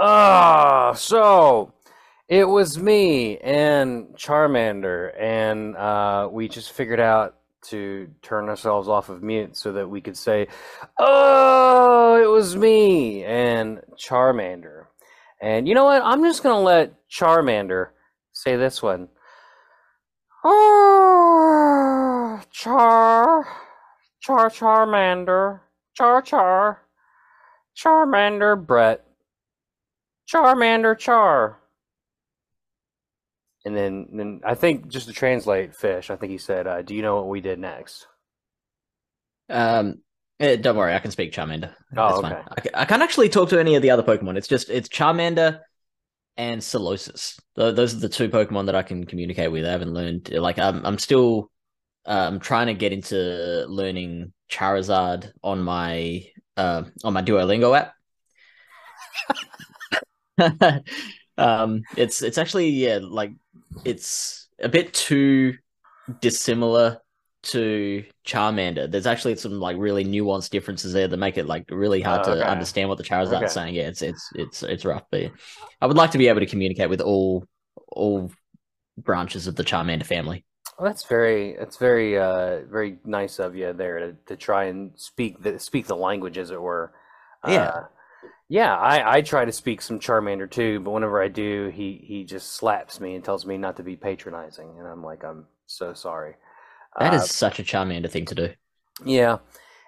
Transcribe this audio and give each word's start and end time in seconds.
Ah, 0.00 0.92
so 0.94 1.72
it 2.28 2.44
was 2.44 2.78
me 2.78 3.38
and 3.38 4.08
Charmander, 4.16 5.12
and 5.18 5.76
uh, 5.76 6.28
we 6.30 6.46
just 6.48 6.72
figured 6.72 7.00
out 7.00 7.34
to 7.62 8.08
turn 8.22 8.48
ourselves 8.48 8.86
off 8.88 9.08
of 9.08 9.22
mute 9.24 9.56
so 9.56 9.72
that 9.72 9.88
we 9.88 10.00
could 10.00 10.16
say, 10.16 10.46
"Oh, 10.98 12.20
it 12.22 12.28
was 12.30 12.54
me 12.54 13.24
and 13.24 13.80
Charmander." 13.96 14.86
And 15.40 15.66
you 15.66 15.74
know 15.74 15.84
what? 15.84 16.02
I'm 16.04 16.22
just 16.22 16.44
gonna 16.44 16.60
let 16.60 16.92
Charmander 17.08 17.88
say 18.32 18.56
this 18.56 18.80
one. 18.82 19.08
Oh, 20.44 22.40
Char, 22.52 23.46
Char, 24.20 24.50
Charmander, 24.50 25.60
Char, 25.94 26.22
Char, 26.22 26.82
Charmander, 27.76 28.64
Bret, 28.64 29.04
Charmander, 30.32 30.98
Char. 30.98 31.58
And 33.64 33.76
then, 33.76 34.08
then 34.12 34.40
I 34.44 34.54
think 34.54 34.88
just 34.88 35.08
to 35.08 35.12
translate 35.12 35.74
fish, 35.74 36.10
I 36.10 36.16
think 36.16 36.30
he 36.30 36.38
said, 36.38 36.66
uh, 36.66 36.82
"Do 36.82 36.94
you 36.94 37.02
know 37.02 37.16
what 37.16 37.28
we 37.28 37.40
did 37.40 37.58
next?" 37.58 38.06
Um, 39.50 40.02
eh, 40.40 40.56
don't 40.56 40.76
worry, 40.76 40.94
I 40.94 41.00
can 41.00 41.10
speak 41.10 41.32
Charmander. 41.32 41.72
Oh, 41.96 42.08
That's 42.08 42.20
fine. 42.20 42.44
okay. 42.58 42.70
I, 42.74 42.82
I 42.82 42.84
can't 42.84 43.02
actually 43.02 43.28
talk 43.28 43.48
to 43.50 43.58
any 43.60 43.74
of 43.74 43.82
the 43.82 43.90
other 43.90 44.02
Pokemon. 44.02 44.36
It's 44.36 44.48
just 44.48 44.70
it's 44.70 44.88
Charmander 44.88 45.60
and 46.36 46.60
Solosis. 46.60 47.38
Those 47.56 47.94
are 47.94 47.98
the 47.98 48.08
two 48.08 48.28
Pokemon 48.28 48.66
that 48.66 48.74
I 48.76 48.82
can 48.82 49.04
communicate 49.04 49.50
with. 49.50 49.66
I 49.66 49.70
haven't 49.72 49.92
learned 49.92 50.30
like 50.30 50.58
I'm 50.58 50.86
I'm 50.86 50.98
still 50.98 51.50
uh, 52.06 52.26
I'm 52.28 52.40
trying 52.40 52.68
to 52.68 52.74
get 52.74 52.92
into 52.92 53.66
learning 53.68 54.32
Charizard 54.50 55.30
on 55.42 55.60
my 55.62 56.24
uh, 56.56 56.84
on 57.04 57.12
my 57.12 57.22
Duolingo 57.22 57.76
app. 57.76 57.94
um, 61.38 61.86
it's 61.96 62.22
it's 62.22 62.38
actually 62.38 62.70
yeah 62.70 62.98
like 63.02 63.32
it's 63.84 64.48
a 64.60 64.68
bit 64.68 64.92
too 64.94 65.54
dissimilar 66.20 67.00
to 67.44 68.04
Charmander. 68.26 68.90
There's 68.90 69.06
actually 69.06 69.36
some 69.36 69.60
like 69.60 69.76
really 69.78 70.04
nuanced 70.04 70.50
differences 70.50 70.92
there 70.92 71.08
that 71.08 71.16
make 71.18 71.38
it 71.38 71.46
like 71.46 71.66
really 71.70 72.02
hard 72.02 72.22
Oh, 72.22 72.24
to 72.24 72.46
understand 72.48 72.88
what 72.88 72.98
the 72.98 73.04
Charizard's 73.04 73.52
Okay. 73.52 73.54
saying. 73.54 73.74
Yeah, 73.74 73.88
it's 73.88 74.02
it's 74.02 74.30
it's 74.34 74.62
it's 74.62 74.84
rough, 74.84 75.04
but 75.10 75.32
I 75.80 75.86
would 75.86 75.96
like 75.96 76.12
to 76.12 76.18
be 76.18 76.28
able 76.28 76.40
to 76.40 76.46
communicate 76.46 76.90
with 76.90 77.00
all 77.02 77.46
all 77.88 78.30
branches 78.98 79.46
of 79.48 79.56
the 79.56 79.64
Charmander 79.64 80.06
family. 80.06 80.44
Well, 80.78 80.88
that's 80.88 81.04
very 81.04 81.56
that's 81.58 81.76
very 81.76 82.16
uh, 82.18 82.60
very 82.70 82.98
nice 83.04 83.38
of 83.40 83.56
you 83.56 83.72
there 83.72 83.98
to, 83.98 84.16
to 84.26 84.36
try 84.36 84.64
and 84.64 84.92
speak 84.96 85.42
the 85.42 85.58
speak 85.58 85.86
the 85.86 85.96
language 85.96 86.38
as 86.38 86.50
it 86.50 86.60
were. 86.60 86.92
Yeah. 87.44 87.72
Uh, 87.72 87.84
yeah, 88.48 88.74
I, 88.76 89.16
I 89.18 89.22
try 89.22 89.44
to 89.44 89.52
speak 89.52 89.82
some 89.82 90.00
Charmander 90.00 90.50
too, 90.50 90.80
but 90.80 90.90
whenever 90.92 91.22
I 91.22 91.28
do, 91.28 91.68
he, 91.74 92.02
he 92.04 92.24
just 92.24 92.52
slaps 92.54 93.00
me 93.00 93.14
and 93.14 93.24
tells 93.24 93.44
me 93.44 93.58
not 93.58 93.76
to 93.76 93.82
be 93.82 93.96
patronizing, 93.96 94.78
and 94.78 94.86
I'm 94.88 95.02
like, 95.04 95.24
I'm 95.24 95.46
so 95.66 95.92
sorry. 95.94 96.34
That 97.00 97.12
Uh, 97.12 97.14
is 97.14 97.28
such 97.28 97.58
a 97.58 97.64
Charmander 97.64 98.08
thing 98.08 98.24
to 98.26 98.34
do. 98.36 98.54
Yeah, 99.04 99.38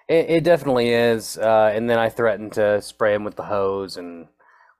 it, 0.07 0.29
it 0.29 0.43
definitely 0.43 0.89
is. 0.89 1.37
Uh, 1.37 1.71
and 1.73 1.89
then 1.89 1.99
I 1.99 2.09
threaten 2.09 2.49
to 2.51 2.81
spray 2.81 3.13
him 3.13 3.23
with 3.23 3.35
the 3.35 3.43
hose, 3.43 3.97
and 3.97 4.27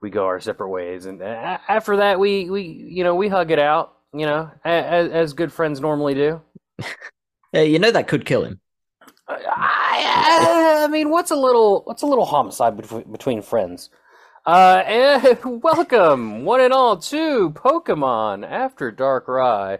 we 0.00 0.10
go 0.10 0.26
our 0.26 0.40
separate 0.40 0.68
ways. 0.70 1.06
And 1.06 1.22
after 1.22 1.96
that, 1.98 2.18
we, 2.18 2.50
we 2.50 2.62
you 2.62 3.04
know 3.04 3.14
we 3.14 3.28
hug 3.28 3.50
it 3.50 3.58
out, 3.58 3.96
you 4.14 4.26
know, 4.26 4.50
as, 4.64 5.10
as 5.10 5.32
good 5.34 5.52
friends 5.52 5.80
normally 5.80 6.14
do. 6.14 6.40
Yeah, 7.52 7.62
you 7.62 7.78
know 7.78 7.90
that 7.90 8.08
could 8.08 8.24
kill 8.26 8.44
him. 8.44 8.60
I, 9.28 9.36
I 10.06 10.48
mean, 10.88 11.10
what's 11.10 11.30
a 11.30 11.36
little 11.36 11.82
what's 11.84 12.02
a 12.02 12.06
little 12.06 12.24
homicide 12.24 12.76
between, 12.76 13.10
between 13.10 13.42
friends? 13.42 13.90
Uh, 14.44 14.82
and 14.86 15.38
welcome 15.62 16.44
one 16.44 16.60
and 16.60 16.72
all 16.72 16.96
to 16.96 17.50
Pokemon 17.50 18.48
After 18.48 18.90
Darkrai. 18.90 19.78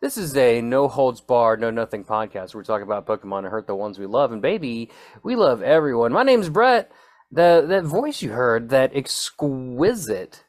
This 0.00 0.16
is 0.16 0.36
a 0.36 0.60
no 0.60 0.86
holds 0.86 1.20
barred, 1.20 1.60
no 1.60 1.70
nothing 1.70 2.04
podcast. 2.04 2.54
We're 2.54 2.62
talking 2.62 2.84
about 2.84 3.06
Pokemon 3.06 3.38
and 3.38 3.48
hurt 3.48 3.66
the 3.66 3.74
ones 3.74 3.98
we 3.98 4.06
love, 4.06 4.32
and 4.32 4.42
baby, 4.42 4.90
we 5.22 5.34
love 5.34 5.62
everyone. 5.62 6.12
My 6.12 6.22
name's 6.22 6.48
Bret. 6.48 6.92
The 7.32 7.64
that 7.66 7.84
voice 7.84 8.22
you 8.22 8.30
heard, 8.30 8.68
that 8.68 8.94
exquisite, 8.94 10.44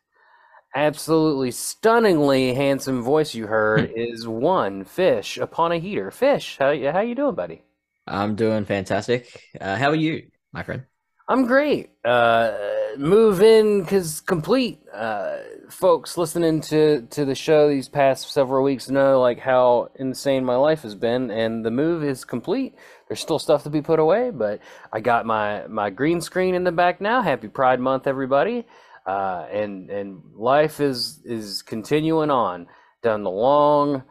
absolutely 0.76 1.52
stunningly 1.52 2.54
handsome 2.54 3.02
voice 3.02 3.34
you 3.34 3.48
heard, 3.48 3.92
is 3.96 4.28
one 4.28 4.84
fish 4.84 5.38
upon 5.38 5.72
a 5.72 5.80
heater. 5.80 6.12
Fish, 6.12 6.58
how 6.60 6.68
how 6.92 7.02
you 7.02 7.16
doing, 7.16 7.34
buddy? 7.34 7.64
I'm 8.08 8.36
doing 8.36 8.66
fantastic. 8.66 9.42
Uh, 9.60 9.76
how 9.76 9.90
are 9.90 9.96
you, 9.96 10.28
my 10.54 10.64
friend? 10.64 10.84
I'm 11.28 11.48
great. 11.48 11.90
Uh, 12.04 12.54
move 12.98 13.42
in 13.42 13.82
because 13.82 14.22
complete. 14.22 14.80
Uh, 14.94 15.38
folks 15.70 16.18
listening 16.18 16.62
to 16.62 17.02
to 17.10 17.26
the 17.26 17.34
show 17.34 17.68
these 17.68 17.90
past 17.90 18.32
several 18.32 18.64
weeks 18.64 18.90
know 18.90 19.20
like 19.20 19.40
how 19.40 19.90
insane 19.96 20.46
my 20.46 20.56
life 20.56 20.84
has 20.84 20.94
been, 20.94 21.32
and 21.32 21.66
the 21.66 21.72
move 21.72 22.04
is 22.04 22.26
complete. 22.26 22.76
There's 23.08 23.20
still 23.20 23.40
stuff 23.40 23.64
to 23.64 23.72
be 23.72 23.82
put 23.82 24.00
away, 24.00 24.30
but 24.30 24.60
I 24.94 25.00
got 25.00 25.26
my 25.26 25.66
my 25.66 25.90
green 25.90 26.22
screen 26.22 26.54
in 26.54 26.64
the 26.64 26.72
back 26.72 27.02
now. 27.02 27.24
Happy 27.24 27.48
Pride 27.48 27.80
Month, 27.80 28.06
everybody! 28.06 28.66
Uh, 29.08 29.48
and 29.52 29.90
and 29.90 30.22
life 30.36 30.80
is 30.80 31.22
is 31.26 31.64
continuing 31.64 32.30
on 32.30 32.68
down 33.02 33.24
the 33.24 33.32
long, 33.32 34.04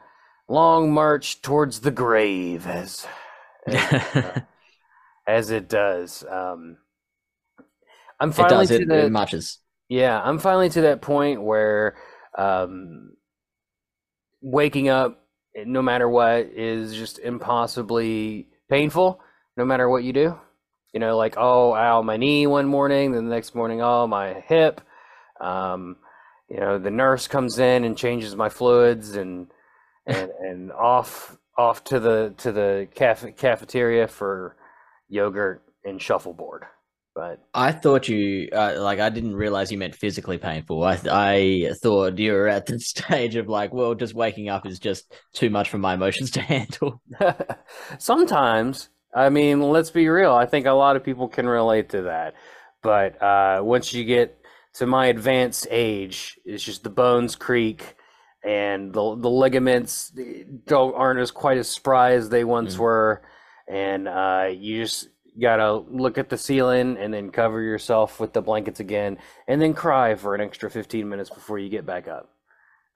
long 0.49 0.93
march 0.93 1.43
towards 1.43 1.81
the 1.81 1.93
grave 1.93 2.67
as 2.67 3.07
as, 3.67 3.87
uh, 4.15 4.41
as 5.27 5.51
it 5.51 5.69
does. 5.69 6.25
Um, 6.31 6.79
I'm 8.21 8.33
it 8.37 8.47
finally 8.47 8.49
does. 8.49 8.71
to 8.71 8.81
It, 8.81 8.89
the 8.89 9.07
it 9.07 9.11
marches. 9.11 9.59
yeah, 9.89 10.21
I'm 10.23 10.39
finally 10.39 10.71
to 10.71 10.83
that 10.83 11.03
point 11.03 11.43
where 11.43 11.97
um, 12.37 13.17
waking 14.41 14.89
up, 14.89 15.25
no 15.55 15.83
matter 15.83 16.09
what, 16.09 16.47
is 16.55 16.95
just 16.95 17.19
impossibly 17.19 18.49
painful. 18.69 19.21
No 19.57 19.65
matter 19.65 19.89
what 19.89 20.03
you 20.03 20.13
do, 20.13 20.37
you 20.93 20.99
know, 21.01 21.17
like 21.17 21.35
oh, 21.37 21.75
ow, 21.75 22.03
my 22.03 22.17
knee 22.17 22.47
one 22.47 22.67
morning, 22.67 23.13
then 23.13 23.25
the 23.29 23.35
next 23.35 23.55
morning, 23.55 23.81
oh, 23.83 24.07
my 24.07 24.35
hip. 24.49 24.81
Um, 25.41 25.97
you 26.49 26.59
know, 26.61 26.79
the 26.79 26.91
nurse 26.91 27.29
comes 27.29 27.59
in 27.59 27.85
and 27.85 27.97
changes 27.99 28.37
my 28.37 28.49
fluids, 28.49 29.17
and 29.17 29.49
and 30.07 30.31
and 30.41 30.73
off 30.73 31.37
off 31.57 31.85
to 31.85 32.01
the 32.01 32.35
to 32.39 32.53
the 32.53 32.89
caf- 32.95 33.37
cafeteria 33.37 34.09
for 34.09 34.57
yogurt 35.09 35.63
and 35.85 36.01
shuffleboard. 36.01 36.65
But 37.15 37.41
I 37.55 37.71
thought 37.71 38.09
you 38.09 38.49
uh, 38.53 38.75
like 38.79 38.99
I 38.99 39.09
didn't 39.09 39.37
realize 39.37 39.71
you 39.71 39.79
meant 39.79 39.95
physically 39.95 40.39
painful. 40.39 40.83
I 40.83 40.99
I 41.09 41.71
thought 41.81 42.19
you 42.19 42.33
were 42.33 42.49
at 42.49 42.67
the 42.67 42.81
stage 42.81 43.37
of 43.37 43.49
like, 43.49 43.73
well, 43.73 43.95
just 43.95 44.15
waking 44.15 44.49
up 44.49 44.67
is 44.67 44.81
just 44.81 45.13
too 45.33 45.49
much 45.49 45.71
for 45.71 45.79
my 45.79 45.95
emotions 45.95 46.33
to 46.33 46.41
handle. 46.43 47.01
Sometimes, 47.99 48.89
I 49.15 49.29
mean, 49.29 49.63
let's 49.63 49.91
be 49.91 50.09
real. 50.09 50.33
I 50.35 50.47
think 50.47 50.67
a 50.67 50.73
lot 50.73 50.97
of 50.97 51.05
people 51.05 51.29
can 51.29 51.47
relate 51.49 51.91
to 51.91 52.03
that. 52.03 52.35
But 52.83 53.23
uh, 53.23 53.61
once 53.63 53.95
you 53.95 54.05
get 54.05 54.37
to 54.75 54.87
my 54.87 55.07
advanced 55.07 55.69
age, 55.71 56.39
it's 56.45 56.65
just 56.65 56.83
the 56.83 56.91
bones 56.91 57.37
creak 57.37 57.95
and 58.45 58.93
the 58.93 59.17
the 59.17 59.31
ligaments 59.31 60.13
don't 60.67 60.95
aren't 60.95 61.21
as 61.21 61.31
quite 61.31 61.59
as 61.59 61.69
spry 61.69 62.13
as 62.13 62.29
they 62.29 62.45
once 62.45 62.77
Mm. 62.77 62.79
were, 62.81 63.23
and 63.69 64.09
uh, 64.09 64.49
you 64.53 64.83
just 64.83 65.09
gotta 65.41 65.73
look 65.75 66.17
at 66.19 66.29
the 66.29 66.39
ceiling 66.39 66.97
and 66.99 67.13
then 67.13 67.31
cover 67.31 67.61
yourself 67.61 68.21
with 68.21 68.33
the 68.33 68.43
blankets 68.43 68.81
again, 68.81 69.19
and 69.49 69.61
then 69.61 69.75
cry 69.75 70.15
for 70.15 70.35
an 70.35 70.41
extra 70.41 70.71
fifteen 70.71 71.09
minutes 71.09 71.31
before 71.31 71.59
you 71.59 71.69
get 71.69 71.87
back 71.87 72.07
up. 72.09 72.31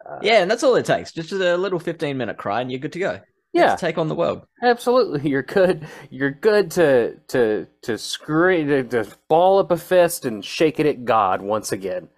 Uh, 0.09 0.19
yeah, 0.23 0.41
and 0.43 0.51
that's 0.51 0.63
all 0.63 0.75
it 0.77 0.87
takes. 0.87 1.13
Just 1.13 1.33
a 1.33 1.57
little 1.57 1.79
fifteen 1.81 2.17
minute 2.19 2.37
cry, 2.37 2.61
and 2.61 2.71
you're 2.71 2.81
good 2.81 2.93
to 2.93 2.99
go. 3.01 3.21
yeah. 3.53 3.75
Take 3.77 3.99
on 3.99 4.09
the 4.09 4.15
world. 4.15 4.43
Absolutely, 4.63 5.29
you're 5.31 5.43
good. 5.43 5.87
You're 6.11 6.31
good 6.31 6.71
to 6.73 7.17
to 7.29 7.67
to 7.83 7.99
scream 7.99 8.69
to, 8.69 8.85
to 8.85 9.07
ball 9.29 9.59
up 9.59 9.71
a 9.71 9.77
fist 9.77 10.25
and 10.25 10.45
shake 10.45 10.79
it 10.79 10.87
at 10.87 11.05
God 11.05 11.43
once 11.43 11.73
again. 11.73 12.09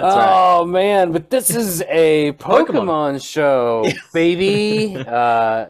That's 0.00 0.16
right. 0.16 0.58
oh 0.60 0.64
man, 0.64 1.12
but 1.12 1.30
this 1.30 1.50
is 1.50 1.82
a 1.82 2.32
Pokemon, 2.38 2.66
Pokemon. 2.66 3.24
show, 3.24 3.84
baby. 4.12 4.96
uh, 4.96 5.66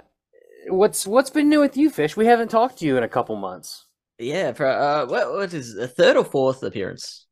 what's 0.69 1.07
what's 1.07 1.31
been 1.31 1.49
new 1.49 1.61
with 1.61 1.77
you, 1.77 1.91
Fish? 1.91 2.17
We 2.17 2.27
haven't 2.27 2.49
talked 2.49 2.79
to 2.79 2.87
you 2.87 2.97
in 2.97 3.03
a 3.03 3.09
couple 3.09 3.37
months. 3.37 3.87
Yeah, 4.19 4.53
for, 4.53 4.67
uh, 4.67 5.07
what 5.07 5.33
what 5.33 5.55
is 5.55 5.77
a 5.77 5.89
third 5.89 6.17
or 6.17 6.25
fourth 6.25 6.63
appearance 6.63 7.27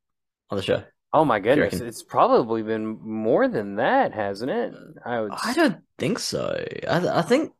on 0.50 0.56
the 0.56 0.62
show? 0.62 0.82
Oh 1.12 1.24
my 1.24 1.38
goodness, 1.40 1.80
it's 1.80 2.02
probably 2.02 2.62
been 2.62 2.98
more 3.02 3.48
than 3.48 3.76
that, 3.76 4.12
hasn't 4.12 4.50
it? 4.50 4.74
I 5.04 5.20
would. 5.20 5.32
I 5.32 5.54
don't 5.54 5.78
think 5.98 6.18
so. 6.18 6.64
I 6.88 7.18
I 7.18 7.22
think 7.22 7.52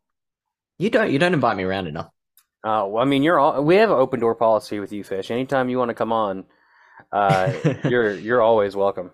you 0.78 0.90
don't 0.90 1.10
you 1.10 1.18
don't 1.18 1.34
invite 1.34 1.56
me 1.56 1.64
around 1.64 1.86
enough. 1.86 2.10
Uh, 2.64 2.84
well, 2.88 2.98
I 2.98 3.04
mean, 3.04 3.22
you're 3.22 3.38
all. 3.38 3.62
We 3.62 3.76
have 3.76 3.90
an 3.90 3.96
open 3.96 4.20
door 4.20 4.34
policy 4.34 4.80
with 4.80 4.92
you, 4.92 5.04
Fish. 5.04 5.30
Anytime 5.30 5.68
you 5.68 5.78
want 5.78 5.90
to 5.90 5.94
come 5.94 6.12
on, 6.12 6.44
uh, 7.12 7.52
you're 7.84 8.12
you're 8.14 8.42
always 8.42 8.74
welcome. 8.76 9.12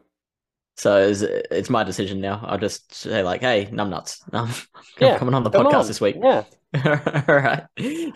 So 0.77 1.07
it's, 1.07 1.23
it's 1.23 1.71
my 1.71 1.85
decision 1.85 2.21
now. 2.21 2.41
I'll 2.45 2.59
just 2.59 2.93
say 2.95 3.23
like, 3.23 3.41
"Hey, 3.41 3.67
numbnuts, 3.67 4.21
um, 4.35 4.51
Yeah, 5.01 5.19
coming 5.19 5.35
on 5.35 5.45
the 5.45 5.51
podcast 5.51 5.75
on. 5.83 5.87
this 5.87 6.01
week." 6.01 6.17
Yeah. 6.21 6.45
All 7.29 7.37
right, 7.37 7.63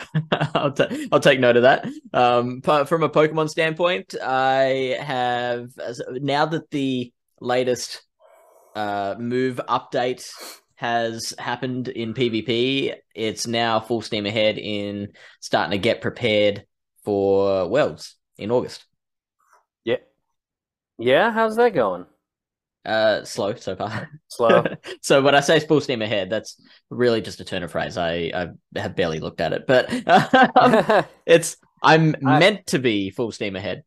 I'll, 0.54 0.72
ta- 0.72 0.88
I'll 1.12 1.20
take 1.20 1.38
note 1.38 1.56
of 1.56 1.62
that. 1.62 1.86
Um, 2.12 2.58
but 2.58 2.88
from 2.88 3.04
a 3.04 3.08
Pokemon 3.08 3.48
standpoint, 3.50 4.16
I 4.20 4.96
have 5.00 5.70
now 6.10 6.46
that 6.46 6.68
the 6.70 7.12
latest 7.40 8.02
uh 8.74 9.14
move 9.16 9.60
update 9.68 10.28
has 10.74 11.34
happened 11.38 11.86
in 11.88 12.14
PvP, 12.14 12.94
it's 13.14 13.46
now 13.46 13.78
full 13.80 14.00
steam 14.02 14.26
ahead 14.26 14.58
in 14.58 15.08
starting 15.40 15.72
to 15.72 15.78
get 15.78 16.00
prepared 16.00 16.64
for 17.04 17.68
Worlds 17.68 18.16
in 18.36 18.50
August. 18.50 18.84
Yeah. 19.84 19.96
Yeah, 20.98 21.32
how's 21.32 21.56
that 21.56 21.74
going? 21.74 22.06
Uh, 22.88 23.24
slow 23.24 23.54
so 23.54 23.76
far. 23.76 24.08
Slow. 24.28 24.64
so 25.02 25.20
when 25.22 25.34
I 25.34 25.40
say 25.40 25.60
full 25.60 25.80
steam 25.80 26.00
ahead, 26.02 26.30
that's 26.30 26.60
really 26.90 27.20
just 27.20 27.40
a 27.40 27.44
turn 27.44 27.62
of 27.62 27.70
phrase. 27.70 27.98
I, 27.98 28.32
I 28.34 28.48
have 28.80 28.96
barely 28.96 29.20
looked 29.20 29.40
at 29.42 29.52
it, 29.52 29.66
but 29.66 29.90
um, 30.56 31.04
it's 31.26 31.56
I'm 31.82 32.16
I- 32.26 32.38
meant 32.38 32.66
to 32.68 32.78
be 32.78 33.10
full 33.10 33.30
steam 33.32 33.56
ahead. 33.56 33.84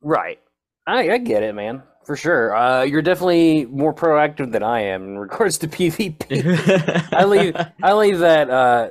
right. 0.00 0.38
I, 0.86 1.10
I 1.10 1.18
get 1.18 1.42
it, 1.42 1.54
man. 1.54 1.82
For 2.06 2.16
sure. 2.16 2.56
Uh, 2.56 2.82
you're 2.84 3.02
definitely 3.02 3.66
more 3.66 3.92
proactive 3.92 4.50
than 4.52 4.62
I 4.62 4.80
am 4.80 5.02
in 5.04 5.18
regards 5.18 5.58
to 5.58 5.68
PvP. 5.68 7.12
I 7.12 7.24
leave 7.24 7.54
I 7.82 7.92
leave 7.92 8.20
that 8.20 8.48
uh 8.48 8.88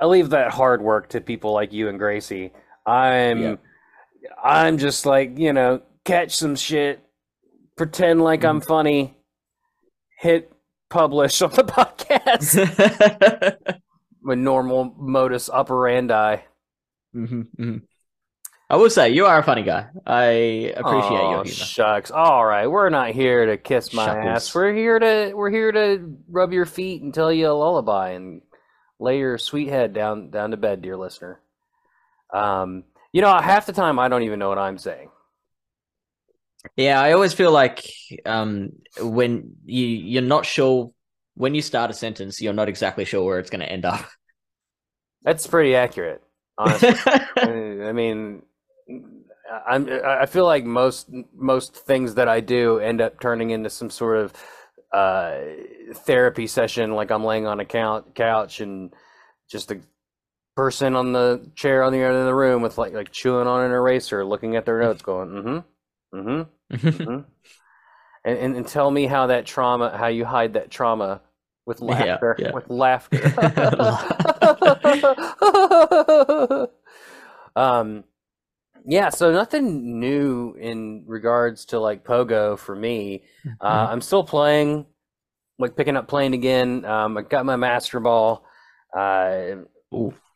I 0.00 0.06
leave 0.06 0.30
that 0.30 0.50
hard 0.52 0.80
work 0.80 1.10
to 1.10 1.20
people 1.20 1.52
like 1.52 1.74
you 1.74 1.90
and 1.90 1.98
Gracie. 1.98 2.52
I'm 2.86 3.42
Yeah. 3.42 3.56
I'm 4.42 4.78
just 4.78 5.04
like, 5.04 5.38
you 5.38 5.52
know, 5.52 5.82
catch 6.04 6.34
some 6.36 6.56
shit, 6.56 7.04
pretend 7.76 8.22
like 8.22 8.44
I'm 8.44 8.60
Mm-hmm. 8.60 8.68
funny, 8.68 9.16
hit 10.18 10.52
publish 10.90 11.40
on 11.42 11.50
the 11.50 11.64
podcast. 11.74 12.56
My 14.22 14.34
normal 14.34 14.94
modus 14.98 15.50
operandi. 15.50 16.36
Mhm, 17.14 17.46
mhm. 17.58 17.82
I 18.70 18.76
will 18.76 18.88
say 18.90 19.10
you 19.10 19.26
are 19.26 19.38
a 19.38 19.42
funny 19.42 19.62
guy. 19.62 19.86
I 20.06 20.22
appreciate 20.74 21.20
Aw, 21.20 21.30
your 21.34 21.44
humor. 21.44 21.46
Shucks. 21.66 22.10
All 22.10 22.44
right, 22.44 22.66
we're 22.66 22.88
not 22.88 23.10
here 23.10 23.46
to 23.46 23.58
kiss 23.58 23.92
my 23.92 24.08
Shuckles. 24.08 24.24
ass. 24.26 24.54
We're 24.54 24.72
here 24.72 24.98
to 24.98 25.32
we're 25.34 25.50
here 25.50 25.70
to 25.70 26.16
rub 26.30 26.52
your 26.52 26.64
feet 26.64 27.02
and 27.02 27.12
tell 27.12 27.30
you 27.30 27.48
a 27.48 27.52
lullaby 27.52 28.10
and 28.12 28.40
lay 28.98 29.18
your 29.18 29.36
sweet 29.36 29.68
head 29.68 29.92
down 29.92 30.30
down 30.30 30.52
to 30.52 30.56
bed, 30.56 30.80
dear 30.80 30.96
listener. 30.96 31.40
Um, 32.32 32.84
you 33.12 33.20
know, 33.20 33.36
half 33.38 33.66
the 33.66 33.74
time 33.74 33.98
I 33.98 34.08
don't 34.08 34.22
even 34.22 34.38
know 34.38 34.48
what 34.48 34.58
I'm 34.58 34.78
saying. 34.78 35.10
Yeah, 36.76 37.00
I 37.00 37.12
always 37.12 37.32
feel 37.34 37.52
like 37.52 37.84
um, 38.24 38.72
when 39.00 39.56
you 39.64 39.86
you're 39.86 40.22
not 40.22 40.46
sure 40.46 40.92
when 41.34 41.54
you 41.54 41.62
start 41.62 41.90
a 41.90 41.94
sentence, 41.94 42.40
you're 42.40 42.52
not 42.52 42.68
exactly 42.68 43.04
sure 43.04 43.24
where 43.24 43.38
it's 43.38 43.50
going 43.50 43.60
to 43.60 43.70
end 43.70 43.84
up. 43.84 44.04
That's 45.22 45.46
pretty 45.46 45.74
accurate, 45.74 46.22
honestly. 46.58 46.94
I 47.36 47.92
mean, 47.92 48.42
I'm 49.66 49.88
I 50.04 50.26
feel 50.26 50.44
like 50.46 50.64
most 50.64 51.08
most 51.34 51.74
things 51.76 52.14
that 52.14 52.28
I 52.28 52.40
do 52.40 52.78
end 52.78 53.00
up 53.00 53.20
turning 53.20 53.50
into 53.50 53.70
some 53.70 53.90
sort 53.90 54.18
of 54.18 54.32
uh, 54.92 55.38
therapy 55.94 56.46
session. 56.46 56.94
Like 56.94 57.10
I'm 57.10 57.24
laying 57.24 57.46
on 57.46 57.60
a 57.60 57.64
couch 57.64 58.60
and 58.60 58.92
just 59.50 59.70
a 59.70 59.80
person 60.56 60.96
on 60.96 61.12
the 61.12 61.50
chair 61.56 61.82
on 61.82 61.92
the 61.92 62.00
other 62.00 62.10
end 62.10 62.18
of 62.20 62.26
the 62.26 62.34
room 62.34 62.62
with 62.62 62.78
like 62.78 62.94
like 62.94 63.12
chewing 63.12 63.48
on 63.48 63.64
an 63.64 63.72
eraser, 63.72 64.24
looking 64.24 64.56
at 64.56 64.66
their 64.66 64.80
notes, 64.80 65.02
going, 65.02 65.30
mm-hmm, 65.30 66.18
mm-hmm, 66.18 66.50
mm-hmm. 66.72 67.20
and, 68.24 68.38
and 68.38 68.56
and 68.56 68.66
tell 68.66 68.90
me 68.90 69.06
how 69.06 69.28
that 69.28 69.46
trauma, 69.46 69.96
how 69.96 70.08
you 70.08 70.24
hide 70.24 70.54
that 70.54 70.70
trauma 70.70 71.20
with 71.66 71.80
laughter, 71.80 72.36
yeah. 72.38 72.52
with 72.52 72.68
laughter. 72.68 73.16
um, 77.56 78.04
yeah, 78.86 79.08
so 79.08 79.32
nothing 79.32 79.98
new 79.98 80.54
in 80.54 81.04
regards 81.06 81.64
to 81.66 81.80
like 81.80 82.04
Pogo 82.04 82.58
for 82.58 82.76
me. 82.76 83.22
Uh, 83.60 83.86
I'm 83.90 84.02
still 84.02 84.24
playing, 84.24 84.86
like 85.58 85.76
picking 85.76 85.96
up 85.96 86.06
playing 86.06 86.34
again. 86.34 86.84
Um, 86.84 87.16
I 87.16 87.22
got 87.22 87.46
my 87.46 87.56
Master 87.56 88.00
Ball. 88.00 88.44
Uh, 88.96 89.62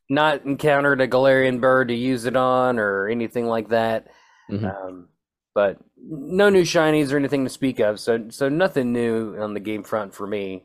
not 0.09 0.47
encountered 0.47 1.03
a 1.03 1.09
Galarian 1.09 1.61
bird 1.61 1.89
to 1.89 1.95
use 1.95 2.25
it 2.25 2.37
on 2.37 2.79
or 2.79 3.09
anything 3.09 3.47
like 3.47 3.69
that. 3.69 4.07
Mhm. 4.51 4.65
Um, 4.65 5.09
but 5.55 5.79
no 6.03 6.49
new 6.50 6.62
shinies 6.62 7.12
or 7.12 7.17
anything 7.17 7.45
to 7.45 7.50
speak 7.50 7.81
of. 7.81 8.00
So 8.00 8.27
so 8.31 8.49
nothing 8.49 8.93
new 8.93 9.37
on 9.41 9.55
the 9.55 9.61
game 9.61 9.83
front 9.83 10.15
for 10.15 10.27
me, 10.27 10.65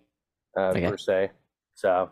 uh, 0.57 0.69
Okay. 0.69 0.87
per 0.89 0.97
se. 0.97 1.31
So, 1.75 2.11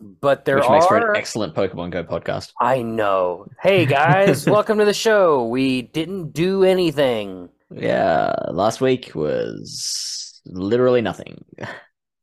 but 0.00 0.44
there 0.44 0.56
Which 0.56 0.64
are. 0.64 0.72
makes 0.72 0.86
for 0.86 0.96
an 1.10 1.16
excellent 1.16 1.54
Pokemon 1.54 1.90
Go 1.90 2.04
podcast. 2.04 2.52
I 2.60 2.82
know. 2.82 3.46
Hey 3.62 3.86
guys, 3.86 4.46
welcome 4.48 4.78
to 4.78 4.84
the 4.84 4.94
show. 4.94 5.46
We 5.46 5.82
didn't 5.82 6.32
do 6.32 6.64
anything, 6.64 7.50
Yeah, 7.70 8.34
last 8.50 8.80
week 8.80 9.12
was 9.14 10.40
literally 10.46 11.00
nothing. 11.02 11.44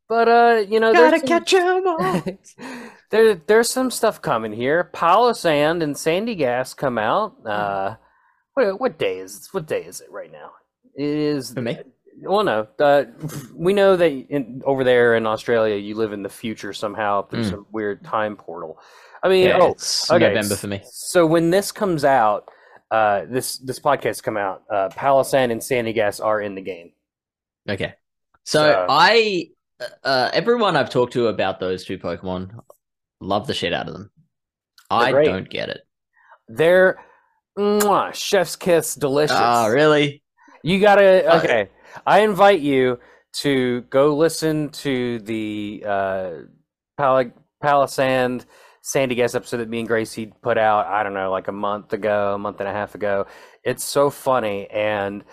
but 0.10 0.28
uh, 0.28 0.64
you 0.68 0.80
know, 0.80 0.92
there's 0.94 1.22
some- 1.28 1.78
'em 1.78 1.88
all. 1.88 2.24
there, 3.12 3.36
there's 3.36 3.70
some 3.70 3.92
stuff 3.92 4.22
coming 4.22 4.52
here. 4.54 4.90
Palossand 4.94 5.82
and 5.84 5.96
Sandygast 5.96 6.76
come 6.78 6.98
out. 6.98 7.36
Uh, 7.46 7.96
what, 8.70 8.80
what 8.80 9.00
day 9.00 9.18
is 9.20 9.48
what 9.52 9.68
day 9.68 9.84
is 9.84 10.02
it 10.02 10.12
right 10.12 10.32
now? 10.32 10.52
It 10.96 11.06
is. 11.06 11.54
For 11.54 11.62
me? 11.62 11.80
Well, 12.24 12.44
no. 12.44 12.68
Uh, 12.78 13.06
we 13.56 13.74
know 13.74 13.96
that 13.96 14.12
in, 14.12 14.62
over 14.66 14.84
there 14.84 15.16
in 15.16 15.26
Australia, 15.26 15.76
you 15.78 15.96
live 15.96 16.14
in 16.14 16.24
the 16.24 16.30
future 16.30 16.74
somehow 16.74 17.28
through 17.28 17.44
Mm. 17.46 17.50
some 17.50 17.66
weird 17.72 18.04
time 18.04 18.36
portal. 18.36 18.80
I 19.24 19.30
mean, 19.30 19.48
Yeah, 19.48 19.58
oh, 19.62 19.76
okay, 20.12 20.28
November 20.28 20.56
for 20.56 20.68
me. 20.68 20.82
So 20.92 21.26
when 21.26 21.50
this 21.50 21.72
comes 21.72 22.04
out, 22.04 22.50
uh, 22.92 23.22
this 23.30 23.58
this 23.60 23.80
podcast 23.80 24.24
come 24.24 24.38
out, 24.38 24.64
uh, 24.70 24.90
Palossand 24.90 25.52
and 25.52 25.62
Sandygast 25.62 26.24
are 26.24 26.42
in 26.42 26.56
the 26.56 26.62
game. 26.62 26.92
Okay. 27.70 27.94
So, 28.44 28.60
So- 28.60 28.86
I, 28.90 29.50
uh, 30.04 30.30
everyone 30.34 30.76
I've 30.76 30.90
talked 30.90 31.14
to 31.14 31.28
about 31.28 31.60
those 31.60 31.86
two 31.86 31.98
Pokemon, 31.98 32.60
love 33.22 33.48
the 33.48 33.54
shit 33.54 33.72
out 33.74 33.88
of 33.88 33.94
them. 33.94 34.12
I 34.90 35.12
great. 35.12 35.26
don't 35.28 35.50
get 35.50 35.70
it. 35.70 35.82
They're 36.50 37.00
mwah, 37.58 38.14
chef's 38.14 38.56
kiss, 38.56 38.96
delicious. 38.96 39.36
Ah, 39.38 39.66
really? 39.68 40.24
You 40.64 40.80
gotta 40.80 41.28
Uh, 41.34 41.38
okay. 41.40 41.70
I 42.06 42.20
invite 42.22 42.62
you 42.62 43.00
to 43.34 43.82
go 43.82 44.16
listen 44.16 44.70
to 44.70 45.20
the 45.20 45.84
uh, 45.86 46.32
Pal- 46.98 47.32
Palossand 47.64 48.46
Sandy 48.82 49.16
Gas 49.16 49.36
episode 49.36 49.58
that 49.58 49.70
me 49.70 49.80
and 49.80 49.88
Gracie 49.88 50.32
put 50.42 50.58
out. 50.58 50.88
I 50.88 51.04
don't 51.04 51.14
know, 51.14 51.32
like 51.32 51.48
a 51.48 51.52
month 51.54 51.94
ago, 51.94 52.34
a 52.36 52.38
month 52.38 52.60
and 52.60 52.70
a 52.70 52.74
half 52.74 52.96
ago. 52.96 53.28
It's 53.64 53.84
so 53.84 54.10
funny, 54.10 54.68
and 54.70 55.24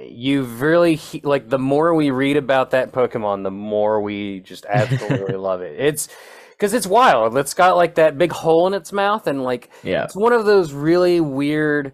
you 0.00 0.42
really 0.42 0.96
he- 0.96 1.20
like. 1.22 1.48
The 1.48 1.58
more 1.58 1.94
we 1.94 2.10
read 2.10 2.36
about 2.36 2.70
that 2.72 2.92
Pokemon, 2.92 3.42
the 3.44 3.50
more 3.50 4.00
we 4.00 4.40
just 4.40 4.66
absolutely 4.68 5.36
love 5.36 5.60
it. 5.60 5.78
It's 5.78 6.08
because 6.56 6.74
it's 6.74 6.86
wild. 6.86 7.36
It's 7.36 7.54
got 7.54 7.76
like 7.76 7.94
that 7.96 8.18
big 8.18 8.32
hole 8.32 8.66
in 8.66 8.74
its 8.74 8.92
mouth, 8.92 9.26
and 9.26 9.42
like 9.44 9.70
Yeah. 9.82 10.04
it's 10.04 10.16
one 10.16 10.32
of 10.32 10.46
those 10.46 10.72
really 10.72 11.20
weird 11.20 11.92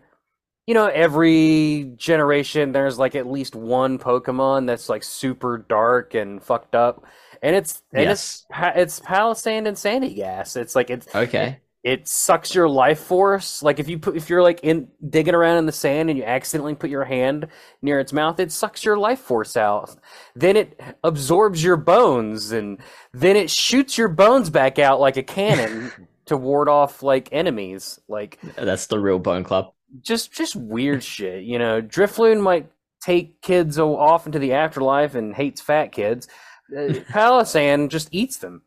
you 0.68 0.74
know 0.74 0.86
every 0.86 1.92
generation 1.96 2.70
there's 2.70 2.96
like 2.96 3.16
at 3.16 3.26
least 3.26 3.56
one 3.56 3.98
pokemon 3.98 4.64
that's 4.66 4.88
like 4.88 5.02
super 5.02 5.58
dark 5.68 6.14
and 6.14 6.40
fucked 6.40 6.76
up 6.76 7.04
and 7.42 7.56
it's 7.56 7.82
and 7.92 8.04
Yes. 8.04 8.46
pa- 8.48 8.72
it's 8.76 9.00
palossand 9.00 9.66
and 9.66 9.76
sandygast 9.76 10.56
it's 10.56 10.76
like 10.76 10.88
it's 10.88 11.12
Okay. 11.12 11.58
It 11.82 12.06
sucks 12.06 12.54
your 12.54 12.68
life 12.68 13.00
force. 13.00 13.60
Like 13.60 13.80
if 13.80 13.88
you 13.88 13.98
put 13.98 14.16
if 14.16 14.30
you're 14.30 14.42
like 14.42 14.60
in 14.62 14.88
digging 15.08 15.34
around 15.34 15.58
in 15.58 15.66
the 15.66 15.72
sand 15.72 16.10
and 16.10 16.18
you 16.18 16.24
accidentally 16.24 16.76
put 16.76 16.90
your 16.90 17.04
hand 17.04 17.48
near 17.80 17.98
its 17.98 18.12
mouth 18.12 18.38
it 18.38 18.52
sucks 18.52 18.84
your 18.84 18.96
life 18.96 19.18
force 19.18 19.56
out. 19.56 19.96
Then 20.36 20.56
it 20.56 20.80
absorbs 21.02 21.62
your 21.62 21.76
bones 21.76 22.52
and 22.52 22.78
then 23.12 23.34
it 23.34 23.50
shoots 23.50 23.98
your 23.98 24.08
bones 24.08 24.48
back 24.48 24.78
out 24.78 25.00
like 25.00 25.16
a 25.16 25.24
cannon 25.24 25.90
to 26.26 26.36
ward 26.36 26.68
off 26.68 27.02
like 27.02 27.28
enemies. 27.32 27.98
Like 28.08 28.38
That's 28.54 28.86
the 28.86 29.00
real 29.00 29.18
Bone 29.18 29.42
Club. 29.42 29.72
just 30.02 30.32
just 30.32 30.54
weird 30.54 31.02
shit 31.02 31.42
you 31.42 31.58
know? 31.58 31.82
Drifloon 31.82 32.40
might 32.40 32.70
take 33.00 33.42
kids 33.42 33.76
off 33.80 34.26
into 34.26 34.38
the 34.38 34.52
afterlife 34.52 35.16
and 35.16 35.34
hates 35.34 35.60
fat 35.60 35.90
kids. 35.90 36.28
Uh, 36.70 36.94
palossand 37.10 37.88
just 37.90 38.08
eats 38.12 38.36
them 38.36 38.62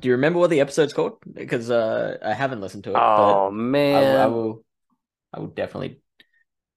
Do 0.00 0.08
you 0.08 0.12
remember 0.14 0.38
what 0.38 0.50
the 0.50 0.60
episode's 0.60 0.92
called? 0.92 1.18
Because 1.32 1.70
uh, 1.70 2.18
I 2.24 2.34
haven't 2.34 2.60
listened 2.60 2.84
to 2.84 2.90
it. 2.90 2.96
oh 2.96 2.98
but 2.98 3.48
I, 3.48 3.50
man 3.50 4.16
I 4.20 4.26
will. 4.26 4.64
I 5.34 5.40
will 5.40 5.48
definitely 5.48 6.00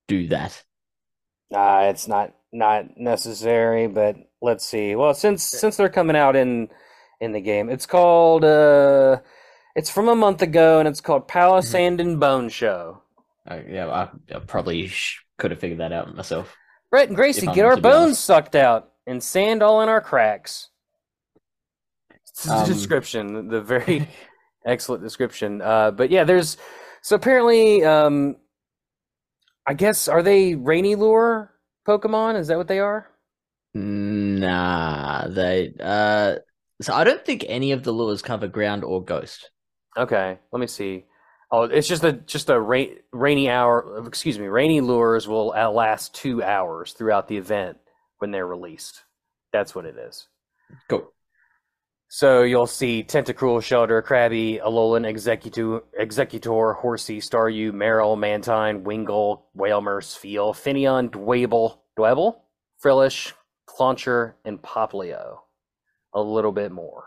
do 0.08 0.28
that. 0.30 0.64
Nah, 1.52 1.82
it's 1.84 2.08
not 2.08 2.34
not 2.52 2.98
necessary, 2.98 3.88
but 3.88 4.16
let's 4.42 4.66
see. 4.66 4.96
Well, 4.96 5.14
since 5.14 5.44
since 5.44 5.78
they're 5.78 5.90
coming 5.90 6.16
out 6.16 6.36
in 6.36 6.70
in 7.20 7.32
the 7.32 7.42
game, 7.42 7.70
it's 7.70 7.86
called 7.86 8.44
uh 8.44 9.20
it's 9.76 9.90
from 9.90 10.08
a 10.10 10.16
month 10.16 10.42
ago 10.42 10.80
and 10.80 10.88
it's 10.88 11.02
called 11.02 11.28
Palossand 11.28 12.00
and 12.00 12.20
Bone 12.20 12.50
Show. 12.50 13.02
Uh, 13.50 13.60
yeah, 13.68 13.88
I, 13.88 14.36
I 14.36 14.40
probably 14.40 14.88
sh- 14.88 15.24
could 15.38 15.52
have 15.52 15.60
figured 15.60 15.80
that 15.80 15.92
out 15.92 16.16
myself. 16.16 16.56
Bret 16.90 17.10
and 17.10 17.16
Gracie, 17.16 17.42
If 17.44 17.50
I'm 17.50 17.56
get 17.56 17.66
our 17.66 17.76
bones 17.78 18.06
honest. 18.06 18.24
sucked 18.24 18.56
out 18.56 18.92
and 19.06 19.22
sand 19.22 19.62
all 19.62 19.82
in 19.82 19.90
our 19.90 20.02
cracks. 20.02 20.70
Um, 22.50 22.66
description, 22.66 23.48
the 23.48 23.62
very 23.62 24.08
excellent 24.66 25.04
description. 25.04 25.62
Uh, 25.62 25.92
but 25.92 26.10
yeah, 26.10 26.24
there's 26.24 26.58
so 27.02 27.16
apparently, 27.16 27.84
um, 27.84 28.36
I 29.68 29.74
guess 29.74 30.08
are 30.08 30.24
they 30.24 30.56
rainy 30.56 30.96
lure 30.96 31.54
Pokemon? 31.88 32.38
Is 32.38 32.48
that 32.48 32.58
what 32.58 32.68
they 32.68 32.80
are? 32.80 33.08
Nah, 33.74 35.28
they 35.28 35.74
uh 35.80 36.36
so 36.82 36.94
I 36.94 37.04
don't 37.04 37.26
think 37.26 37.46
any 37.48 37.72
of 37.72 37.84
the 37.84 37.92
lures 37.92 38.22
cover 38.22 38.48
ground 38.48 38.84
or 38.84 39.04
ghost. 39.04 39.50
Okay, 39.98 40.38
let 40.52 40.60
me 40.60 40.68
see. 40.68 41.06
Oh, 41.52 41.64
it's 41.64 41.88
just 41.88 42.04
a 42.04 42.14
just 42.14 42.50
a 42.50 42.60
rain, 42.60 42.98
rainy 43.12 43.50
hour. 43.50 44.04
Excuse 44.08 44.38
me, 44.40 44.48
rainy 44.48 44.82
lures 44.82 45.28
will 45.28 45.54
uh, 45.56 45.70
last 45.70 46.14
two 46.14 46.44
hours 46.44 46.94
throughout 46.94 47.28
the 47.28 47.38
event 47.38 47.78
when 48.18 48.32
they're 48.32 48.48
released. 48.48 49.04
That's 49.54 49.74
what 49.74 49.86
it 49.86 49.96
is. 49.98 50.28
Cool. 50.90 51.12
So 52.08 52.44
you'll 52.44 52.68
see 52.68 53.04
Tentacruel, 53.04 53.60
Shellder, 53.60 54.02
Krabby, 54.04 54.62
Alolan, 54.62 55.06
Exeggutor, 55.06 55.82
Exeggutor, 56.00 56.76
Horsea, 56.78 57.20
Staryu, 57.20 57.72
Marill, 57.72 58.18
Mantine, 58.18 58.84
Wingull, 58.84 59.42
Wailmer, 59.54 60.02
Spheal, 60.02 60.54
Finneon, 60.54 61.10
Dwebble, 61.10 61.80
Dwebble, 61.98 62.36
Frillish, 62.78 63.34
Clauncher, 63.66 64.36
and 64.46 64.62
Poplio. 64.62 65.40
A 66.14 66.22
little 66.22 66.52
bit 66.52 66.72
more. 66.72 67.06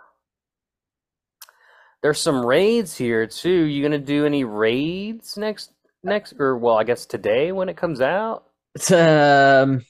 There's 2.02 2.20
some 2.20 2.44
raids 2.44 2.96
here 2.96 3.26
too. 3.26 3.64
You 3.64 3.82
gonna 3.82 3.98
do 3.98 4.24
any 4.26 4.44
raids 4.44 5.36
next 5.36 5.72
next 6.02 6.34
or 6.38 6.56
well, 6.56 6.76
I 6.76 6.84
guess 6.84 7.06
today 7.06 7.50
when 7.50 7.68
it 7.68 7.76
comes 7.76 8.00
out? 8.00 8.44
It's 8.74 8.90
um 8.92 9.84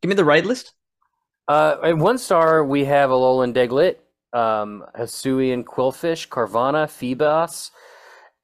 give 0.00 0.08
me 0.08 0.14
the 0.14 0.24
raid 0.24 0.46
list. 0.46 0.72
Uh, 1.48 1.76
at 1.82 1.96
one 1.96 2.18
star, 2.18 2.64
we 2.64 2.84
have 2.84 3.10
Alolan 3.10 3.54
Diglett, 3.54 3.96
um, 4.36 4.84
Hisuian 4.98 5.64
Qwilfish, 5.64 6.28
Carvanha, 6.28 6.86
Phoebos, 6.86 7.70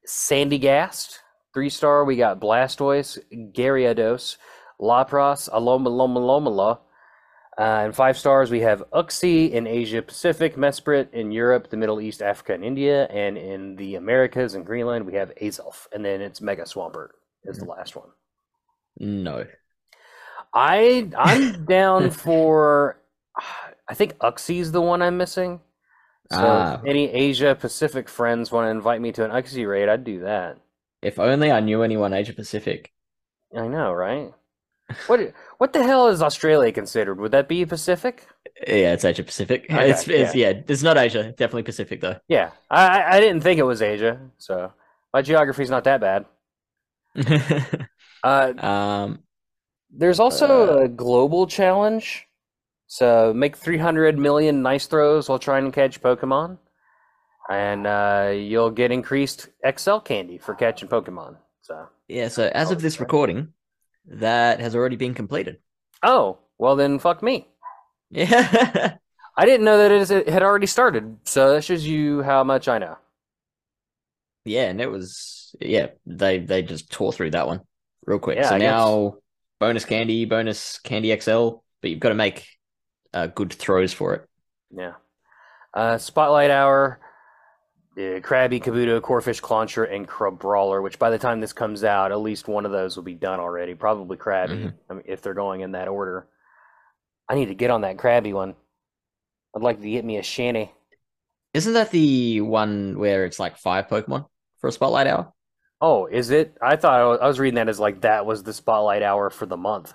Sandygast. 0.07 1.19
Three 1.53 1.69
star, 1.69 2.05
we 2.05 2.17
got 2.17 2.41
Blastoise, 2.41 3.19
Gyarados, 3.53 4.37
Lapras, 4.81 5.51
Alomalomalomola. 5.51 6.79
Uh, 7.59 7.85
and 7.85 7.95
five 7.95 8.17
stars, 8.17 8.51
we 8.51 8.61
have 8.61 8.83
Uxie 8.95 9.51
in 9.51 9.67
Asia 9.67 10.01
Pacific, 10.01 10.57
Mesprit 10.57 11.13
in 11.13 11.31
Europe, 11.31 11.69
the 11.69 11.77
Middle 11.77 12.01
East, 12.01 12.23
Africa, 12.23 12.55
and 12.55 12.65
India. 12.65 13.05
And 13.07 13.37
in 13.37 13.77
the 13.77 13.97
Americas 13.97 14.55
and 14.55 14.65
Greenland, 14.65 15.05
we 15.05 15.15
have 15.15 15.33
Azelf. 15.43 15.87
And 15.93 16.05
then 16.05 16.23
it's 16.23 16.41
Mega 16.41 16.63
Swampert 16.63 17.09
is 17.45 17.59
the 17.59 17.67
last 17.67 17.95
one. 17.95 18.09
No. 18.99 19.45
I 20.55 21.09
I'm 21.17 21.65
down 21.65 22.11
for. 22.25 22.99
I 23.89 23.95
think 23.95 24.15
Uxie's 24.21 24.73
the 24.73 24.81
one 24.81 25.03
I'm 25.03 25.17
missing. 25.17 25.61
So 26.33 26.39
Ah. 26.41 26.75
if 26.77 26.85
any 26.87 27.11
Asia 27.13 27.55
Pacific 27.55 28.09
friends 28.09 28.51
want 28.51 28.67
to 28.67 28.71
invite 28.71 29.01
me 29.01 29.13
to 29.13 29.25
an 29.25 29.31
Uxie 29.31 29.69
raid, 29.69 29.89
I'd 29.89 30.05
do 30.05 30.21
that. 30.21 30.59
If 31.03 31.19
only 31.19 31.51
I 31.51 31.61
knew 31.61 31.83
anyone 31.83 32.15
Asia 32.15 32.33
Pacific. 32.33 32.93
I 33.57 33.67
know, 33.69 33.93
right? 33.93 34.33
What 35.09 35.33
what 35.59 35.73
the 35.73 35.83
hell 35.83 36.09
is 36.09 36.23
Australia 36.23 36.73
considered? 36.73 37.19
Would 37.21 37.33
that 37.33 37.49
be 37.49 37.65
Pacific? 37.67 38.27
Yeah, 38.67 38.93
it's 38.93 39.05
Asia 39.05 39.25
Pacific. 39.25 39.67
Okay, 39.71 39.91
it's, 39.91 40.07
it's 40.09 40.35
yeah. 40.35 40.53
it's 40.69 40.83
not 40.83 40.97
Asia, 40.99 41.31
definitely 41.33 41.63
Pacific 41.65 42.01
though. 42.01 42.17
Yeah, 42.29 42.51
I 42.71 42.87
I- 43.01 43.17
I 43.17 43.21
didn't 43.21 43.43
think 43.43 43.59
it 43.59 43.65
was 43.65 43.83
Asia, 43.83 44.21
so 44.39 44.73
my 45.13 45.23
geography's 45.23 45.71
not 45.71 45.85
that 45.85 46.01
bad. 46.01 46.27
Uh, 48.25 48.53
um 48.59 49.19
There's 49.93 50.21
also 50.21 50.79
Uh, 50.79 50.83
a 50.85 50.89
global 50.89 51.47
challenge. 51.47 52.27
So 52.87 53.33
make 53.35 53.57
300 53.57 54.19
million 54.19 54.63
nice 54.63 54.87
throws 54.87 55.29
while 55.29 55.39
trying 55.39 55.65
to 55.65 55.71
catch 55.73 56.01
Pokemon. 56.03 56.59
And 57.51 57.87
uh, 57.87 58.33
you'll 58.35 58.71
get 58.71 58.91
increased 58.93 59.49
XL 59.67 59.99
candy 59.99 60.39
for 60.39 60.55
catching 60.55 60.89
Pokemon. 60.89 61.37
So, 61.63 61.89
yeah, 62.09 62.29
so 62.29 62.51
as 62.55 62.71
of 62.71 62.81
this 62.83 63.01
recording, 63.01 63.53
that 64.07 64.61
has 64.61 64.75
already 64.75 64.97
been 64.97 65.15
completed. 65.15 65.59
oh, 66.03 66.39
well 66.59 66.77
then 66.77 66.99
fuck 66.99 67.23
me. 67.23 67.49
Yeah. 68.11 68.97
I 69.37 69.47
didn't 69.47 69.65
know 69.65 69.79
that 69.79 69.91
it, 69.91 70.01
is, 70.03 70.11
it 70.11 70.29
had 70.29 70.43
already 70.43 70.67
started. 70.67 71.17
So 71.25 71.55
that 71.55 71.65
shows 71.65 71.85
you 71.87 72.23
how 72.23 72.45
much 72.45 72.69
I 72.69 72.79
know. 72.79 72.99
Yeah, 74.45 74.65
and 74.69 74.81
it 74.81 74.91
was 74.91 75.55
yeah, 75.61 75.89
they 76.07 76.39
they 76.41 76.63
just 76.63 76.91
tore 76.91 77.13
through 77.13 77.31
that 77.31 77.47
one 77.47 77.61
real 78.07 78.19
quick. 78.19 78.39
Yeah, 78.39 78.49
so 78.49 78.55
I 78.57 78.59
guess. 78.59 78.93
Bonus 79.63 79.85
candy, 79.85 80.25
bonus 80.25 80.81
candy 80.81 81.17
XL, 81.17 81.51
but 81.81 81.91
you've 81.91 82.01
got 82.01 82.09
to 82.09 82.17
make 82.17 82.49
uh, 83.15 83.29
good 83.29 83.53
throws 83.53 83.93
for 83.93 84.13
it. 84.15 84.29
Yeah. 84.77 84.95
Uh, 85.73 85.99
Spotlight 85.99 86.51
Hour, 86.51 86.99
uh, 87.97 88.19
Krabby, 88.19 88.61
Kabuto, 88.61 89.01
Corphish, 89.01 89.41
Clauncher, 89.41 89.85
and 89.85 90.09
Crabrawler, 90.09 90.83
which 90.83 90.99
by 90.99 91.11
the 91.11 91.19
time 91.19 91.39
this 91.41 91.53
comes 91.53 91.85
out, 91.85 92.11
at 92.11 92.19
least 92.19 92.49
one 92.49 92.67
of 92.67 92.73
those 92.73 92.97
will 92.97 93.05
be 93.05 93.15
done 93.15 93.39
already. 93.39 93.77
Probably 93.77 94.17
Krabby, 94.17 94.65
Mhm. 94.65 94.75
I 94.91 94.95
mean, 94.95 95.05
if 95.07 95.23
they're 95.23 95.33
going 95.33 95.61
in 95.61 95.71
that 95.73 95.87
order. 95.87 96.27
I 97.29 97.37
need 97.37 97.47
to 97.47 97.55
get 97.55 97.71
on 97.71 97.83
that 97.83 97.99
Krabby 97.99 98.33
one. 98.33 98.57
I'd 99.55 99.63
like 99.63 99.81
to 99.81 99.89
get 99.89 100.05
me 100.05 100.17
a 100.17 100.25
Shanny. 100.25 100.73
Isn't 101.55 101.75
that 101.75 101.93
the 101.93 102.41
one 102.41 102.99
where 102.99 103.27
it's 103.27 103.39
like 103.39 103.59
five 103.59 103.87
Pokemon 103.87 104.27
for 104.61 104.67
a 104.67 104.73
spotlight 104.73 105.07
hour? 105.07 105.33
Oh, 105.85 106.07
is 106.07 106.31
it? 106.31 106.57
I 106.63 106.77
thought 106.77 107.01
I 107.01 107.05
was, 107.05 107.19
I 107.21 107.27
was 107.27 107.41
reading 107.41 107.57
that 107.57 107.69
as 107.69 107.81
like 107.81 108.03
that 108.03 108.25
was 108.25 108.45
the 108.45 108.53
Spotlight 108.53 109.03
Hour 109.03 109.29
for 109.31 109.47
the 109.47 109.57
month. 109.57 109.93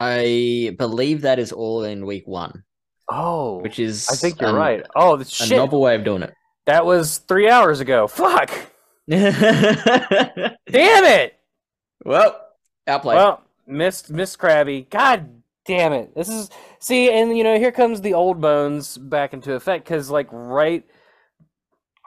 I 0.00 0.74
believe 0.78 1.22
that 1.22 1.38
is 1.38 1.52
all 1.52 1.84
in 1.84 2.04
week 2.04 2.26
one, 2.26 2.64
Oh, 3.10 3.58
which 3.58 3.78
is 3.78 4.08
I 4.10 4.16
think 4.16 4.40
you're 4.40 4.50
an- 4.50 4.56
right. 4.56 4.86
Oh, 4.96 5.16
the 5.16 5.22
A 5.22 5.28
shit. 5.28 5.56
novel 5.56 5.80
way 5.80 5.94
of 5.94 6.04
doing 6.04 6.22
it. 6.22 6.34
That 6.66 6.84
was 6.84 7.18
three 7.18 7.48
hours 7.48 7.80
ago. 7.80 8.06
Fuck. 8.06 8.50
Damn 9.08 10.56
it. 10.70 11.38
well, 12.04 12.40
outplayed. 12.86 13.16
Well, 13.16 13.42
missed 13.66 14.10
Miss 14.10 14.36
Krabby. 14.36 14.88
God 14.90 15.42
damn 15.66 15.92
it. 15.92 16.14
This 16.14 16.28
is 16.28 16.50
see, 16.78 17.10
and 17.12 17.36
you 17.36 17.44
know, 17.44 17.58
here 17.58 17.72
comes 17.72 18.00
the 18.00 18.14
old 18.14 18.40
bones 18.40 18.96
back 18.98 19.32
into 19.32 19.52
effect 19.54 19.84
because, 19.84 20.10
like, 20.10 20.28
right, 20.30 20.84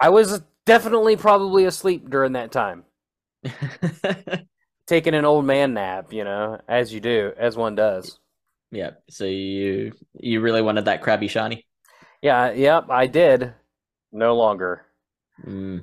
I 0.01 0.09
was 0.09 0.41
definitely 0.65 1.15
probably 1.17 1.65
asleep 1.65 2.09
during 2.09 2.33
that 2.33 2.51
time, 2.51 2.83
taking 4.87 5.13
an 5.13 5.25
old 5.25 5.45
man 5.45 5.73
nap. 5.73 6.13
You 6.13 6.23
know, 6.23 6.59
as 6.67 6.93
you 6.93 6.99
do, 6.99 7.33
as 7.37 7.55
one 7.57 7.75
does. 7.75 8.19
yeah. 8.71 8.91
So 9.09 9.25
you 9.25 9.93
you 10.19 10.41
really 10.41 10.61
wanted 10.61 10.85
that 10.85 11.01
Krabby 11.03 11.29
shiny? 11.29 11.65
Yeah, 12.21 12.51
yep, 12.51 12.89
I 12.89 13.07
did. 13.07 13.53
No 14.11 14.35
longer. 14.35 14.85
Mm. 15.45 15.81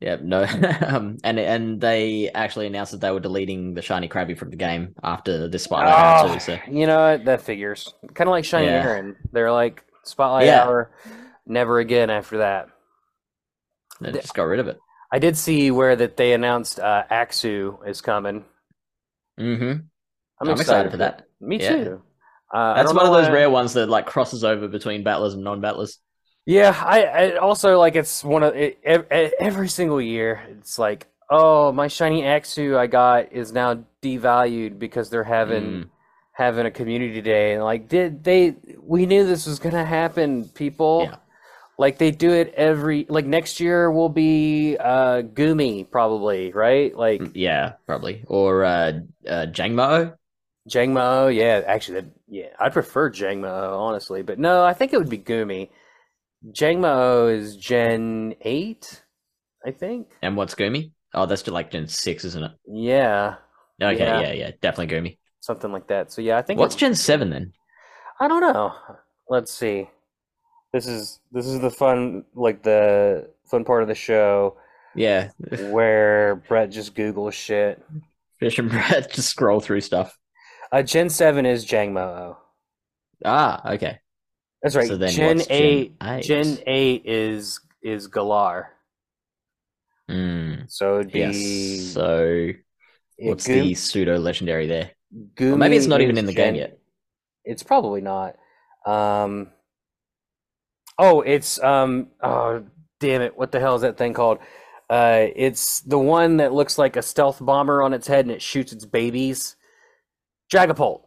Yeah, 0.00 0.16
no. 0.22 0.44
um, 0.86 1.18
and 1.24 1.38
and 1.38 1.80
they 1.80 2.30
actually 2.34 2.66
announced 2.66 2.92
that 2.92 3.00
they 3.02 3.10
were 3.10 3.20
deleting 3.20 3.74
the 3.74 3.82
shiny 3.82 4.08
Krabby 4.08 4.36
from 4.36 4.50
the 4.50 4.56
game 4.56 4.94
after 5.02 5.48
the 5.48 5.58
spotlight 5.58 5.98
hour 5.98 6.16
Oh, 6.30 6.34
too. 6.34 6.40
So 6.40 6.58
you 6.70 6.86
know? 6.86 7.18
That 7.18 7.42
figures. 7.42 7.92
Kind 8.14 8.28
of 8.28 8.32
like 8.32 8.44
Shiny 8.46 8.66
Yeah. 8.66 8.82
Aron. 8.82 9.16
They're 9.32 9.52
like 9.52 9.84
Spotlight 10.04 10.46
Yeah. 10.46 10.64
Hour. 10.64 10.90
Never 11.46 11.80
again 11.80 12.08
after 12.10 12.38
that. 12.38 12.68
They 14.00 14.12
just 14.12 14.34
got 14.34 14.44
rid 14.44 14.60
of 14.60 14.68
it. 14.68 14.78
I 15.12 15.18
did 15.18 15.36
see 15.36 15.70
where 15.70 15.96
that 15.96 16.16
they 16.16 16.32
announced 16.32 16.78
uh, 16.78 17.04
Axew 17.10 17.86
is 17.86 18.00
coming. 18.00 18.44
hmm 19.38 19.72
I'm, 20.40 20.48
I'm 20.48 20.60
excited 20.60 20.90
for 20.90 20.98
that. 20.98 21.26
Me 21.40 21.58
Yeah. 21.60 21.84
too. 21.84 22.02
Uh, 22.54 22.74
That's 22.74 22.94
one 22.94 23.06
of 23.06 23.12
those 23.12 23.28
rare 23.28 23.50
ones 23.50 23.74
that 23.74 23.88
like 23.88 24.06
crosses 24.06 24.42
over 24.44 24.68
between 24.68 25.04
battlers 25.04 25.34
and 25.34 25.44
non-battlers. 25.44 25.98
Yeah, 26.46 26.74
I, 26.84 27.04
I 27.04 27.36
also 27.36 27.78
like 27.78 27.94
it's 27.96 28.24
one 28.24 28.42
of 28.42 28.56
it, 28.56 28.78
ev- 28.82 29.06
ev- 29.10 29.32
every 29.38 29.68
single 29.68 30.00
year. 30.00 30.42
It's 30.58 30.78
like, 30.78 31.06
oh, 31.30 31.70
my 31.70 31.86
shiny 31.88 32.22
Axew 32.22 32.76
I 32.76 32.86
got 32.86 33.32
is 33.32 33.52
now 33.52 33.84
devalued 34.02 34.78
because 34.78 35.10
they're 35.10 35.22
having 35.22 35.62
Mm. 35.84 35.88
having 36.32 36.66
a 36.66 36.70
community 36.70 37.20
day, 37.20 37.52
and 37.54 37.62
like, 37.62 37.88
did 37.88 38.24
they? 38.24 38.56
We 38.80 39.06
knew 39.06 39.26
this 39.26 39.46
was 39.46 39.58
gonna 39.58 39.84
happen, 39.84 40.48
people. 40.48 41.02
Yeah. 41.10 41.16
Like 41.80 41.96
they 41.96 42.10
do 42.10 42.30
it 42.32 42.52
every 42.54 43.06
like 43.08 43.24
next 43.24 43.58
year 43.58 43.90
will 43.90 44.10
be 44.10 44.76
uh 44.78 45.22
Goomy 45.22 45.90
probably 45.90 46.52
right 46.52 46.94
like 46.94 47.22
Yeah, 47.34 47.74
probably. 47.86 48.22
Or 48.28 48.64
uh, 48.64 49.00
uh 49.26 49.46
Jangmo. 49.48 50.14
Jangmo, 50.68 51.34
yeah, 51.34 51.62
actually, 51.66 52.02
that, 52.02 52.10
yeah, 52.28 52.48
I'd 52.60 52.74
prefer 52.74 53.10
Jangmo, 53.10 53.78
honestly, 53.78 54.22
but 54.22 54.38
no, 54.38 54.62
I 54.62 54.74
think 54.74 54.92
it 54.92 54.98
would 54.98 55.08
be 55.08 55.18
Goomy. 55.18 55.70
Jangmo 56.52 57.34
is 57.34 57.56
Gen 57.56 58.34
8, 58.42 59.02
I 59.64 59.70
think. 59.72 60.08
And 60.22 60.36
what's 60.36 60.54
Goomy? 60.54 60.92
Oh, 61.14 61.26
that's 61.26 61.42
just 61.42 61.52
like 61.52 61.70
Gen 61.70 61.88
6, 61.88 62.24
isn't 62.24 62.44
it? 62.44 62.52
Yeah, 62.66 63.36
Okay, 63.82 63.96
Yeah. 63.98 64.20
yeah, 64.20 64.32
yeah, 64.32 64.50
definitely 64.60 64.94
Goomy. 64.94 65.18
something 65.40 65.72
like 65.72 65.86
that. 65.88 66.12
So, 66.12 66.20
yeah, 66.22 66.38
I 66.38 66.42
think 66.42 66.60
What's 66.60 66.74
it- 66.74 66.78
Gen 66.78 66.94
7 66.94 67.30
then? 67.30 67.52
I 68.20 68.28
don't 68.28 68.40
know. 68.40 68.74
Let's 69.28 69.52
see. 69.52 69.88
This 70.72 70.86
is 70.86 71.20
this 71.32 71.46
is 71.46 71.60
the 71.60 71.70
fun, 71.70 72.24
like 72.34 72.62
the 72.62 73.30
fun 73.44 73.64
part 73.64 73.82
of 73.82 73.88
the 73.88 73.94
show 73.94 74.56
Yeah, 74.94 75.30
where 75.56 76.36
Bret 76.36 76.70
just 76.70 76.94
Googles 76.94 77.32
shit. 77.32 77.82
Fish 78.38 78.58
and 78.58 78.68
Bret 78.70 79.10
just 79.12 79.28
scroll 79.28 79.60
through 79.60 79.82
stuff. 79.82 80.16
Uh, 80.72 80.82
Gen 80.82 81.08
7 81.10 81.46
is 81.46 81.64
Jangmo. 81.66 82.36
Ah, 83.24 83.72
okay. 83.74 84.00
That's 84.62 84.74
right. 84.76 84.88
So 84.88 84.96
then 84.96 85.14
Gen 85.14 85.36
what's 85.36 85.46
Gen 85.46 85.56
eight. 85.56 85.92
eight? 86.02 86.24
Gen 86.24 86.58
eight 86.66 87.02
is 87.06 87.60
is 87.82 88.06
Galar. 88.08 88.70
Mm, 90.10 90.68
So 90.68 91.00
it'd 91.00 91.12
be. 91.12 91.18
yes. 91.18 91.92
So 91.92 92.50
what's 93.18 93.46
Goo- 93.46 93.54
the 93.62 93.74
pseudo 93.74 94.18
legendary 94.18 94.66
there? 94.66 94.92
Goomy 95.34 95.52
Or 95.52 95.56
maybe 95.58 95.76
it's 95.76 95.86
not 95.86 96.00
even 96.00 96.18
in 96.18 96.26
the 96.26 96.32
game 96.32 96.54
yet. 96.54 96.78
It's 97.44 97.62
probably 97.62 98.00
not. 98.00 98.36
Um. 98.86 99.50
Oh, 101.00 101.22
it's 101.22 101.58
um. 101.62 102.08
Oh, 102.22 102.62
damn 103.00 103.22
it! 103.22 103.36
What 103.36 103.52
the 103.52 103.58
hell 103.58 103.74
is 103.74 103.80
that 103.82 103.96
thing 103.96 104.12
called? 104.12 104.38
Uh, 104.90 105.28
it's 105.34 105.80
the 105.80 105.98
one 105.98 106.36
that 106.36 106.52
looks 106.52 106.76
like 106.76 106.96
a 106.96 107.02
stealth 107.02 107.38
bomber 107.40 107.82
on 107.82 107.94
its 107.94 108.06
head 108.06 108.26
and 108.26 108.34
it 108.34 108.42
shoots 108.42 108.72
its 108.72 108.84
babies. 108.84 109.56
Dragapult. 110.52 111.02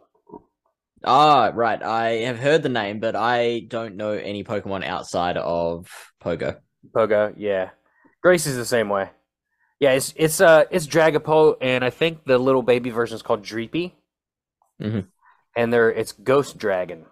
Ah, 1.04 1.52
right. 1.54 1.84
I 1.84 2.10
have 2.26 2.40
heard 2.40 2.64
the 2.64 2.70
name, 2.70 3.00
but 3.00 3.16
I 3.16 3.66
don't 3.68 3.96
know 3.96 4.12
any 4.12 4.44
Pokemon 4.44 4.84
outside 4.86 5.38
of 5.38 5.88
Pogo. 6.24 6.60
Pogo, 6.96 7.34
yeah. 7.38 7.70
Grace 8.24 8.48
is 8.48 8.56
the 8.56 8.66
same 8.66 8.90
way. 8.90 9.10
Yeah, 9.80 9.92
it's 9.92 10.14
it's 10.16 10.42
uh 10.42 10.64
it's 10.72 10.88
Dragapult, 10.88 11.58
and 11.62 11.84
I 11.84 11.92
think 11.92 12.24
the 12.26 12.38
little 12.38 12.64
baby 12.64 12.90
version 12.90 13.16
is 13.16 13.22
called 13.22 13.44
Dreepy. 13.44 13.92
Mhm. 14.82 15.08
And 15.56 15.74
they're 15.74 15.92
it's 15.92 16.14
Ghost 16.14 16.58
Dragon. 16.58 17.06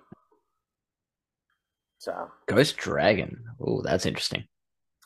So 2.02 2.32
Ghost 2.48 2.78
Dragon. 2.78 3.44
Oh, 3.64 3.84
that's 3.84 4.08
interesting. 4.08 4.46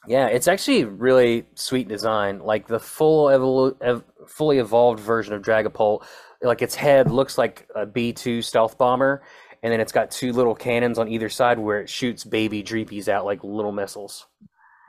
yeah, 0.07 0.27
it's 0.27 0.47
actually 0.47 0.85
really 0.85 1.45
sweet 1.55 1.89
design. 1.89 2.39
Like 2.39 2.67
the 2.67 2.79
full 2.79 3.25
evolu- 3.27 3.75
ev- 3.81 4.05
fully 4.27 4.59
evolved 4.59 5.01
version 5.01 5.33
of 5.33 5.41
Dragapult, 5.41 6.05
like 6.41 6.61
its 6.61 6.73
head 6.73 7.11
looks 7.11 7.37
like 7.37 7.67
a 7.75 7.85
B 7.85 8.13
two 8.13 8.41
stealth 8.41 8.77
bomber, 8.77 9.23
and 9.61 9.73
then 9.73 9.81
it's 9.81 9.91
got 9.91 10.09
two 10.09 10.31
little 10.31 10.55
cannons 10.55 10.97
on 10.97 11.09
either 11.09 11.27
side 11.27 11.59
where 11.59 11.81
it 11.81 11.89
shoots 11.89 12.23
baby 12.23 12.63
Dreepies 12.63 13.09
out 13.09 13.25
like 13.25 13.43
little 13.43 13.73
missiles. 13.73 14.25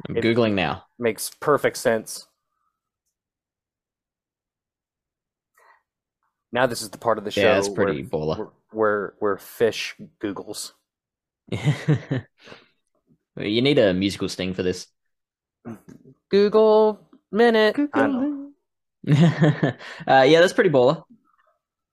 I'm 0.09 0.17
It- 0.17 0.23
googling 0.23 0.53
now. 0.53 0.85
Makes 1.01 1.31
perfect 1.41 1.77
sense. 1.77 2.29
Now 6.53 6.67
this 6.67 6.83
is 6.83 6.91
the 6.91 6.99
part 6.99 7.19
of 7.19 7.25
the 7.25 7.33
show 7.33 7.41
Yeah, 7.41 7.59
it's 7.59 7.69
where- 7.69 7.87
pretty 7.87 8.05
baller. 8.05 8.39
where, 8.39 8.49
where 8.71 9.15
where 9.19 9.39
fish 9.39 9.97
googles. 10.21 10.71
you 13.37 13.63
need 13.63 13.79
a 13.79 13.95
musical 13.95 14.29
sting 14.29 14.55
for 14.55 14.63
this. 14.63 14.87
Google 16.31 17.01
minute. 17.31 17.77
I 17.93 18.07
don't- 18.07 18.53
uh, 19.09 19.73
yeah, 20.27 20.41
that's 20.41 20.53
pretty 20.53 20.71
baller. 20.71 21.03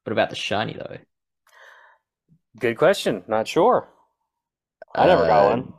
What 0.03 0.11
about 0.11 0.29
the 0.31 0.35
shiny 0.35 0.73
though? 0.73 0.97
Good 2.59 2.77
question. 2.77 3.23
Not 3.27 3.47
sure. 3.47 3.87
I 4.95 5.07
never 5.07 5.25
got 5.27 5.45
Uh, 5.45 5.49
one. 5.49 5.73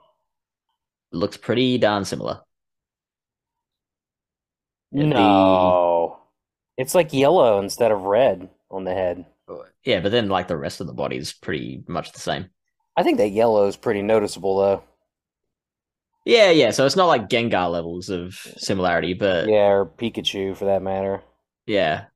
Looks 1.12 1.36
pretty 1.36 1.78
darn 1.78 2.04
similar. 2.04 2.40
the- 4.92 5.04
No. 5.06 6.18
It's 6.76 6.94
like 6.94 7.12
yellow 7.12 7.60
instead 7.60 7.92
of 7.92 8.02
red 8.02 8.50
on 8.70 8.84
the 8.84 8.92
head. 8.94 9.26
Yeah, 9.84 10.00
but 10.00 10.10
then 10.10 10.28
like 10.28 10.48
the 10.48 10.56
rest 10.56 10.80
of 10.80 10.86
the 10.86 10.92
body 10.94 11.16
is 11.16 11.32
pretty 11.32 11.84
much 11.86 12.12
the 12.12 12.18
same. 12.20 12.46
I 12.96 13.04
think 13.04 13.18
that 13.18 13.28
yellow 13.28 13.68
is 13.68 13.76
pretty 13.76 14.02
noticeable 14.02 14.58
though. 14.58 14.82
Yeah, 16.24 16.50
yeah. 16.50 16.70
So 16.70 16.86
it's 16.86 16.96
not 16.96 17.06
like 17.06 17.28
Gengar 17.28 17.70
levels 17.70 18.08
of 18.08 18.34
similarity, 18.58 19.14
but 19.14 19.46
Yeah, 19.46 19.68
or 19.68 19.86
Pikachu 19.86 20.56
for 20.56 20.64
that 20.64 20.82
matter. 20.82 21.22
yeah, 21.66 22.06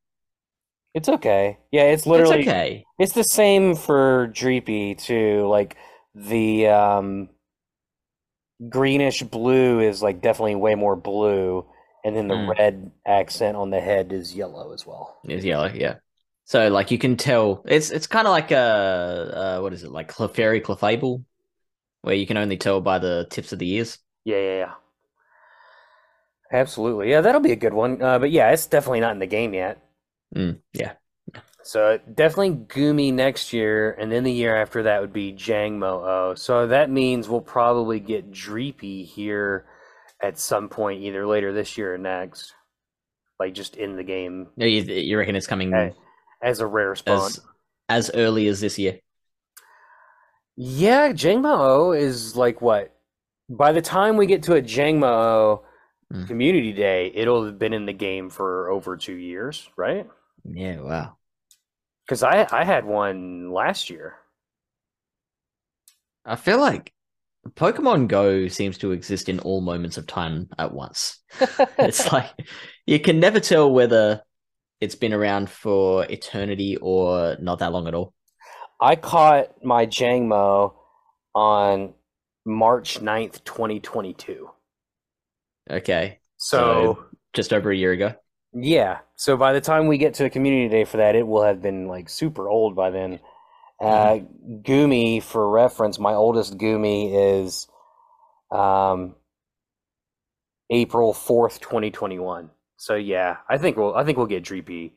It's 0.94 1.08
okay. 1.08 1.58
Yeah, 1.70 1.84
it's 1.84 2.06
literally 2.06 2.40
it's 2.40 2.48
okay. 2.48 2.84
It's 2.98 3.12
the 3.12 3.22
same 3.22 3.74
for 3.76 4.28
Dreepy 4.28 4.98
too. 4.98 5.46
Like 5.46 5.76
the 6.14 6.66
um 6.68 7.28
greenish 8.68 9.22
blue 9.22 9.80
is 9.80 10.02
like 10.02 10.20
definitely 10.20 10.54
way 10.56 10.74
more 10.74 10.96
blue, 10.96 11.66
and 12.04 12.16
then 12.16 12.28
the 12.28 12.34
Mm. 12.34 12.54
red 12.58 12.90
accent 13.06 13.56
on 13.56 13.70
the 13.70 13.80
head 13.80 14.12
is 14.12 14.34
yellow 14.34 14.72
as 14.72 14.86
well. 14.86 15.18
Is 15.24 15.44
yellow, 15.44 15.68
yeah. 15.72 15.96
So 16.48 16.68
like 16.68 16.90
you 16.90 16.96
can 16.96 17.18
tell 17.18 17.62
it's 17.66 17.90
it's 17.90 18.06
kind 18.06 18.26
of 18.26 18.32
like 18.32 18.50
a 18.52 18.56
uh, 19.58 19.60
what 19.60 19.74
is 19.74 19.84
it 19.84 19.92
like 19.92 20.10
Clefairy 20.10 20.62
Clefable, 20.62 21.22
where 22.02 22.14
you 22.14 22.26
can 22.26 22.38
only 22.38 22.56
tell 22.56 22.80
by 22.80 22.98
the 22.98 23.26
tips 23.30 23.52
of 23.52 23.58
the 23.58 23.70
ears. 23.70 23.98
Yeah, 24.24 24.38
yeah, 24.38 24.58
yeah. 24.58 24.74
Absolutely. 26.52 27.10
Yeah, 27.10 27.20
that'll 27.20 27.40
be 27.40 27.52
a 27.52 27.56
good 27.56 27.74
one. 27.74 28.00
Uh, 28.02 28.18
but 28.18 28.30
yeah, 28.30 28.50
it's 28.50 28.66
definitely 28.66 29.00
not 29.00 29.12
in 29.12 29.18
the 29.18 29.26
game 29.26 29.52
yet. 29.54 29.82
Mm, 30.34 30.60
yeah, 30.72 30.92
So 31.62 31.98
definitely 32.14 32.64
Goomy 32.66 33.12
next 33.12 33.52
year, 33.52 33.92
and 33.92 34.10
then 34.10 34.24
the 34.24 34.32
year 34.32 34.56
after 34.56 34.84
that 34.84 35.00
would 35.00 35.12
be 35.12 35.32
Jangmo-O. 35.32 36.34
So 36.34 36.66
that 36.68 36.90
means 36.90 37.28
we'll 37.28 37.40
probably 37.40 38.00
get 38.00 38.30
Dreepy 38.30 39.04
here 39.04 39.66
at 40.22 40.38
some 40.38 40.68
point, 40.68 41.02
either 41.02 41.26
later 41.26 41.52
this 41.52 41.76
year 41.76 41.94
or 41.94 41.98
next. 41.98 42.54
Like 43.38 43.54
just 43.54 43.76
in 43.76 43.96
the 43.96 44.02
game 44.02 44.48
No, 44.56 44.66
you, 44.66 44.82
you 44.82 45.16
reckon 45.18 45.36
it's 45.36 45.46
coming 45.46 45.70
Hey, 45.70 45.92
as 46.42 46.60
a 46.60 46.66
rare 46.66 46.94
spawn. 46.96 47.34
as 47.34 47.40
as 47.88 48.10
early 48.14 48.46
as 48.48 48.60
this 48.60 48.78
year? 48.78 49.00
Yeah, 50.56 51.12
Jangmo-O 51.12 51.92
is 51.92 52.36
like 52.36 52.60
what? 52.60 52.94
By 53.48 53.72
the 53.72 53.82
time 53.82 54.16
we 54.16 54.26
get 54.26 54.42
to 54.44 54.54
a 54.54 54.62
Jangmo-O 54.62 55.64
Hmm. 56.10 56.28
community 56.28 56.72
day, 56.72 57.12
it'll 57.14 57.46
have 57.46 57.58
been 57.58 57.72
in 57.74 57.86
the 57.86 57.92
game 57.92 58.30
for 58.30 58.70
over 58.70 58.96
two 58.96 59.14
years, 59.16 59.70
right? 59.76 60.08
Yeah, 60.44 60.80
wow. 60.80 61.18
Because 62.04 62.24
I 62.24 62.48
I 62.50 62.64
had 62.64 62.84
one 62.86 63.52
last 63.52 63.88
year. 63.88 64.16
I 66.24 66.36
feel 66.36 66.58
like 66.60 66.92
Pokemon 67.50 68.08
Go 68.08 68.48
seems 68.48 68.78
to 68.78 68.92
exist 68.92 69.28
in 69.28 69.40
all 69.40 69.60
moments 69.60 69.96
of 69.98 70.06
time 70.06 70.48
at 70.58 70.72
once. 70.74 71.18
It's 71.82 72.12
like 72.12 72.30
you 72.86 73.00
can 73.00 73.20
never 73.20 73.40
tell 73.40 73.72
whether 73.72 74.22
it's 74.80 74.94
been 74.94 75.12
around 75.12 75.50
for 75.50 76.04
eternity 76.04 76.76
or 76.80 77.36
not 77.40 77.58
that 77.60 77.72
long 77.72 77.88
at 77.88 77.94
all. 77.94 78.14
I 78.80 78.94
caught 78.96 79.64
my 79.64 79.86
Jangmo 79.86 80.74
on 81.34 81.94
March 82.46 83.00
9th, 83.00 83.44
2022. 83.44 84.48
Okay, 85.70 86.18
So, 86.36 87.04
just 87.34 87.52
over 87.52 87.70
a 87.70 87.76
year 87.76 87.92
ago. 87.92 88.14
yeah. 88.54 88.98
So 89.16 89.36
by 89.36 89.52
the 89.52 89.60
time 89.60 89.88
we 89.88 89.98
get 89.98 90.14
to 90.14 90.24
a 90.24 90.30
community 90.30 90.68
day 90.68 90.84
for 90.84 90.98
that, 90.98 91.16
it 91.16 91.26
will 91.26 91.42
have 91.42 91.60
been 91.60 91.88
like 91.88 92.08
super 92.08 92.48
old 92.48 92.74
by 92.76 92.90
then. 92.90 93.20
Uh, 93.80 94.20
Goomy, 94.62 95.22
for 95.22 95.48
reference, 95.50 95.98
my 95.98 96.14
oldest 96.14 96.56
Goomy 96.56 97.42
is 97.42 97.68
um, 98.50 99.14
April 100.70 101.12
4th, 101.12 101.60
2021. 101.60 102.50
So 102.78 102.94
yeah, 102.94 103.36
I 103.48 103.58
think 103.58 103.76
we'll 103.76 103.94
I 103.94 104.04
think 104.04 104.16
we'll 104.16 104.26
get 104.26 104.44
Dreepy 104.44 104.92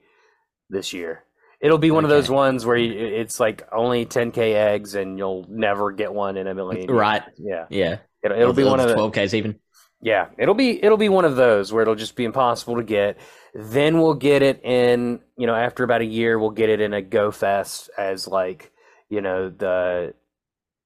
this 0.70 0.94
year. 0.94 1.24
It'll 1.60 1.78
be 1.78 1.91
one 1.91 2.06
of 2.06 2.10
those 2.10 2.30
ones 2.30 2.65
where 2.65 2.78
you, 2.78 2.91
it's 2.98 3.39
like 3.39 3.67
only 3.72 4.06
10k 4.06 4.56
eggs 4.56 4.96
and 4.96 5.17
you'll 5.20 5.46
never 5.48 5.91
get 5.91 6.12
one 6.12 6.38
in 6.38 6.48
a 6.48 6.56
million. 6.56 6.89
Right. 6.89 7.22
Yeah. 7.38 7.65
Yeah. 7.70 7.98
It'll, 8.24 8.39
it'll 8.39 8.54
be 8.54 8.63
one 8.63 8.80
of 8.80 8.88
the 8.88 8.96
twelve 8.96 9.12
Ks 9.13 9.34
even. 9.34 9.60
yeah, 10.02 10.28
it'll 10.38 10.56
be 10.56 10.84
it'll 10.84 10.98
be 10.98 11.10
one 11.10 11.26
of 11.26 11.36
those 11.36 11.72
where 11.74 11.82
it'll 11.82 11.96
just 11.96 12.15
be 12.15 12.24
impossible 12.24 12.78
to 12.78 12.84
get. 12.84 13.17
Then 13.54 14.00
we'll 14.00 14.13
get 14.13 14.41
it 14.41 14.62
in, 14.63 15.20
you 15.38 15.46
know, 15.48 15.56
after 15.56 15.84
about 15.84 16.02
a 16.02 16.06
year, 16.06 16.39
we'll 16.39 16.52
get 16.52 16.70
it 16.70 16.82
in 16.82 16.94
a 16.94 17.02
Go 17.02 17.32
Fest 17.32 17.89
as 17.98 18.28
like, 18.28 18.72
you 19.10 19.22
know, 19.22 19.50
the 19.50 20.13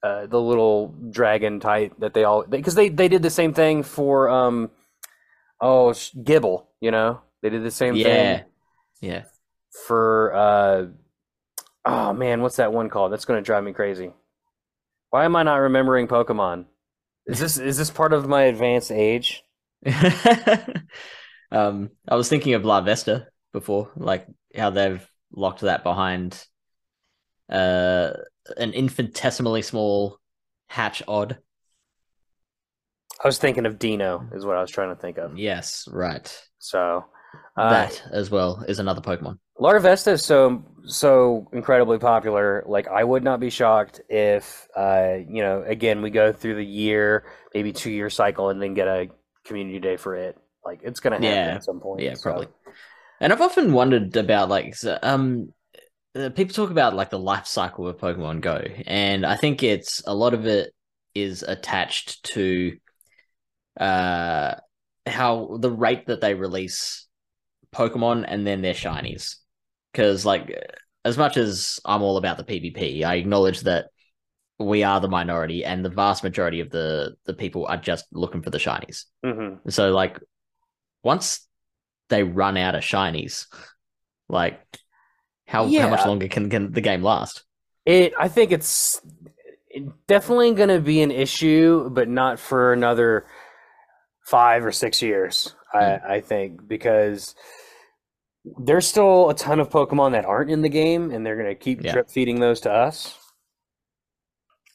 uh, 0.02 0.28
the 0.28 0.40
little 0.40 0.94
dragon 1.10 1.60
type 1.60 1.94
that 2.00 2.14
they 2.14 2.24
all 2.24 2.44
because 2.44 2.76
they 2.76 2.90
they 2.90 3.08
did 3.08 3.22
the 3.22 3.30
same 3.30 3.54
thing 3.54 3.84
for 3.84 4.30
um 4.30 4.70
oh 5.62 5.90
Gible, 5.90 6.66
you 6.86 6.92
know, 6.92 7.22
they 7.42 7.50
did 7.50 7.64
the 7.64 7.72
same 7.72 7.96
Yeah. 7.96 8.38
thing 8.38 8.46
Yeah. 9.02 9.24
for 9.88 10.34
uh 10.36 10.86
oh 11.86 12.14
man, 12.14 12.42
what's 12.42 12.58
that 12.58 12.74
one 12.74 12.90
called? 12.90 13.12
That's 13.12 13.26
going 13.26 13.40
to 13.40 13.46
drive 13.46 13.64
me 13.64 13.74
crazy. 13.74 14.12
Why 15.10 15.26
am 15.26 15.36
I 15.36 15.44
not 15.44 15.58
remembering 15.58 16.08
Pokemon? 16.08 16.66
Is 17.28 17.40
this 17.40 17.58
is 17.58 17.78
this 17.78 17.90
part 17.90 18.14
of 18.14 18.28
my 18.28 18.44
advanced 18.44 18.92
age? 18.92 19.44
um, 21.52 21.90
I 22.08 22.16
was 22.16 22.30
thinking 22.30 22.54
of 22.54 22.64
Larvesta 22.64 23.28
before, 23.54 23.92
like 23.96 24.28
how 24.56 24.70
they've 24.70 25.06
locked 25.32 25.62
that 25.62 25.84
behind 25.84 26.46
uh 27.50 28.12
an 28.58 28.74
infinitesimally 28.74 29.62
small 29.62 30.20
hatch 30.68 31.02
odd. 31.08 31.38
I 33.24 33.28
was 33.28 33.38
thinking 33.38 33.66
of 33.66 33.80
Deino, 33.80 34.34
is 34.36 34.46
what 34.46 34.58
I 34.58 34.62
was 34.62 34.70
trying 34.72 34.94
to 34.94 35.02
think 35.02 35.18
of. 35.18 35.38
Yes, 35.38 35.88
right. 35.92 36.28
So, 36.60 37.06
uh, 37.58 37.70
that 37.70 38.02
as 38.12 38.30
well 38.30 38.64
is 38.68 38.80
another 38.80 39.02
Pokemon. 39.02 39.40
Larvesta 39.60 40.12
is 40.14 40.24
so 40.26 40.64
so 40.86 41.48
incredibly 41.54 41.98
popular. 41.98 42.64
Like, 42.68 42.88
I 42.88 43.04
would 43.04 43.24
not 43.24 43.40
be 43.40 43.50
shocked 43.50 44.02
if, 44.10 44.68
uh, 44.76 45.16
you 45.28 45.42
know, 45.42 45.64
again, 45.66 46.02
we 46.04 46.12
go 46.12 46.32
through 46.32 46.56
the 46.56 46.66
year, 46.66 47.26
maybe 47.56 47.74
two 47.74 47.90
year 47.90 48.10
cycle, 48.10 48.50
and 48.50 48.62
then 48.62 48.74
get 48.76 48.88
a 48.88 49.10
community 49.46 49.80
day 49.80 49.98
for 49.98 50.16
it. 50.16 50.38
Like, 50.64 50.82
it's 50.84 51.00
gonna 51.00 51.16
happen 51.16 51.30
Yeah. 51.30 51.56
at 51.56 51.64
some 51.64 51.80
point. 51.80 52.02
Yeah, 52.02 52.14
so- 52.16 52.22
probably. 52.24 52.48
And 53.22 53.32
I've 53.32 53.42
often 53.42 53.72
wondered 53.72 54.16
about 54.18 54.50
like 54.50 54.76
um 55.02 55.54
uh, 56.16 56.30
people 56.30 56.54
talk 56.54 56.70
about 56.70 56.94
like 56.96 57.10
the 57.10 57.20
life 57.20 57.48
cycle 57.48 57.88
of 57.88 57.98
Pokemon 57.98 58.42
Go, 58.42 58.62
and 58.86 59.26
I 59.26 59.36
think 59.38 59.64
it's 59.64 60.04
a 60.06 60.14
lot 60.14 60.34
of 60.34 60.46
it 60.46 60.74
is 61.14 61.42
attached 61.44 62.24
to 62.34 62.76
uh 63.80 64.56
how 65.06 65.58
the 65.60 65.72
rate 65.72 66.08
that 66.08 66.22
they 66.22 66.34
release 66.34 67.08
Pokemon 67.74 68.26
and 68.28 68.46
then 68.46 68.62
their 68.62 68.74
shinies. 68.74 69.36
Because 69.92 70.26
like 70.26 70.52
as 71.04 71.18
much 71.18 71.38
as 71.38 71.80
I'm 71.86 72.02
all 72.02 72.18
about 72.18 72.38
the 72.38 72.44
PvP, 72.44 73.04
I 73.04 73.16
acknowledge 73.16 73.62
that 73.62 73.88
we 74.58 74.84
are 74.84 75.00
the 75.02 75.10
minority 75.10 75.66
and 75.66 75.84
the 75.84 75.90
vast 75.90 76.24
majority 76.24 76.62
of 76.62 76.70
the 76.70 77.16
the 77.26 77.34
people 77.34 77.66
are 77.68 77.78
just 77.78 78.06
looking 78.12 78.42
for 78.42 78.50
the 78.50 78.58
shinies. 78.58 79.06
Mm-hmm. 79.26 79.70
So 79.70 79.92
like 79.92 80.20
once 81.04 81.48
they 82.10 82.24
run 82.24 82.58
out 82.58 82.76
of 82.76 82.84
shinies, 82.84 83.48
like 84.30 84.60
how 85.46 85.66
Yeah. 85.66 85.82
how 85.84 85.90
much 85.90 86.06
longer 86.06 86.28
can, 86.28 86.50
can 86.50 86.72
the 86.72 86.82
game 86.82 87.04
last? 87.04 87.44
It, 87.86 88.14
I 88.20 88.28
think 88.28 88.52
it's 88.52 89.00
definitely 90.08 90.54
going 90.54 90.70
to 90.70 90.80
be 90.80 91.02
an 91.02 91.12
issue, 91.12 91.90
but 91.92 92.08
not 92.08 92.40
for 92.40 92.74
another 92.74 93.28
five 94.26 94.66
or 94.66 94.72
six 94.72 95.02
years. 95.02 95.54
I, 95.74 96.00
I 96.08 96.22
think 96.22 96.68
because 96.68 97.36
there's 98.64 98.88
still 98.88 99.30
a 99.30 99.34
ton 99.36 99.60
of 99.60 99.70
Pokemon 99.70 100.12
that 100.12 100.26
aren't 100.26 100.52
in 100.52 100.62
the 100.62 100.70
game, 100.70 101.12
and 101.12 101.26
they're 101.26 101.36
going 101.36 101.50
to 101.50 101.56
keep 101.56 101.84
Yeah. 101.84 101.94
drip 101.94 102.10
feeding 102.10 102.40
those 102.40 102.62
to 102.62 102.72
us. 102.72 103.18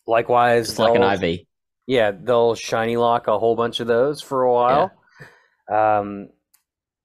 Likewise, 0.06 0.70
It's 0.70 0.78
like 0.78 0.96
an 0.96 1.02
IV. 1.22 1.40
Yeah, 1.86 2.12
they'll 2.12 2.54
shiny 2.54 2.96
lock 2.96 3.28
a 3.28 3.38
whole 3.38 3.56
bunch 3.56 3.80
of 3.80 3.86
those 3.86 4.20
for 4.22 4.42
a 4.42 4.52
while. 4.52 4.92
Um, 5.70 6.28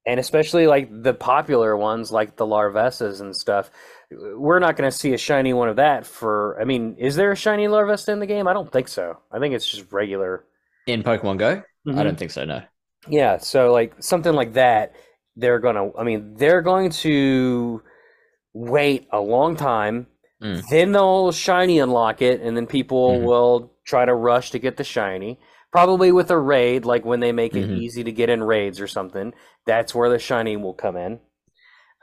and 0.08 0.20
especially 0.20 0.68
like 0.68 0.90
the 0.92 1.14
popular 1.14 1.76
ones 1.76 2.12
like 2.12 2.36
the 2.36 2.46
Larvestas 2.46 3.22
and 3.22 3.36
stuff. 3.36 3.72
We're 4.12 4.60
not 4.60 4.76
going 4.76 4.90
to 4.90 4.96
see 4.96 5.14
a 5.14 5.18
shiny 5.18 5.54
one 5.54 5.68
of 5.70 5.78
that 5.78 6.06
for. 6.06 6.60
I 6.62 6.66
mean, 6.66 6.96
is 7.00 7.16
there 7.16 7.32
a 7.32 7.36
shiny 7.36 7.68
Larvesta 7.68 8.10
in 8.10 8.20
the 8.20 8.28
game? 8.28 8.48
I 8.48 8.54
don't 8.54 8.72
think 8.72 8.88
so. 8.88 9.18
I 9.32 9.40
think 9.40 9.56
it's 9.56 9.68
just 9.68 9.92
regular. 9.92 10.44
In 10.86 11.02
Pokemon 11.02 11.38
Go? 11.40 11.64
Mhm. 11.88 11.98
I 11.98 12.04
don't 12.04 12.18
think 12.18 12.32
so, 12.32 12.46
no. 12.46 12.62
Yeah, 13.08 13.38
so 13.38 13.72
like 13.72 13.94
something 14.02 14.34
like 14.34 14.54
that, 14.54 14.94
they're 15.36 15.60
gonna. 15.60 15.92
I 15.98 16.04
mean, 16.04 16.36
they're 16.36 16.62
going 16.62 16.90
to 16.92 17.82
wait 18.54 19.08
a 19.12 19.20
long 19.20 19.56
time. 19.56 20.08
Mm. 20.42 20.64
Then 20.70 20.92
they'll 20.92 21.32
shiny 21.32 21.80
unlock 21.80 22.22
it, 22.22 22.42
and 22.42 22.56
then 22.58 22.68
people 22.68 23.20
Mhm. 23.20 23.24
will 23.26 23.72
try 23.86 24.06
to 24.06 24.14
rush 24.14 24.52
to 24.52 24.60
get 24.60 24.78
the 24.78 24.84
shiny. 24.84 25.40
Probably 25.72 26.12
with 26.12 26.32
a 26.32 26.38
raid, 26.40 26.86
like 26.86 27.06
when 27.06 27.20
they 27.20 27.32
make 27.34 27.56
it 27.56 27.68
Mhm. 27.70 27.78
easy 27.78 28.04
to 28.04 28.12
get 28.12 28.30
in 28.30 28.42
raids 28.44 28.80
or 28.80 28.88
something. 28.88 29.34
That's 29.66 29.94
where 29.94 30.10
the 30.10 30.20
shiny 30.20 30.56
will 30.58 30.74
come 30.74 30.96
in. 30.98 31.20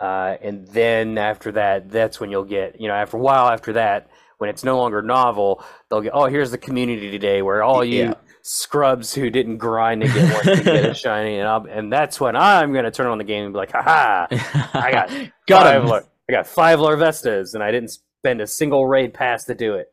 Uh, 0.01 0.37
and 0.43 0.67
then 0.69 1.17
after 1.19 1.53
that, 1.53 1.91
that's 1.91 2.21
when 2.21 2.31
you'll 2.31 2.45
get. 2.45 2.81
You 2.81 2.89
know, 2.89 2.95
after 2.95 3.17
a 3.17 3.21
while 3.21 3.49
after 3.49 3.73
that, 3.75 4.09
when 4.39 4.51
it's 4.51 4.65
no 4.65 4.77
longer 4.77 5.01
novel, 5.03 5.63
they'll 5.89 6.01
get. 6.03 6.13
Oh, 6.15 6.27
here's 6.27 6.51
the 6.51 6.59
community 6.59 7.11
today, 7.11 7.41
where 7.43 7.63
all 7.63 7.85
you 7.85 8.05
Yeah. 8.05 8.15
Scrubs 8.43 9.15
who 9.15 9.31
didn't 9.31 9.59
grind 9.59 10.03
to 10.03 10.09
get 10.09 10.35
one 10.35 10.57
to 10.57 10.65
get 10.65 10.91
a 10.91 10.95
shiny, 10.95 11.39
and 11.39 11.49
I'll, 11.49 11.67
and 11.67 11.93
that's 11.93 12.21
when 12.21 12.37
I'm 12.37 12.73
gonna 12.73 12.91
turn 12.91 13.07
on 13.07 13.19
the 13.19 13.25
game 13.25 13.45
and 13.45 13.53
be 13.53 13.59
like, 13.59 13.73
"Ha 13.73 14.27
I 14.31 14.93
got 14.93 15.11
got 15.49 15.63
five. 15.63 15.85
Lar- 15.85 16.05
I 16.29 16.33
got 16.33 16.47
five 16.47 16.79
Larvestas, 16.79 17.55
and 17.55 17.63
I 17.63 17.71
didn't 17.71 17.91
spend 17.91 18.41
a 18.41 18.47
single 18.47 18.87
raid 18.87 19.15
pass 19.15 19.45
to 19.45 19.55
do 19.55 19.75
it. 19.75 19.87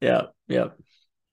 Yeah, 0.00 0.26
yeah. 0.48 0.68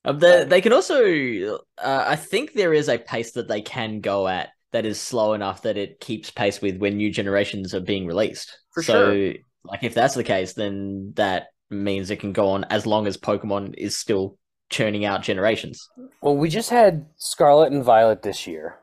Um, 0.05 0.19
they, 0.19 0.45
they 0.45 0.61
can 0.61 0.71
also, 0.71 1.59
uh, 1.77 2.03
I 2.07 2.15
think 2.15 2.53
there 2.53 2.73
is 2.73 2.87
a 2.87 2.97
pace 2.97 3.33
that 3.33 3.47
they 3.47 3.61
can 3.61 3.99
go 3.99 4.27
at 4.27 4.49
that 4.71 4.85
is 4.85 4.99
slow 4.99 5.33
enough 5.33 5.63
that 5.63 5.77
it 5.77 5.99
keeps 5.99 6.31
pace 6.31 6.61
with 6.61 6.77
when 6.77 6.97
new 6.97 7.11
generations 7.11 7.73
are 7.73 7.81
being 7.81 8.05
released. 8.05 8.57
For 8.73 8.83
so, 8.83 9.13
sure. 9.13 9.33
like, 9.65 9.83
if 9.83 9.93
that's 9.93 10.15
the 10.15 10.23
case, 10.23 10.53
then 10.53 11.13
that 11.15 11.47
means 11.69 12.09
it 12.09 12.19
can 12.19 12.33
go 12.33 12.49
on 12.49 12.63
as 12.65 12.85
long 12.85 13.07
as 13.07 13.17
Pokemon 13.17 13.75
is 13.77 13.97
still 13.97 14.37
churning 14.69 15.05
out 15.05 15.21
generations. 15.21 15.89
Well, 16.21 16.35
we 16.37 16.49
just 16.49 16.69
had 16.69 17.05
Scarlet 17.17 17.71
and 17.71 17.83
Violet 17.83 18.21
this 18.21 18.45
year, 18.47 18.75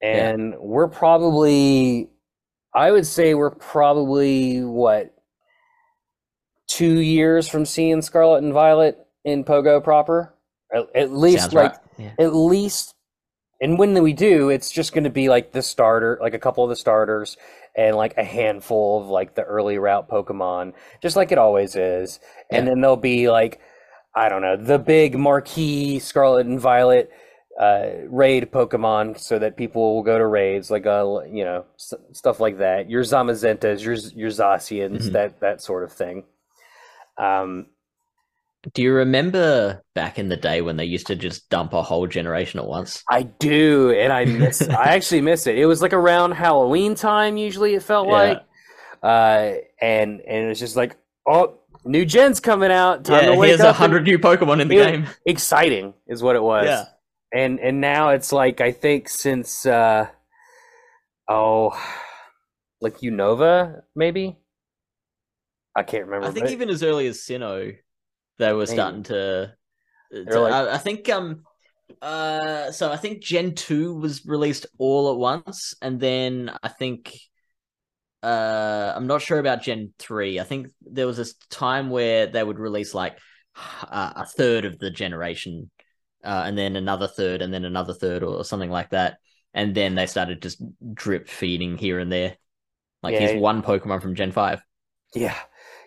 Yeah. 0.00 0.30
and 0.30 0.54
we're 0.58 0.88
probably, 0.88 2.08
I 2.74 2.90
would 2.90 3.06
say 3.06 3.34
we're 3.34 3.50
probably 3.50 4.62
what 4.64 5.14
two 6.68 7.00
years 7.00 7.48
from 7.48 7.66
seeing 7.66 8.02
Scarlet 8.02 8.42
and 8.42 8.52
Violet 8.52 8.98
in 9.24 9.44
Pogo 9.44 9.82
proper. 9.82 10.34
At, 10.74 10.88
at 10.96 11.12
least 11.12 11.42
Sounds 11.42 11.54
like 11.54 11.72
right. 11.72 11.80
Yeah. 11.98 12.12
at 12.18 12.34
least 12.34 12.94
and 13.60 13.78
when 13.78 14.02
we 14.02 14.14
do 14.14 14.48
it's 14.48 14.70
just 14.70 14.94
going 14.94 15.04
to 15.04 15.10
be 15.10 15.28
like 15.28 15.52
the 15.52 15.60
starter 15.60 16.18
like 16.22 16.32
a 16.32 16.38
couple 16.38 16.64
of 16.64 16.70
the 16.70 16.76
starters 16.76 17.36
and 17.76 17.94
like 17.94 18.16
a 18.16 18.24
handful 18.24 19.02
of 19.02 19.08
like 19.08 19.34
the 19.34 19.42
early 19.42 19.76
route 19.76 20.08
pokemon 20.08 20.72
just 21.02 21.14
like 21.14 21.30
it 21.30 21.36
always 21.36 21.76
is 21.76 22.20
and 22.50 22.64
Yeah. 22.64 22.70
then 22.72 22.80
there'll 22.80 22.96
be 22.96 23.28
like 23.28 23.60
i 24.14 24.28
don't 24.28 24.42
know 24.42 24.56
the 24.56 24.78
big 24.78 25.16
marquee 25.18 25.98
scarlet 25.98 26.46
and 26.46 26.60
violet 26.60 27.10
uh 27.60 27.88
raid 28.08 28.50
pokemon 28.50 29.18
so 29.18 29.38
that 29.38 29.56
people 29.56 29.94
will 29.94 30.02
go 30.02 30.16
to 30.18 30.26
raids 30.26 30.70
like 30.70 30.86
uh 30.86 31.20
you 31.30 31.44
know 31.44 31.64
s- 31.76 31.94
stuff 32.12 32.40
like 32.40 32.58
that 32.58 32.88
your 32.88 33.02
zamazentas 33.02 33.82
your 33.82 33.94
your 34.18 34.30
zacians 34.30 35.08
Mhm. 35.08 35.12
that 35.12 35.40
that 35.40 35.60
sort 35.60 35.84
of 35.84 35.92
thing 35.92 36.24
um 37.18 37.66
Do 38.74 38.80
you 38.82 38.92
remember 38.94 39.82
back 39.94 40.18
in 40.18 40.28
the 40.28 40.36
day 40.36 40.62
when 40.62 40.76
they 40.76 40.84
used 40.84 41.08
to 41.08 41.16
just 41.16 41.48
dump 41.50 41.72
a 41.72 41.82
whole 41.82 42.06
generation 42.06 42.60
at 42.60 42.66
once? 42.66 43.02
I 43.10 43.22
do, 43.24 43.90
and 43.90 44.12
I 44.12 44.24
miss. 44.24 44.62
I 44.68 44.94
actually 44.94 45.20
miss 45.20 45.46
it. 45.48 45.58
It 45.58 45.66
was 45.66 45.82
like 45.82 45.92
around 45.92 46.32
Halloween 46.32 46.94
time. 46.94 47.36
Usually, 47.36 47.74
it 47.74 47.82
felt 47.82 48.06
Yeah. 48.06 48.12
like, 48.12 48.42
uh, 49.02 49.54
and 49.80 50.20
and 50.20 50.50
it's 50.50 50.60
just 50.60 50.76
like, 50.76 50.96
oh, 51.26 51.58
new 51.84 52.04
gen's 52.04 52.40
coming 52.40 52.70
out. 52.70 53.04
Time 53.04 53.24
to 53.24 53.30
yeah, 53.32 53.36
wake 53.36 53.48
here's 53.48 53.60
a 53.60 53.72
hundred 53.72 54.04
new 54.04 54.18
Pokemon 54.18 54.60
in 54.60 54.68
the 54.68 54.76
game. 54.76 55.06
Exciting 55.26 55.94
is 56.06 56.22
what 56.22 56.36
it 56.36 56.42
was. 56.42 56.66
Yeah. 56.66 56.84
And 57.32 57.60
and 57.60 57.80
now 57.80 58.10
it's 58.10 58.32
like 58.32 58.60
I 58.60 58.72
think 58.72 59.08
since 59.08 59.64
uh, 59.66 60.08
oh, 61.28 61.78
like 62.80 62.98
Unova 62.98 63.80
maybe. 63.94 64.36
I 65.74 65.82
can't 65.82 66.04
remember. 66.04 66.26
I 66.26 66.30
think 66.30 66.50
even 66.50 66.68
as 66.68 66.82
early 66.82 67.06
as 67.06 67.18
Sinnoh, 67.18 67.74
they 68.38 68.52
were 68.52 68.58
Maybe. 68.60 68.72
starting 68.72 69.02
to. 69.04 69.54
To- 70.12 70.40
like- 70.40 70.52
I, 70.52 70.74
I 70.74 70.78
think 70.78 71.08
um, 71.08 71.44
uh, 72.00 72.70
so 72.72 72.90
I 72.90 72.96
think 72.96 73.22
Gen 73.22 73.54
two 73.54 73.94
was 73.94 74.26
released 74.26 74.66
all 74.78 75.10
at 75.12 75.18
once, 75.18 75.74
and 75.82 76.00
then 76.00 76.50
I 76.62 76.68
think, 76.68 77.18
uh, 78.22 78.92
I'm 78.94 79.06
not 79.06 79.22
sure 79.22 79.38
about 79.38 79.62
Gen 79.62 79.92
three. 79.98 80.40
I 80.40 80.44
think 80.44 80.68
there 80.82 81.06
was 81.06 81.16
this 81.16 81.34
time 81.50 81.90
where 81.90 82.26
they 82.26 82.42
would 82.42 82.58
release 82.58 82.94
like 82.94 83.18
uh, 83.56 84.12
a 84.16 84.26
third 84.26 84.64
of 84.64 84.78
the 84.78 84.90
generation, 84.90 85.70
uh, 86.24 86.44
and 86.46 86.56
then 86.56 86.76
another 86.76 87.08
third, 87.08 87.42
and 87.42 87.52
then 87.52 87.64
another 87.64 87.94
third, 87.94 88.22
or 88.22 88.44
something 88.44 88.70
like 88.70 88.90
that, 88.90 89.18
and 89.54 89.74
then 89.74 89.94
they 89.94 90.06
started 90.06 90.42
just 90.42 90.62
drip 90.94 91.28
feeding 91.28 91.76
here 91.78 91.98
and 91.98 92.12
there. 92.12 92.36
Like 93.02 93.14
Yeah. 93.14 93.20
here's 93.20 93.40
one 93.40 93.62
Pokemon 93.62 94.02
from 94.02 94.14
Gen 94.14 94.32
five. 94.32 94.62
Yeah, 95.14 95.36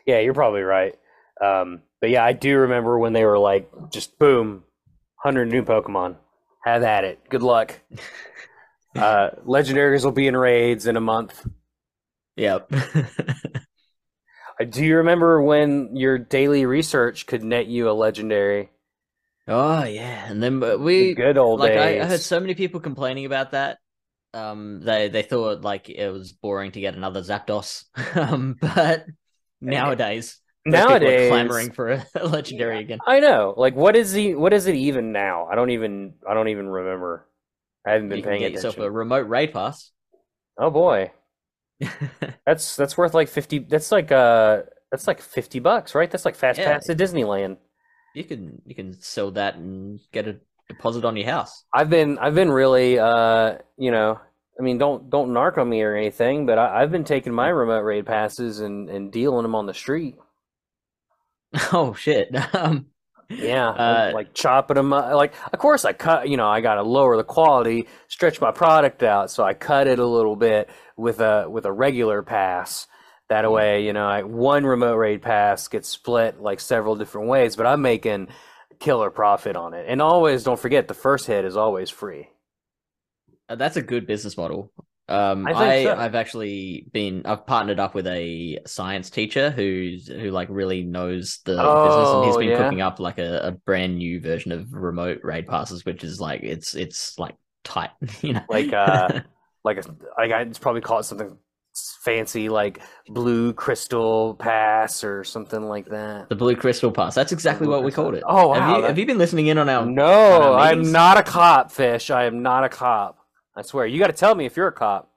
yeah, 0.05 0.19
you're 0.19 0.33
probably 0.33 0.61
right. 0.61 0.95
Um, 1.41 1.81
but 1.99 2.09
yeah, 2.09 2.23
I 2.23 2.33
do 2.33 2.59
remember 2.59 2.99
when 2.99 3.13
they 3.13 3.25
were 3.25 3.39
like, 3.39 3.69
just 3.91 4.17
boom, 4.19 4.63
hundred 5.15 5.49
new 5.49 5.63
Pokemon. 5.63 6.15
Have 6.63 6.83
at 6.83 7.03
it. 7.03 7.19
Good 7.29 7.43
luck. 7.43 7.79
Uh, 8.97 9.29
legendaries 9.45 10.05
will 10.05 10.13
be 10.13 10.25
in 10.25 10.37
raids 10.37 10.87
in 10.87 10.95
a 10.95 11.01
month. 11.01 11.45
Yep. 12.35 12.71
Uh, 14.59 14.65
Do 14.65 14.83
you 14.83 14.97
remember 14.97 15.41
when 15.41 15.95
your 15.95 16.17
daily 16.17 16.65
research 16.65 17.25
could 17.25 17.43
net 17.43 17.67
you 17.67 17.89
a 17.89 17.93
legendary? 17.93 18.69
oh 19.47 19.83
yeah, 19.83 20.29
and 20.29 20.41
then 20.41 20.59
The 20.59 20.77
we 20.77 21.15
good 21.15 21.37
old 21.37 21.59
like 21.59 21.75
I, 21.75 21.97
days. 21.97 21.99
I 21.99 22.05
heard 22.05 22.23
so 22.23 22.39
many 22.39 22.55
people 22.55 22.79
complaining 22.79 23.25
about 23.25 23.51
that. 23.51 23.79
Um, 24.33 24.81
they 24.81 25.09
they 25.09 25.23
thought 25.23 25.61
like 25.63 25.89
it 25.89 26.09
was 26.11 26.33
boring 26.33 26.71
to 26.73 26.81
get 26.81 26.95
another 26.95 27.21
Zapdos. 27.21 27.85
um, 28.17 28.57
but 28.61 29.05
nowadays, 29.61 30.39
those 30.69 30.85
people 30.85 31.09
are 31.09 31.13
Nowadays, 31.13 31.27
clamoring 31.27 31.71
for 31.71 31.91
a, 31.91 32.07
a 32.15 32.27
legendary 32.27 32.81
again. 32.81 33.01
I 33.05 33.19
know. 33.19 33.53
Like, 33.57 33.75
what 33.75 33.95
is 33.95 34.13
the 34.13 34.35
what 34.35 34.53
is 34.53 34.67
it 34.67 34.75
even 34.75 35.11
now? 35.11 35.45
I 35.47 35.55
don't 35.55 35.69
even 35.71 36.15
I 36.27 36.33
don't 36.33 36.49
even 36.49 36.67
remember. 36.67 37.27
I 37.85 37.91
haven't 37.93 38.09
been 38.09 38.19
You 38.19 38.23
can 38.23 38.29
paying 38.29 38.39
get 38.39 38.51
attention. 38.51 38.53
yourself 38.53 38.79
a 38.79 38.89
remote 38.89 39.27
raid 39.27 39.53
pass. 39.53 39.91
Oh 40.57 40.69
boy, 40.69 41.11
that's 42.45 42.75
that's 42.75 42.97
worth 42.97 43.13
like 43.13 43.27
fifty. 43.29 43.59
That's 43.59 43.91
like 43.91 44.11
uh, 44.11 44.63
that's 44.91 45.07
like 45.07 45.21
fifty 45.21 45.59
bucks, 45.59 45.93
right? 45.95 46.09
That's 46.09 46.25
like 46.25 46.35
fast 46.35 46.59
Yeah. 46.59 46.73
pass 46.73 46.85
to 46.87 46.95
Disneyland. 46.95 47.57
you 48.13 48.23
can 48.23 48.61
you 48.65 48.75
can 48.75 48.93
sell 49.01 49.31
that 49.31 49.55
and 49.55 49.99
get 50.11 50.27
a 50.27 50.37
deposit 50.69 51.05
on 51.05 51.15
your 51.17 51.27
house. 51.29 51.63
I've 51.73 51.89
been 51.89 52.17
I've 52.19 52.35
been 52.35 52.51
really 52.51 52.97
uh, 52.99 53.57
you 53.77 53.91
know, 53.91 54.19
I 54.59 54.63
mean, 54.63 54.77
don't 54.77 55.09
don't 55.09 55.29
narc 55.31 55.57
on 55.57 55.69
me 55.69 55.81
or 55.81 55.95
anything, 55.95 56.45
but 56.45 56.57
I, 56.57 56.81
I've 56.81 56.91
been 56.91 57.03
taking 57.03 57.33
my 57.33 57.49
remote 57.49 57.81
raid 57.83 58.05
passes 58.05 58.61
and 58.61 58.89
and 58.89 59.11
dealing 59.11 59.43
them 59.43 59.55
on 59.55 59.65
the 59.65 59.73
street. 59.73 60.15
Oh 61.73 61.93
shit. 61.93 62.29
Um, 62.53 62.87
Yeah, 63.29 63.69
Uh, 63.75 64.13
like 64.13 64.33
chopping 64.33 64.75
them 64.75 64.93
up. 64.93 65.13
Like, 65.13 65.33
of 65.51 65.59
course, 65.59 65.83
I 65.85 65.93
cut. 65.93 66.29
You 66.29 66.37
know, 66.37 66.47
I 66.47 66.61
got 66.61 66.75
to 66.75 66.83
lower 66.83 67.17
the 67.17 67.23
quality, 67.23 67.87
stretch 68.07 68.39
my 68.39 68.51
product 68.51 69.03
out, 69.03 69.31
so 69.31 69.43
I 69.43 69.53
cut 69.53 69.87
it 69.87 69.99
a 69.99 70.05
little 70.05 70.35
bit 70.35 70.69
with 70.95 71.19
a 71.19 71.49
with 71.49 71.65
a 71.65 71.71
regular 71.71 72.21
pass. 72.23 72.87
That 73.29 73.49
Mm-hmm. 73.49 73.51
way, 73.51 73.83
you 73.85 73.93
know, 73.93 74.07
I, 74.07 74.21
one 74.23 74.65
remote 74.65 74.95
raid 74.97 75.21
pass 75.23 75.67
gets 75.67 75.89
split 75.89 76.39
like 76.39 76.59
several 76.59 76.95
different 76.95 77.27
ways, 77.27 77.55
but 77.55 77.65
I'm 77.65 77.81
making 77.81 78.27
killer 78.79 79.09
profit 79.09 79.55
on 79.55 79.73
it. 79.73 79.85
And 79.89 80.01
always 80.01 80.43
don't 80.43 80.59
forget 80.59 80.87
the 80.87 80.93
first 80.93 81.25
hit 81.25 81.43
is 81.45 81.57
always 81.57 81.89
free. 81.89 82.29
Uh, 83.49 83.55
That's 83.55 83.77
a 83.77 83.81
good 83.81 84.07
business 84.07 84.37
model. 84.37 84.71
Um, 85.07 85.45
I, 85.45 85.51
I 85.51 85.83
so. 85.83 85.95
I've 85.95 86.15
actually 86.15 86.87
been 86.91 87.23
I've 87.25 87.45
partnered 87.45 87.79
up 87.79 87.93
with 87.93 88.07
a 88.07 88.59
science 88.65 89.09
teacher 89.11 89.51
who's 89.51 90.07
who 90.07 90.31
like 90.31 90.47
really 90.49 90.83
knows 90.83 91.39
the 91.45 91.51
business, 91.53 92.09
and 92.09 92.25
he's 92.25 92.37
been 92.37 92.49
yeah? 92.49 92.57
cooking 92.57 92.81
up 92.81 92.99
like 92.99 93.19
a, 93.19 93.39
a 93.47 93.51
brand 93.51 93.97
new 93.97 94.19
version 94.19 94.51
of 94.51 94.73
remote 94.73 95.19
raid 95.23 95.45
passes, 95.47 95.85
which 95.85 96.03
is 96.03 96.19
like 96.19 96.41
it's 96.43 96.73
it's 96.75 97.19
like 97.19 97.35
tight, 97.63 97.91
you 98.21 98.33
know, 98.33 98.41
Like, 98.49 98.73
uh, 98.73 99.21
Like 99.63 99.77
a, 99.83 99.95
like 100.17 100.31
I'd 100.31 100.59
probably 100.61 100.81
call 100.81 100.99
it 100.99 101.03
something 101.03 101.37
fancy 102.03 102.49
like 102.49 102.81
blue 103.07 103.51
crystal 103.51 104.35
pass 104.35 105.03
or 105.03 105.23
something 105.23 105.67
like 105.67 105.87
that. 105.87 106.29
the 106.29 106.35
blue 106.35 106.55
crystal 106.55 106.91
pass. 106.91 107.15
That's 107.15 107.31
exactly 107.31 107.67
what 107.67 107.83
we 107.83 107.91
called 107.91 108.13
it. 108.15 108.23
Oh, 108.27 108.53
Have 108.53 108.77
you, 108.77 108.83
have 108.83 108.99
you 108.99 109.05
been 109.07 109.17
listening 109.17 109.47
in 109.47 109.57
on 109.57 109.67
our? 109.69 109.85
No, 109.85 110.53
our 110.53 110.59
I'm 110.59 110.91
not 110.91 111.17
a 111.17 111.23
cop, 111.23 111.71
Fish. 111.71 112.11
I 112.11 112.25
am 112.25 112.43
not 112.43 112.63
a 112.63 112.69
cop. 112.69 113.24
I 113.55 113.61
swear. 113.61 113.85
You 113.85 113.99
got 113.99 114.07
to 114.07 114.13
tell 114.13 114.35
me 114.35 114.45
if 114.45 114.57
you're 114.57 114.67
a 114.67 114.71
cop. 114.71 115.11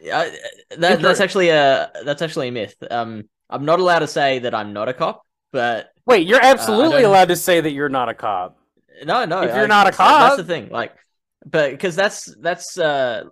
Uh, 0.00 0.30
that, 0.78 1.00
that's 1.00 1.20
actually 1.20 1.48
a 1.50 1.90
that's 2.04 2.22
actually 2.22 2.48
a 2.48 2.52
myth. 2.52 2.74
Um, 2.90 3.28
I'm 3.50 3.64
not 3.64 3.78
allowed 3.80 4.00
to 4.00 4.06
say 4.08 4.40
that 4.40 4.54
I'm 4.54 4.72
not 4.72 4.88
a 4.88 4.94
cop, 4.94 5.22
but 5.52 5.92
Wait, 6.06 6.26
you're 6.26 6.42
absolutely 6.42 7.02
don't- 7.02 7.10
allowed 7.10 7.28
to 7.28 7.36
say 7.36 7.60
that 7.60 7.70
you're 7.70 7.88
not 7.88 8.08
a 8.08 8.14
cop. 8.14 8.58
No, 9.04 9.24
no. 9.24 9.42
If 9.42 9.54
you're 9.54 9.64
I- 9.64 9.66
not 9.66 9.86
a 9.88 9.92
cop- 9.92 10.30
that's 10.30 10.36
the 10.36 10.44
thing. 10.44 10.68
Like, 10.70 10.92
but 11.44 11.70
because 11.72 11.94
that's 11.96 12.34
that's 12.40 12.78
uh 12.78 13.24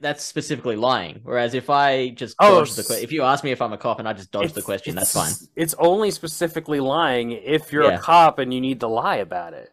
that's 0.00 0.24
specifically 0.24 0.76
lying. 0.76 1.20
Whereas 1.22 1.54
if 1.54 1.70
I 1.70 2.10
just 2.10 2.36
Oh, 2.40 2.58
dodge 2.60 2.74
the 2.74 2.82
que- 2.82 3.02
if 3.02 3.10
you 3.12 3.22
ask 3.22 3.42
me 3.42 3.52
if 3.52 3.62
I'm 3.62 3.72
a 3.72 3.78
cop 3.78 3.98
and 4.00 4.08
I 4.08 4.12
just 4.12 4.30
dodge 4.30 4.52
the 4.52 4.62
question, 4.62 4.94
that's 4.96 5.12
fine. 5.14 5.30
it's- 5.30 5.48
It's 5.56 5.74
only 5.78 6.10
specifically 6.10 6.80
lying 6.80 7.32
if 7.32 7.72
you're 7.72 7.84
Yeah. 7.84 7.94
a 7.96 7.98
cop 7.98 8.38
and 8.38 8.52
you 8.52 8.60
need 8.60 8.80
to 8.80 8.88
lie 8.88 9.16
about 9.16 9.54
it. 9.54 9.70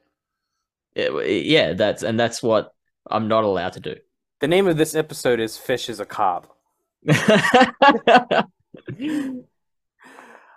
It- 0.95 1.45
yeah, 1.45 1.73
that's 1.73 2.01
and 2.03 2.19
that's 2.19 2.41
what 2.41 2.73
I'm 3.09 3.27
not 3.27 3.43
allowed 3.43 3.73
to 3.73 3.79
do. 3.79 3.95
The 4.41 4.47
name 4.47 4.67
of 4.67 4.77
this 4.77 4.95
episode 4.95 5.39
is 5.39 5.57
Fish 5.57 5.89
is 5.89 5.99
a 5.99 6.05
Cop. 6.05 6.55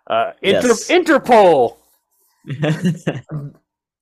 Uh, 0.08 0.32
Inter- 0.40 0.68
Yes. 0.68 0.88
Interpol. 0.88 1.76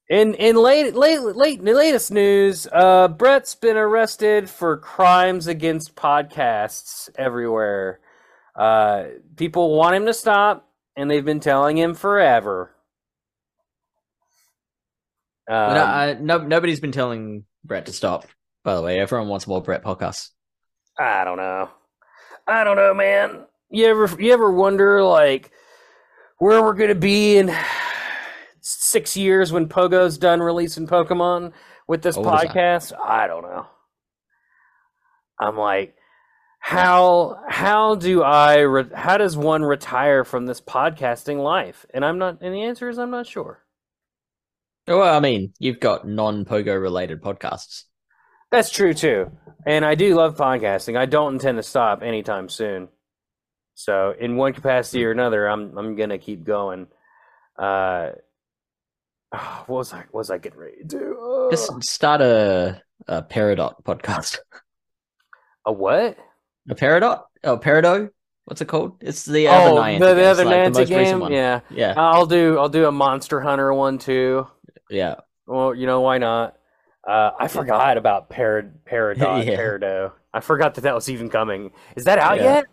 In 0.08 0.34
in 0.34 0.54
late 0.54 0.94
late 0.94 1.18
late 1.20 1.64
latest 1.64 2.12
news, 2.12 2.68
uh, 2.70 3.08
Bret's 3.08 3.56
been 3.56 3.76
arrested 3.76 4.48
for 4.48 4.76
crimes 4.76 5.48
against 5.48 5.96
podcasts 5.96 7.08
everywhere. 7.16 7.98
Uh, 8.54 9.06
people 9.34 9.76
want 9.76 9.96
him 9.96 10.06
to 10.06 10.14
stop, 10.14 10.68
and 10.94 11.10
they've 11.10 11.24
been 11.24 11.40
telling 11.40 11.76
him 11.76 11.94
forever. 11.94 12.70
Um, 15.50 15.74
no, 15.74 15.82
I, 15.84 16.14
no, 16.20 16.38
nobody's 16.38 16.78
been 16.78 16.92
telling 16.92 17.44
Bret 17.64 17.86
to 17.86 17.92
stop. 17.92 18.28
By 18.66 18.74
the 18.74 18.82
way, 18.82 18.98
everyone 18.98 19.28
wants 19.28 19.46
more 19.46 19.62
Bret 19.62 19.84
podcasts. 19.84 20.30
I 20.98 21.22
don't 21.22 21.36
know. 21.36 21.70
I 22.48 22.64
don't 22.64 22.74
know, 22.74 22.92
man. 22.92 23.46
You 23.70 23.86
ever 23.86 24.20
you 24.20 24.32
ever 24.32 24.50
wonder 24.50 25.04
like 25.04 25.52
where 26.38 26.60
we're 26.60 26.74
gonna 26.74 26.96
be 26.96 27.36
in 27.36 27.54
six 28.60 29.16
years 29.16 29.52
when 29.52 29.68
Pogo's 29.68 30.18
done 30.18 30.40
releasing 30.40 30.88
Pokemon 30.88 31.52
with 31.86 32.02
this 32.02 32.16
All 32.16 32.24
podcast? 32.24 32.92
I 32.98 33.28
don't 33.28 33.44
know. 33.44 33.68
I'm 35.38 35.56
like, 35.56 35.94
how 36.58 37.38
how 37.48 37.94
do 37.94 38.24
I 38.24 38.62
re- 38.62 38.90
how 38.92 39.16
does 39.16 39.36
one 39.36 39.62
retire 39.62 40.24
from 40.24 40.46
this 40.46 40.60
podcasting 40.60 41.40
life? 41.40 41.86
And 41.94 42.04
I'm 42.04 42.18
not. 42.18 42.38
And 42.40 42.52
the 42.52 42.64
answer 42.64 42.88
is 42.88 42.98
I'm 42.98 43.12
not 43.12 43.28
sure. 43.28 43.62
Well, 44.88 45.02
I 45.02 45.20
mean, 45.20 45.52
you've 45.60 45.78
got 45.78 46.08
non-Pogo 46.08 46.80
related 46.82 47.22
podcasts. 47.22 47.84
That's 48.56 48.70
true 48.70 48.94
too. 48.94 49.30
And 49.66 49.84
I 49.84 49.94
do 49.96 50.14
love 50.14 50.34
podcasting. 50.34 50.96
I 50.96 51.04
don't 51.04 51.34
intend 51.34 51.58
to 51.58 51.62
stop 51.62 52.02
anytime 52.02 52.48
soon. 52.48 52.88
So 53.74 54.14
in 54.18 54.38
one 54.38 54.54
capacity 54.54 55.04
or 55.04 55.10
another, 55.10 55.46
I'm 55.46 55.76
I'm 55.76 55.94
gonna 55.94 56.16
keep 56.16 56.42
going. 56.42 56.86
Uh 57.58 58.12
what 59.66 59.68
was 59.68 59.92
I 59.92 59.98
what 60.10 60.14
was 60.20 60.30
I 60.30 60.38
getting 60.38 60.58
ready 60.58 60.78
to 60.78 60.84
do? 60.84 61.20
Uh, 61.20 61.50
Just 61.50 61.84
start 61.84 62.22
a, 62.22 62.80
a 63.06 63.22
Peridot 63.22 63.82
podcast. 63.82 64.38
a 65.66 65.72
what? 65.72 66.16
A 66.70 66.74
Peridot? 66.74 67.24
Oh, 67.44 67.58
Peridot? 67.58 68.08
What's 68.46 68.62
it 68.62 68.68
called? 68.68 68.96
It's 69.02 69.26
the 69.26 69.48
other 69.48 69.72
Oh, 69.72 69.82
Niantic. 69.82 69.98
the, 69.98 70.14
the 70.14 70.24
other 70.24 70.44
like 70.46 70.72
Niantic 70.72 70.86
game. 70.88 71.20
Yeah, 71.30 71.60
Yeah, 71.68 71.92
I'll 71.94 72.24
do 72.24 72.56
I'll 72.58 72.70
do 72.70 72.86
a 72.86 72.90
Monster 72.92 73.42
Hunter 73.42 73.74
one 73.74 73.98
too. 73.98 74.46
yeah. 74.88 75.16
Well, 75.46 75.74
you 75.74 75.84
know 75.84 76.00
why 76.00 76.16
not? 76.16 76.55
Uh, 77.08 77.30
I 77.38 77.48
forgot 77.48 77.96
about 77.96 78.30
Parad 78.30 78.72
Peridot 78.90 79.46
Yeah. 79.46 79.56
Peridot. 79.56 80.12
I 80.34 80.40
forgot 80.40 80.74
that 80.74 80.80
that 80.82 80.94
was 80.94 81.08
even 81.08 81.28
coming. 81.30 81.70
Is 81.96 82.04
that 82.04 82.18
out 82.18 82.38
Yeah. 82.38 82.54
yet? 82.56 82.64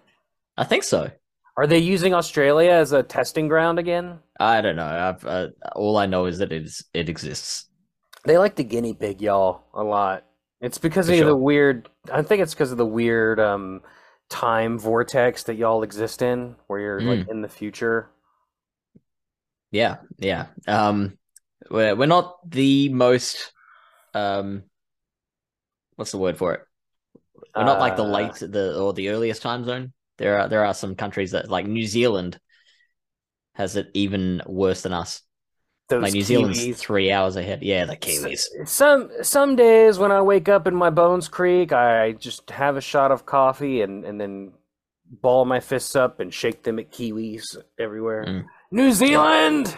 I 0.58 0.64
think 0.64 0.84
so. 0.84 1.12
Are 1.56 1.68
they 1.68 1.78
using 1.78 2.14
Australia 2.16 2.72
as 2.72 2.94
a 2.94 3.04
testing 3.04 3.48
ground 3.48 3.78
again? 3.78 4.20
I 4.40 4.62
don't 4.62 4.76
know. 4.76 4.86
I've 4.88 5.24
uh, 5.26 5.50
all 5.76 5.98
I 5.98 6.08
know 6.08 6.26
is 6.26 6.40
that 6.40 6.52
it 6.52 6.64
is 6.64 6.84
it 6.94 7.10
exists. 7.10 7.68
They 8.26 8.38
like 8.40 8.56
the 8.56 8.64
guinea 8.64 8.94
pig 8.94 9.22
y'all 9.22 9.64
a 9.74 9.84
lot. 9.84 10.26
It's 10.62 10.78
because 10.80 11.08
For 11.08 11.14
of 11.14 11.28
the 11.28 11.36
weird. 11.36 11.90
I 12.12 12.22
think 12.24 12.42
it's 12.42 12.54
because 12.56 12.72
of 12.72 12.78
the 12.78 12.86
weird 12.86 13.40
um, 13.40 13.82
time 14.30 14.80
vortex 14.80 15.44
that 15.44 15.56
y'all 15.56 15.84
exist 15.84 16.22
in, 16.24 16.56
where 16.68 16.80
you're 16.80 17.02
Mm. 17.02 17.20
like 17.20 17.28
in 17.30 17.42
the 17.42 17.50
future. 17.50 18.10
Yeah, 19.72 19.98
yeah. 20.18 20.48
Um, 20.68 21.18
we're 21.70 21.96
we're 21.96 22.06
not 22.06 22.50
the 22.50 22.90
most 22.90 23.53
um, 24.14 24.64
what's 25.96 26.12
the 26.12 26.18
word 26.18 26.38
for 26.38 26.54
it? 26.54 26.62
We're 27.56 27.66
not 27.66 27.80
like 27.80 27.96
the 27.96 28.04
Uh, 28.04 28.08
late 28.08 28.36
the 28.36 28.80
or 28.80 28.94
the 28.94 29.10
earliest 29.10 29.42
time 29.42 29.66
zone. 29.66 29.94
There 30.18 30.40
are 30.40 30.48
there 30.48 30.66
are 30.66 30.74
some 30.74 30.96
countries 30.96 31.32
that 31.32 31.50
like 31.50 31.66
New 31.68 31.86
Zealand 31.86 32.40
has 33.56 33.76
it 33.76 33.90
even 33.94 34.42
worse 34.46 34.82
than 34.82 34.94
us. 34.94 35.22
Those 35.90 36.02
Like 36.04 36.14
New 36.14 36.22
Zealand's 36.24 36.60
Kiwis. 36.60 36.78
three 36.78 37.12
hours 37.12 37.36
ahead. 37.36 37.62
Yeah, 37.62 37.86
the 37.86 37.98
Kiwis. 37.98 38.46
Some 38.66 39.10
some 39.22 39.56
days 39.56 40.00
when 40.00 40.12
I 40.12 40.22
wake 40.22 40.50
up 40.50 40.66
in 40.68 40.76
my 40.76 40.90
Bones 40.90 41.28
Creek, 41.28 41.74
I 41.74 42.14
just 42.14 42.50
have 42.52 42.78
a 42.78 42.82
shot 42.82 43.12
of 43.12 43.26
coffee 43.26 43.82
and 43.82 44.06
and 44.06 44.20
then 44.20 44.54
ball 45.06 45.46
my 45.46 45.60
fists 45.60 45.96
up 45.96 46.20
and 46.20 46.34
shake 46.34 46.64
them 46.64 46.80
at 46.80 46.92
kiwis 46.92 47.56
everywhere. 47.78 48.26
Mm. 48.26 48.46
New 48.72 48.92
Zealand. 48.92 49.78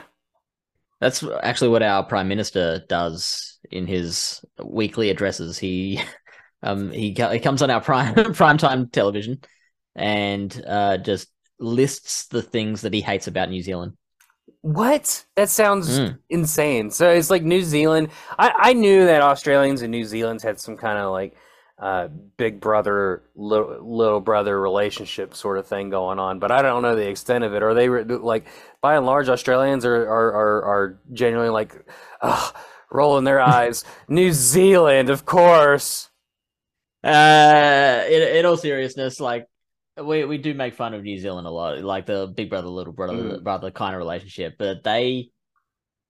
That's 1.02 1.24
actually 1.44 1.70
what 1.70 1.84
our 1.84 2.04
prime 2.04 2.28
minister 2.28 2.84
does 2.88 3.60
in 3.72 3.88
his 3.88 4.44
weekly 4.64 5.10
addresses. 5.10 5.58
He 5.58 6.02
um 6.64 6.92
he 6.92 7.10
he 7.14 7.40
comes 7.40 7.62
on 7.62 7.70
our 7.70 7.82
prime 7.82 8.16
prime 8.34 8.58
time 8.58 8.90
television 8.90 9.40
and 9.96 10.64
uh 10.68 10.98
just 10.98 11.30
lists 11.60 12.28
the 12.28 12.42
things 12.42 12.82
that 12.82 12.94
he 12.94 13.02
hates 13.02 13.28
about 13.28 13.50
New 13.50 13.62
Zealand. 13.62 13.94
What? 14.62 15.26
That 15.36 15.50
sounds 15.50 16.00
Mm. 16.00 16.20
insane. 16.30 16.90
So 16.92 17.10
it's 17.10 17.30
like 17.30 17.44
New 17.44 17.62
Zealand. 17.62 18.10
I, 18.40 18.52
I 18.58 18.74
knew 18.74 19.06
that 19.06 19.22
Australians 19.22 19.82
and 19.82 19.92
New 19.92 20.04
Zealand's 20.06 20.44
had 20.44 20.60
some 20.60 20.76
kind 20.78 20.98
of 20.98 21.12
like 21.12 21.36
uh, 21.78 22.08
big 22.38 22.60
brother, 22.62 23.24
little, 23.36 23.80
little 23.86 24.22
brother 24.22 24.60
relationship 24.60 25.36
sort 25.36 25.58
of 25.58 25.68
thing 25.68 25.90
going 25.90 26.20
on, 26.20 26.40
but 26.40 26.52
I 26.52 26.62
don't 26.62 26.82
know 26.82 26.96
the 26.96 27.10
extent 27.10 27.44
of 27.44 27.54
it. 27.54 27.64
Are 27.64 27.74
they 27.74 27.90
like, 27.90 28.48
by 28.82 28.96
and 28.96 29.06
large, 29.06 29.30
Australians 29.30 29.86
are 29.86 29.96
are 30.08 30.34
are, 30.34 30.64
are 30.64 31.00
genuinely 31.14 31.50
like, 31.52 31.76
ugh, 32.22 32.56
rolling 32.92 33.26
their 33.26 33.42
eyes. 33.58 33.84
New 34.08 34.32
Zealand, 34.32 35.10
of 35.10 35.26
course. 35.26 36.10
Uh, 37.04 38.04
in, 38.10 38.38
in 38.38 38.46
all 38.46 38.58
seriousness, 38.58 39.20
like 39.20 39.48
we 40.02 40.26
we 40.26 40.38
do 40.38 40.54
make 40.54 40.74
fun 40.74 40.94
of 40.94 41.04
New 41.04 41.20
Zealand 41.20 41.46
a 41.46 41.52
lot, 41.52 41.80
like 41.84 42.06
the 42.06 42.28
big 42.28 42.50
brother 42.50 42.68
little 42.68 42.94
brother 42.94 43.14
Mm. 43.14 43.44
brother 43.44 43.70
kind 43.72 43.94
of 43.96 44.00
relationship, 44.00 44.56
but 44.58 44.84
they 44.84 45.30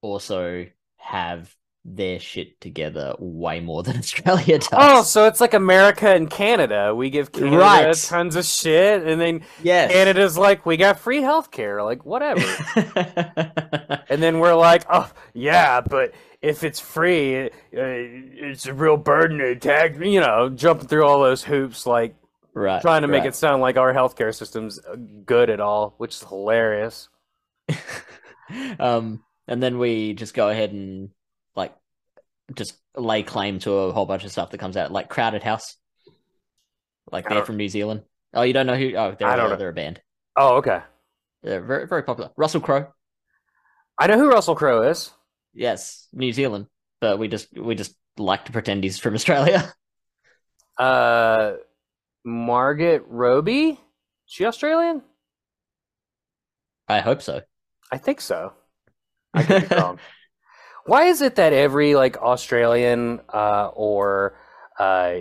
also 0.01 0.67
have 0.97 1.53
their 1.87 2.19
shit 2.19 2.59
together 2.59 3.15
way 3.19 3.59
more 3.59 3.83
than 3.83 3.97
Australia 3.97 4.57
does. 4.57 4.69
Oh, 4.73 5.03
so 5.03 5.27
it's 5.27 5.39
like 5.39 5.53
America 5.53 6.09
and 6.09 6.29
Canada. 6.29 6.93
We 6.95 7.09
give 7.11 7.31
Canada 7.31 7.57
Right. 7.57 7.95
tons 7.95 8.35
of 8.35 8.45
shit, 8.45 9.05
and 9.05 9.21
then 9.21 9.41
yes. 9.61 9.91
Canada's 9.91 10.37
like, 10.37 10.65
we 10.65 10.77
got 10.77 10.99
free 10.99 11.21
healthcare, 11.21 11.85
like 11.85 12.03
whatever. 12.05 12.41
And 14.07 14.21
then 14.21 14.39
we're 14.39 14.55
like, 14.55 14.83
oh, 14.89 15.11
yeah, 15.33 15.81
but 15.81 16.13
if 16.41 16.63
it's 16.63 16.79
free, 16.79 17.47
uh, 17.47 17.49
it's 17.73 18.65
a 18.65 18.73
real 18.73 18.97
burden 18.97 19.39
to 19.39 19.55
tax, 19.55 19.97
you 19.99 20.19
know, 20.19 20.49
jumping 20.49 20.87
through 20.87 21.05
all 21.05 21.21
those 21.21 21.43
hoops, 21.43 21.85
like 21.85 22.15
right. 22.53 22.81
trying 22.81 23.01
to 23.01 23.07
make 23.07 23.21
right. 23.21 23.29
it 23.29 23.35
sound 23.35 23.61
like 23.61 23.77
our 23.77 23.93
healthcare 23.93 24.33
system's 24.33 24.79
uh, 24.79 24.95
good 25.25 25.49
at 25.49 25.59
all, 25.59 25.95
which 25.97 26.15
is 26.15 26.23
hilarious. 26.23 27.09
um, 28.79 29.23
and 29.47 29.61
then 29.61 29.79
we 29.79 30.13
just 30.13 30.33
go 30.33 30.49
ahead 30.49 30.71
and 30.71 31.09
like 31.55 31.73
just 32.53 32.75
lay 32.95 33.23
claim 33.23 33.59
to 33.59 33.71
a 33.73 33.91
whole 33.91 34.05
bunch 34.05 34.23
of 34.23 34.31
stuff 34.31 34.51
that 34.51 34.57
comes 34.59 34.77
out, 34.77 34.91
like 34.91 35.09
Crowded 35.09 35.43
House. 35.43 35.77
Like 37.11 37.27
they're 37.29 37.45
from 37.45 37.57
New 37.57 37.69
Zealand. 37.69 38.03
Oh, 38.33 38.41
you 38.41 38.53
don't 38.53 38.65
know 38.67 38.75
who? 38.75 38.95
Oh, 38.95 39.15
they're 39.17 39.27
I 39.27 39.35
don't 39.35 39.47
a, 39.47 39.49
know. 39.49 39.55
they're 39.55 39.69
a 39.69 39.73
band. 39.73 40.01
Oh, 40.35 40.57
okay. 40.57 40.81
They're 41.43 41.61
very 41.61 41.87
very 41.87 42.03
popular. 42.03 42.31
Russell 42.35 42.61
Crowe. 42.61 42.87
I 43.97 44.07
know 44.07 44.17
who 44.17 44.29
Russell 44.29 44.55
Crowe 44.55 44.81
is. 44.89 45.11
Yes, 45.53 46.07
New 46.11 46.31
Zealand. 46.33 46.67
But 46.99 47.19
we 47.19 47.27
just 47.27 47.47
we 47.57 47.75
just 47.75 47.95
like 48.17 48.45
to 48.45 48.51
pretend 48.51 48.83
he's 48.83 48.99
from 48.99 49.13
Australia. 49.15 49.73
Uh, 50.77 51.53
Margaret 52.25 53.03
Robbie? 53.07 53.79
She 54.25 54.45
Australian? 54.45 55.03
I 56.87 56.99
hope 56.99 57.21
so. 57.21 57.41
I 57.91 57.97
think 57.97 58.21
so. 58.21 58.53
I 59.33 59.43
could 59.43 59.69
be 59.69 59.75
wrong. 59.75 59.99
Why 60.85 61.05
is 61.05 61.21
it 61.21 61.35
that 61.35 61.53
every 61.53 61.95
like 61.95 62.17
Australian 62.17 63.21
uh, 63.33 63.69
or 63.73 64.37
uh, 64.79 65.15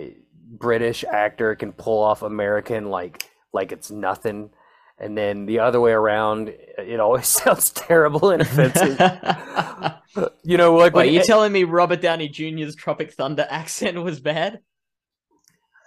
British 0.47 1.03
actor 1.03 1.55
can 1.55 1.73
pull 1.73 2.03
off 2.03 2.21
American 2.21 2.89
like 2.89 3.29
like 3.51 3.71
it's 3.71 3.89
nothing, 3.89 4.51
and 4.99 5.17
then 5.17 5.45
the 5.45 5.59
other 5.59 5.81
way 5.81 5.91
around, 5.91 6.49
it 6.49 6.99
always 6.99 7.27
sounds 7.43 7.71
terrible 7.71 8.29
and 8.29 8.41
offensive. 8.43 8.99
you 10.43 10.57
know, 10.57 10.75
like 10.75 10.93
Wait, 10.93 11.11
you 11.11 11.21
e- 11.21 11.23
telling 11.23 11.51
me 11.51 11.63
Robert 11.63 12.01
Downey 12.01 12.29
Jr.'s 12.29 12.75
Tropic 12.75 13.13
Thunder 13.13 13.47
accent 13.49 14.01
was 14.01 14.19
bad? 14.19 14.59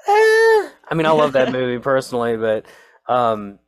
Eh, 0.09 0.11
I 0.11 0.95
mean, 0.95 1.07
I 1.07 1.11
love 1.11 1.33
that 1.33 1.53
movie 1.53 1.79
personally, 1.79 2.37
but 2.37 2.67
um, 3.07 3.59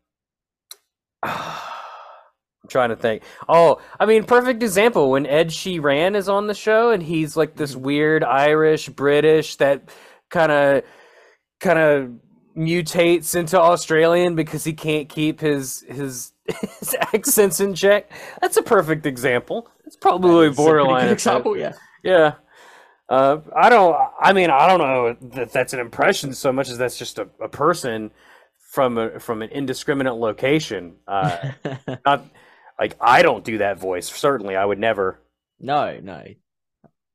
trying 2.70 2.90
to 2.90 2.96
think. 2.96 3.22
Oh, 3.48 3.80
I 3.98 4.06
mean, 4.06 4.24
perfect 4.24 4.62
example 4.62 5.11
when 5.11 5.26
Ed 5.26 5.48
Sheeran 5.48 6.14
is 6.14 6.28
on 6.28 6.46
the 6.46 6.54
show 6.54 6.90
and 6.90 7.02
he's 7.02 7.37
like 7.37 7.56
this 7.56 7.76
weird 7.76 8.24
Irish 8.24 8.88
British 8.88 9.56
that 9.56 9.90
kind 10.30 10.52
of 10.52 10.83
kind 11.61 11.78
of 11.78 12.11
mutates 12.56 13.35
into 13.35 13.61
Australian 13.61 14.35
because 14.35 14.64
he 14.64 14.72
can't 14.72 15.09
keep 15.09 15.40
his 15.40 15.85
his 15.88 16.33
his 16.78 16.96
accents 17.12 17.61
in 17.61 17.74
check. 17.74 18.11
That's 18.40 18.56
a 18.56 18.62
perfect 18.62 19.06
example. 19.06 19.68
It's 19.85 19.96
probably 19.96 20.48
That's 20.48 20.56
borderline. 20.56 21.09
example, 21.09 21.56
yeah. 21.56 21.72
Yeah. 22.02 22.35
Uh, 23.09 23.40
I 23.56 23.68
don't. 23.68 23.96
I 24.20 24.33
mean, 24.33 24.50
I 24.50 24.68
don't 24.68 24.78
know 24.78 25.16
that 25.35 25.52
that's 25.52 25.72
an 25.72 25.80
impression 25.80 26.33
so 26.33 26.52
much 26.52 26.68
as 26.68 26.78
that's 26.78 26.96
just 26.96 27.18
a, 27.18 27.28
a 27.42 27.48
person 27.48 28.12
from 28.70 28.98
a 28.98 29.18
from 29.18 29.42
an 29.42 29.50
indiscriminate 29.50 30.14
location. 30.14 30.94
Uh, 31.09 31.50
not 32.06 32.24
like 32.80 32.96
I 33.00 33.22
don't 33.22 33.44
do 33.44 33.58
that 33.58 33.78
voice. 33.78 34.10
Certainly, 34.10 34.56
I 34.56 34.64
would 34.64 34.78
never. 34.80 35.20
no, 35.60 36.00
no. 36.02 36.24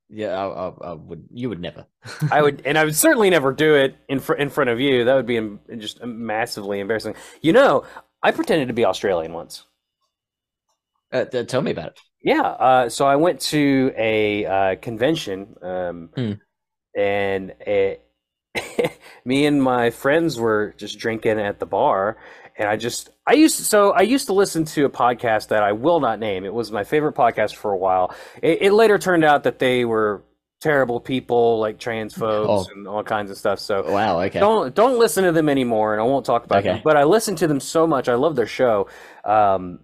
Yeah, 0.08 0.38
I, 0.38 0.46
I, 0.68 0.92
I 0.92 0.94
would. 0.94 1.26
You 1.34 1.50
would 1.50 1.60
never. 1.60 1.88
I 2.32 2.42
would, 2.44 2.62
and 2.64 2.78
I 2.78 2.86
would 2.86 2.96
certainly 2.96 3.32
never 3.32 3.52
do 3.52 3.74
it 3.76 3.98
in 4.08 4.20
fr- 4.20 4.36
in 4.36 4.50
front 4.50 4.70
of 4.70 4.80
you. 4.80 5.04
That 5.04 5.16
would 5.16 5.26
be 5.26 5.38
em- 5.38 5.60
just 5.80 6.04
massively 6.06 6.80
embarrassing. 6.80 7.16
You 7.42 7.54
know, 7.54 7.86
I 8.22 8.32
pretended 8.32 8.68
to 8.68 8.74
be 8.74 8.86
Australian 8.86 9.34
once. 9.34 9.66
Uh, 11.12 11.26
th- 11.26 11.48
tell 11.48 11.62
me 11.62 11.72
about 11.72 11.88
it. 11.88 12.00
Yeah, 12.24 12.42
uh, 12.42 12.90
so 12.90 13.06
I 13.08 13.16
went 13.16 13.40
to 13.42 13.92
a 13.98 14.46
uh, 14.46 14.76
convention, 14.78 15.56
um, 15.62 16.10
Hmm. 16.16 16.32
and 16.96 17.52
it, 17.62 18.06
me 19.26 19.46
and 19.46 19.62
my 19.62 19.90
friends 19.92 20.40
were 20.40 20.74
just 20.78 20.98
drinking 21.00 21.40
at 21.40 21.60
the 21.60 21.66
bar, 21.66 22.18
and 22.58 22.68
I 22.68 22.78
just 22.78 23.10
I 23.28 23.34
used 23.34 23.58
to, 23.58 23.64
so 23.64 23.92
I 23.92 24.02
used 24.02 24.28
to 24.28 24.34
listen 24.34 24.66
to 24.66 24.86
a 24.86 24.90
podcast 24.90 25.48
that 25.48 25.64
I 25.64 25.72
will 25.72 26.00
not 26.00 26.20
name. 26.20 26.46
It 26.46 26.54
was 26.54 26.72
my 26.72 26.84
favorite 26.84 27.16
podcast 27.16 27.56
for 27.56 27.72
a 27.72 27.78
while. 27.78 28.14
It, 28.42 28.62
it 28.62 28.72
later 28.74 28.98
turned 29.00 29.24
out 29.24 29.44
that 29.44 29.58
they 29.60 29.84
were 29.86 30.24
terrible 30.62 31.00
people, 31.00 31.60
like 31.60 31.78
transphobes 31.80 32.48
Oh. 32.48 32.66
and 32.76 32.88
all 32.88 33.04
kinds 33.04 33.32
of 33.32 33.38
stuff. 33.38 33.60
So 33.60 33.92
Wow. 33.92 34.20
Okay. 34.22 34.40
don't 34.40 34.74
don't 34.76 34.98
listen 35.00 35.24
to 35.24 35.32
them 35.32 35.50
anymore, 35.50 35.94
and 35.94 36.02
I 36.02 36.06
won't 36.06 36.26
talk 36.26 36.46
about 36.46 36.60
Okay. 36.60 36.74
them. 36.74 36.82
But 36.84 36.98
I 36.98 37.04
listened 37.04 37.40
to 37.40 37.48
them 37.48 37.60
so 37.60 37.88
much. 37.88 38.10
I 38.10 38.14
love 38.16 38.36
their 38.36 38.48
show 38.48 38.88
um, 39.24 39.80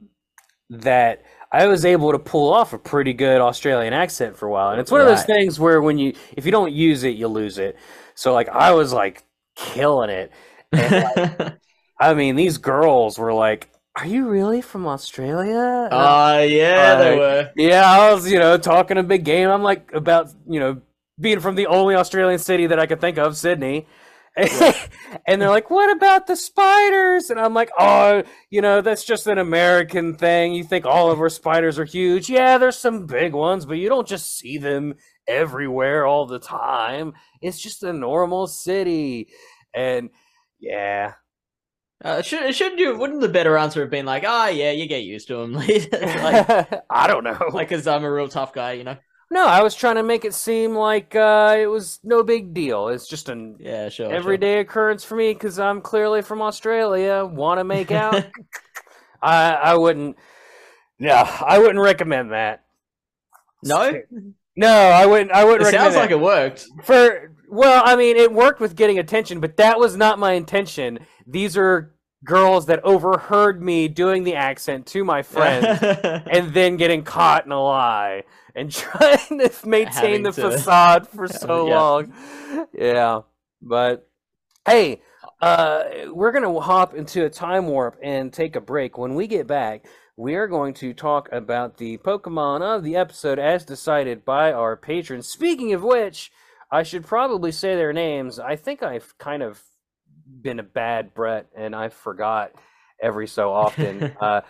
that 0.70 1.24
I 1.52 1.68
was 1.68 1.84
able 1.84 2.12
to 2.14 2.20
pull 2.20 2.54
off 2.54 2.74
a 2.74 2.78
pretty 2.78 3.14
good 3.14 3.42
Australian 3.42 3.94
accent 3.94 4.38
for 4.38 4.48
a 4.48 4.52
while. 4.52 4.70
And 4.70 4.80
it's 4.80 4.92
one 4.92 5.02
of 5.02 5.08
those 5.08 5.24
things 5.26 5.60
where 5.60 5.82
when 5.82 5.98
you 5.98 6.14
if 6.38 6.46
you 6.46 6.52
don't 6.52 6.72
use 6.72 7.04
it, 7.04 7.16
you 7.16 7.28
lose 7.28 7.58
it. 7.58 7.76
So 8.16 8.34
like 8.34 8.50
I 8.50 8.72
was 8.74 8.94
like 8.94 9.24
killing 9.56 10.10
it. 10.10 10.32
And, 10.72 11.04
like, 11.40 11.54
I 12.02 12.16
mean, 12.16 12.38
these 12.38 12.60
girls 12.60 13.20
were 13.20 13.34
like, 13.34 13.70
"Are 13.98 14.08
you 14.08 14.30
really 14.30 14.62
from 14.62 14.88
Australia?" 14.88 15.94
I'm 15.94 15.94
Oh 16.00 16.40
yeah, 16.42 16.96
they 16.96 17.14
Uh, 17.16 17.18
were. 17.18 17.52
yeah, 17.56 17.84
I 17.90 18.14
was, 18.14 18.32
you 18.32 18.40
know, 18.40 18.58
talking 18.58 18.98
a 18.98 19.04
big 19.04 19.26
game. 19.26 19.50
I'm 19.50 19.64
like 19.64 19.92
about, 19.94 20.30
you 20.48 20.60
know, 20.60 20.82
being 21.20 21.40
from 21.42 21.56
the 21.56 21.68
only 21.68 21.96
Australian 21.96 22.40
city 22.40 22.68
that 22.68 22.80
I 22.80 22.88
could 22.88 23.02
think 23.02 23.18
of, 23.20 23.38
Sydney. 23.38 23.88
and 25.28 25.42
they're 25.42 25.50
like, 25.50 25.70
"What 25.70 25.92
about 25.96 26.28
the 26.28 26.38
spiders?" 26.38 27.30
And 27.32 27.40
I'm 27.40 27.54
like, 27.54 27.72
"Oh, 27.80 28.24
you 28.50 28.62
know, 28.62 28.82
that's 28.82 29.04
just 29.06 29.28
an 29.28 29.38
American 29.40 30.16
thing. 30.16 30.54
You 30.54 30.64
think 30.64 30.86
all 30.86 31.12
of 31.12 31.20
our 31.22 31.30
spiders 31.30 31.80
are 31.80 31.86
huge? 31.86 32.30
Yeah, 32.30 32.58
there's 32.58 32.78
some 32.80 33.08
big 33.08 33.34
ones, 33.34 33.66
but 33.66 33.78
you 33.78 33.90
don't 33.90 34.08
just 34.08 34.38
see 34.38 34.58
them 34.58 34.96
everywhere 35.28 36.06
all 36.08 36.28
the 36.28 36.40
time. 36.40 37.14
It's 37.42 37.60
just 37.62 37.84
a 37.84 37.94
normal 37.94 38.48
city." 38.48 39.30
And 39.76 40.12
yeah, 40.62 41.16
Uh, 42.04 42.22
should 42.22 42.54
should 42.56 42.80
you? 42.80 42.98
Wouldn't 42.98 43.22
the 43.22 43.30
better 43.30 43.58
answer 43.58 43.82
have 43.82 43.92
been 43.92 44.06
like, 44.06 44.24
ah, 44.26 44.48
yeah, 44.48 44.72
you 44.72 44.88
get 44.88 45.04
used 45.04 45.28
to 45.28 45.36
them, 45.38 45.54
like, 45.54 45.90
I 46.90 47.08
don't 47.08 47.24
know. 47.24 47.38
like, 47.54 47.70
cause 47.70 47.86
I'm 47.88 48.04
a 48.04 48.12
real 48.12 48.28
tough 48.28 48.54
guy, 48.54 48.74
you 48.74 48.84
know. 48.84 48.98
No, 49.30 49.46
I 49.48 49.62
was 49.64 49.76
trying 49.76 49.96
to 49.96 50.04
make 50.04 50.26
it 50.26 50.34
seem 50.34 50.76
like 50.76 51.16
uh, 51.16 51.56
it 51.58 51.68
was 51.68 52.00
no 52.04 52.22
big 52.24 52.54
deal. 52.54 52.90
It's 52.90 53.08
just 53.08 53.30
an 53.30 53.56
Yeah, 53.60 53.88
sure. 53.90 54.08
sure. 54.08 54.14
everyday 54.14 54.60
occurrence 54.60 55.04
for 55.06 55.16
me 55.16 55.32
because 55.34 55.58
I'm 55.58 55.80
clearly 55.80 56.22
from 56.22 56.42
Australia. 56.42 57.24
Want 57.24 57.60
to 57.60 57.64
make 57.64 57.92
out? 57.92 58.26
I 59.22 59.52
I 59.54 59.76
wouldn't. 59.78 60.18
No, 61.00 61.14
I 61.14 61.60
wouldn't 61.60 61.80
recommend 61.80 62.32
that. 62.32 62.64
No, 63.64 64.02
No, 64.56 64.68
I 64.74 65.06
wouldn't. 65.06 65.32
I 65.32 65.46
wouldn't 65.46 65.62
it 65.62 65.66
recommend 65.66 65.94
sounds 65.94 65.96
like 65.96 66.10
that. 66.10 66.16
it 66.16 66.22
worked. 66.22 66.66
for. 66.84 67.32
Well, 67.48 67.82
I 67.86 67.96
mean, 67.96 68.16
it 68.18 68.32
worked 68.34 68.60
with 68.62 68.76
getting 68.76 68.98
attention, 68.98 69.40
but 69.42 69.58
that 69.58 69.78
was 69.78 69.96
not 69.98 70.20
my 70.20 70.34
intention. 70.34 71.00
These 71.32 71.58
are 71.58 71.94
girls 72.24 72.68
that 72.68 72.84
overheard 72.84 73.62
me 73.64 73.88
doing 73.88 74.24
the 74.24 74.36
accent 74.36 74.86
to 74.88 75.04
my 75.04 75.22
friends. 75.34 75.66
and 76.30 76.54
then 76.54 76.78
getting 76.78 77.04
caught 77.04 77.46
in 77.46 77.52
a 77.52 77.62
lie 77.62 78.24
and 78.56 78.72
trying 78.84 79.40
to 79.40 79.52
maintain 79.66 80.24
Having 80.24 80.24
the 80.24 80.32
to- 80.34 80.52
facade 80.52 81.08
for 81.08 81.28
so 81.46 81.68
Yeah. 81.68 81.80
long. 81.80 82.14
Yeah. 82.74 83.22
But 83.62 84.08
hey, 84.68 85.02
uh, 85.42 85.84
we're 86.10 86.32
going 86.32 86.44
to 86.44 86.60
hop 86.60 86.94
into 86.94 87.26
a 87.26 87.30
time 87.30 87.68
warp 87.68 87.98
and 88.04 88.32
take 88.32 88.56
a 88.56 88.62
break. 88.62 88.98
When 88.98 89.16
we 89.16 89.26
get 89.28 89.48
back, 89.48 89.86
we 90.18 90.36
are 90.36 90.48
going 90.48 90.74
to 90.76 90.94
talk 90.94 91.30
about 91.32 91.78
the 91.78 91.98
Pokemon 92.00 92.62
of 92.62 92.84
the 92.84 92.96
episode 92.96 93.40
as 93.40 93.66
decided 93.66 94.24
by 94.26 94.52
our 94.52 94.76
patrons. 94.78 95.28
Speaking 95.28 95.74
of 95.74 95.82
which, 95.82 96.32
I 96.72 96.84
should 96.84 97.06
probably 97.06 97.52
say 97.52 97.76
their 97.76 97.94
names. 97.94 98.38
I 98.38 98.56
think 98.56 98.84
I've 98.84 99.18
kind 99.18 99.42
of 99.42 99.64
been 100.42 100.60
a 100.60 100.64
bad 100.64 101.14
Bret 101.14 101.48
and 101.56 101.76
I 101.76 101.90
forgot 101.90 102.52
every 103.02 103.28
so 103.28 103.52
often. 103.52 104.04
uh, 104.22 104.42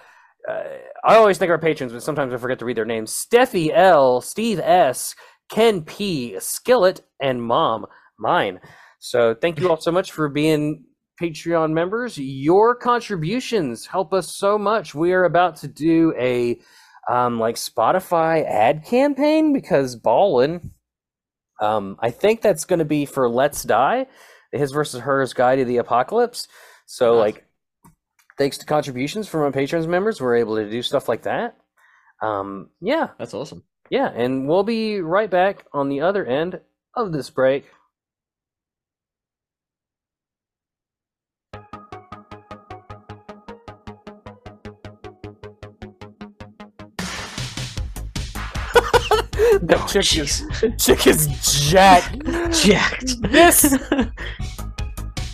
uh, 0.47 0.64
I 1.03 1.16
always 1.16 1.38
thank 1.38 1.51
our 1.51 1.60
patrons, 1.60 1.93
but 1.93 2.03
sometimes 2.03 2.34
I 2.34 2.38
forget 2.38 2.60
to 2.60 2.66
read 2.66 2.78
their 2.78 2.86
names. 2.86 3.12
Stephie 3.12 3.72
L, 3.74 4.22
Steve 4.22 4.60
S, 4.60 5.16
Ken 5.49 5.84
P, 5.84 6.39
Skillet, 6.39 7.01
and 7.22 7.43
Mom, 7.43 7.86
mine. 8.18 8.60
So 8.99 9.36
thank 9.36 9.60
you 9.60 9.70
all 9.70 9.80
so 9.80 9.91
much 9.91 10.12
for 10.12 10.30
being 10.30 10.86
Patreon 11.22 11.72
members. 11.72 12.18
Your 12.18 12.76
contributions 12.76 13.86
help 13.86 14.14
us 14.14 14.36
so 14.36 14.58
much. 14.58 14.95
We 14.95 15.14
are 15.14 15.26
about 15.26 15.58
to 15.58 15.68
do 15.68 16.14
a 16.18 16.60
um, 17.10 17.39
like 17.39 17.56
Spotify 17.56 18.45
ad 18.45 18.86
campaign 18.86 19.53
because 19.53 19.95
Ballin. 19.95 20.72
Um, 21.60 21.97
I 21.99 22.10
think 22.10 22.41
that's 22.41 22.66
going 22.66 22.80
to 22.80 22.86
be 22.86 23.06
for 23.06 23.30
Let's 23.30 23.64
Die, 23.64 24.08
his 24.52 24.72
versus 24.72 25.02
hers 25.02 25.34
guide 25.34 25.58
to 25.58 25.66
the 25.66 25.78
apocalypse. 25.78 26.47
So 26.86 27.14
Nice. 27.16 27.20
like 27.22 27.45
thanks 28.38 28.58
to 28.60 28.66
contributions 28.66 29.28
from 29.28 29.41
our 29.41 29.52
patrons 29.52 29.88
members, 29.88 30.20
we're 30.22 30.36
able 30.38 30.56
to 30.58 30.70
do 30.70 30.82
stuff 30.82 31.08
like 31.10 31.24
that. 31.24 31.56
Um, 32.22 32.70
yeah, 32.82 33.10
That's 33.18 33.34
awesome. 33.34 33.64
yeah, 33.89 34.12
and 34.16 34.47
we'll 34.47 34.64
be 34.64 35.02
right 35.02 35.30
back 35.30 35.66
on 35.74 35.89
the 35.89 36.02
other 36.02 36.26
end 36.26 36.60
of 36.95 37.12
this 37.12 37.30
break. 37.30 37.66
That 49.64 49.80
oh, 49.80 49.88
chick 49.88 50.18
is 50.18 50.43
chick 50.78 51.07
is 51.07 51.70
jacked. 51.70 52.24
Jacked. 52.51 53.22
This 53.22 53.78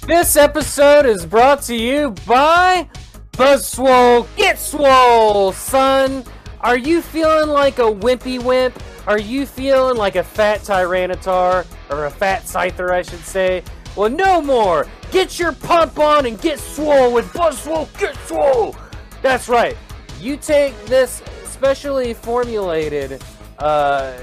this 0.05 0.35
episode 0.35 1.05
is 1.05 1.25
brought 1.25 1.61
to 1.63 1.75
you 1.75 2.11
by 2.25 2.89
Buzzswole. 3.33 4.27
Get 4.35 4.59
swole, 4.59 5.51
son. 5.53 6.23
Are 6.61 6.77
you 6.77 7.01
feeling 7.01 7.49
like 7.49 7.79
a 7.79 7.83
wimpy 7.83 8.43
wimp? 8.43 8.81
Are 9.05 9.19
you 9.19 9.45
feeling 9.45 9.95
like 9.95 10.17
a 10.17 10.23
fat 10.23 10.61
Tyranitar 10.61 11.65
or 11.89 12.05
a 12.05 12.11
fat 12.11 12.43
Scyther, 12.43 12.91
I 12.91 13.03
should 13.03 13.23
say? 13.23 13.63
Well, 13.95 14.09
no 14.09 14.41
more. 14.41 14.87
Get 15.11 15.39
your 15.39 15.53
pump 15.53 15.97
on 15.99 16.25
and 16.25 16.39
get 16.41 16.59
swole 16.59 17.13
with 17.13 17.25
Buzzswole. 17.33 17.87
Get 17.97 18.15
swole. 18.27 18.75
That's 19.21 19.47
right. 19.47 19.77
You 20.19 20.35
take 20.35 20.75
this 20.85 21.23
specially 21.45 22.13
formulated 22.13 23.21
uh, 23.59 24.17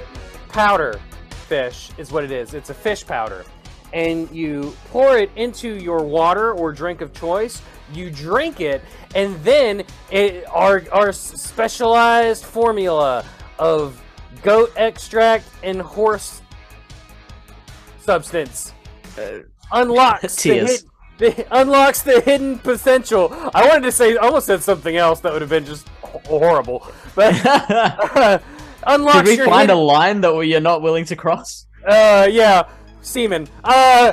powder 0.49 1.01
fish 1.47 1.91
is 1.99 2.11
what 2.13 2.25
it 2.25 2.31
is. 2.31 2.55
It's 2.55 2.71
a 2.71 2.75
fish 2.75 3.07
powder, 3.07 3.45
and 3.93 4.31
you 4.31 4.75
pour 4.91 5.19
it 5.19 5.31
into 5.37 5.69
your 5.75 6.03
water 6.03 6.53
or 6.53 6.73
drink 6.73 7.01
of 7.01 7.13
choice. 7.13 7.61
You 7.93 8.11
drink 8.11 8.61
it, 8.61 8.83
and 9.15 9.37
then 9.45 9.85
it, 10.11 10.45
our 10.51 10.83
our 10.93 11.13
specialized 11.13 12.45
formula 12.45 13.25
of 13.59 14.01
goat 14.43 14.73
extract 14.77 15.47
and 15.63 15.81
horse 15.81 16.41
substance 18.01 18.73
Uh, 19.19 19.39
unlocks 19.73 20.43
the, 20.43 20.55
hid- 20.67 20.85
the 21.19 21.47
unlocks 21.57 22.03
the 22.03 22.21
hidden 22.21 22.59
potential. 22.59 23.29
I 23.55 23.67
wanted 23.69 23.83
to 23.85 23.93
say, 23.93 24.17
I 24.17 24.27
almost 24.27 24.47
said 24.47 24.63
something 24.63 24.97
else 24.97 25.21
that 25.21 25.33
would 25.33 25.41
have 25.41 25.51
been 25.51 25.65
just 25.65 25.89
horrible, 26.03 26.87
but 27.15 27.33
unlocks 28.87 29.19
Did 29.19 29.27
we 29.27 29.37
your 29.37 29.47
find 29.47 29.71
a 29.71 29.75
line 29.75 30.21
that 30.23 30.35
you're 30.47 30.61
not 30.61 30.83
willing 30.83 31.05
to 31.07 31.17
cross? 31.17 31.67
uh, 31.87 32.29
yeah, 32.31 32.69
semen. 33.03 33.47
Uh, 33.63 34.13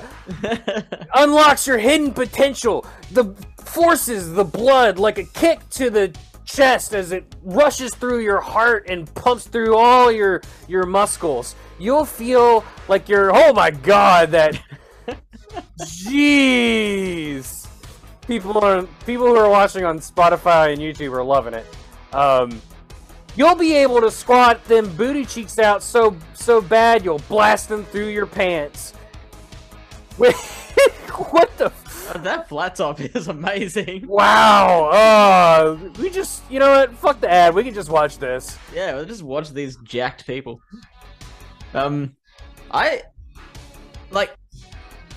unlocks 1.15 1.65
your 1.67 1.77
hidden 1.77 2.11
potential. 2.11 2.85
The 3.11 3.25
forces 3.63 4.33
the 4.33 4.43
blood 4.43 4.99
like 4.99 5.17
a 5.17 5.23
kick 5.23 5.67
to 5.71 5.89
the 5.89 6.13
chest 6.45 6.93
as 6.93 7.11
it 7.13 7.23
rushes 7.43 7.95
through 7.95 8.19
your 8.19 8.41
heart 8.41 8.85
and 8.89 9.13
pumps 9.15 9.47
through 9.47 9.77
all 9.77 10.11
your 10.11 10.41
your 10.67 10.85
muscles. 10.85 11.55
You'll 11.79 12.03
feel 12.05 12.65
like 12.89 13.07
you're 13.07 13.33
oh 13.33 13.53
my 13.53 13.71
god 13.71 14.31
that 14.31 14.61
jeez. 15.81 17.67
People 18.27 18.57
on 18.59 18.87
people 19.05 19.27
who 19.27 19.35
are 19.35 19.49
watching 19.49 19.83
on 19.85 19.99
Spotify 19.99 20.73
and 20.73 20.81
YouTube 20.81 21.13
are 21.13 21.23
loving 21.23 21.53
it. 21.53 21.65
Um, 22.13 22.61
you'll 23.35 23.55
be 23.55 23.73
able 23.75 24.01
to 24.01 24.11
squat 24.11 24.63
them 24.65 24.93
booty 24.95 25.25
cheeks 25.25 25.57
out 25.59 25.81
so 25.83 26.15
so 26.33 26.61
bad 26.61 27.03
you'll 27.05 27.19
blast 27.29 27.69
them 27.69 27.85
through 27.85 28.07
your 28.09 28.25
pants. 28.25 28.93
What 31.29 31.55
the 31.57 31.71
Uh, 32.09 32.17
that 32.19 32.49
flat 32.49 32.75
top 32.75 32.99
is 33.15 33.27
amazing. 33.27 34.07
Wow! 34.07 34.89
Uh, 34.89 35.89
we 35.99 36.09
just, 36.09 36.41
you 36.49 36.59
know 36.59 36.69
what? 36.71 36.93
Fuck 36.95 37.21
the 37.21 37.29
ad. 37.29 37.53
We 37.53 37.63
can 37.63 37.73
just 37.73 37.89
watch 37.89 38.17
this. 38.17 38.57
Yeah, 38.73 38.95
we'll 38.95 39.05
just 39.05 39.21
watch 39.23 39.51
these 39.51 39.77
jacked 39.83 40.25
people. 40.25 40.61
Um, 41.73 42.15
I 42.71 43.03
like. 44.09 44.31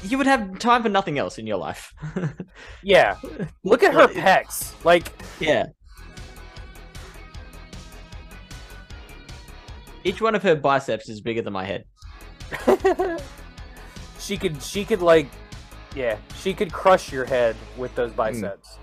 You 0.03 0.19
would 0.19 0.27
have 0.27 0.59
time 0.59 0.83
for 0.83 0.89
nothing 0.91 1.19
else 1.19 1.39
in 1.39 1.47
your 1.47 1.57
life. 1.59 1.93
Yeah. 2.83 3.17
Look 3.65 3.83
at 3.83 3.95
her 3.95 4.07
pecs. 4.07 4.73
Like, 4.85 5.09
Yeah. 5.41 5.67
Each 10.05 10.21
one 10.21 10.35
of 10.35 10.43
her 10.43 10.55
biceps 10.55 11.09
is 11.09 11.21
bigger 11.21 11.43
than 11.43 11.53
my 11.53 11.65
head. 11.65 11.85
she 14.19 14.37
could, 14.37 14.63
she 14.63 14.85
could 14.85 15.01
like, 15.01 15.29
yeah, 15.97 16.17
she 16.37 16.55
could 16.55 16.73
crush 16.73 17.11
your 17.13 17.25
head 17.25 17.57
with 17.77 17.95
those 17.95 18.11
hmm. 18.11 18.17
biceps. 18.17 18.79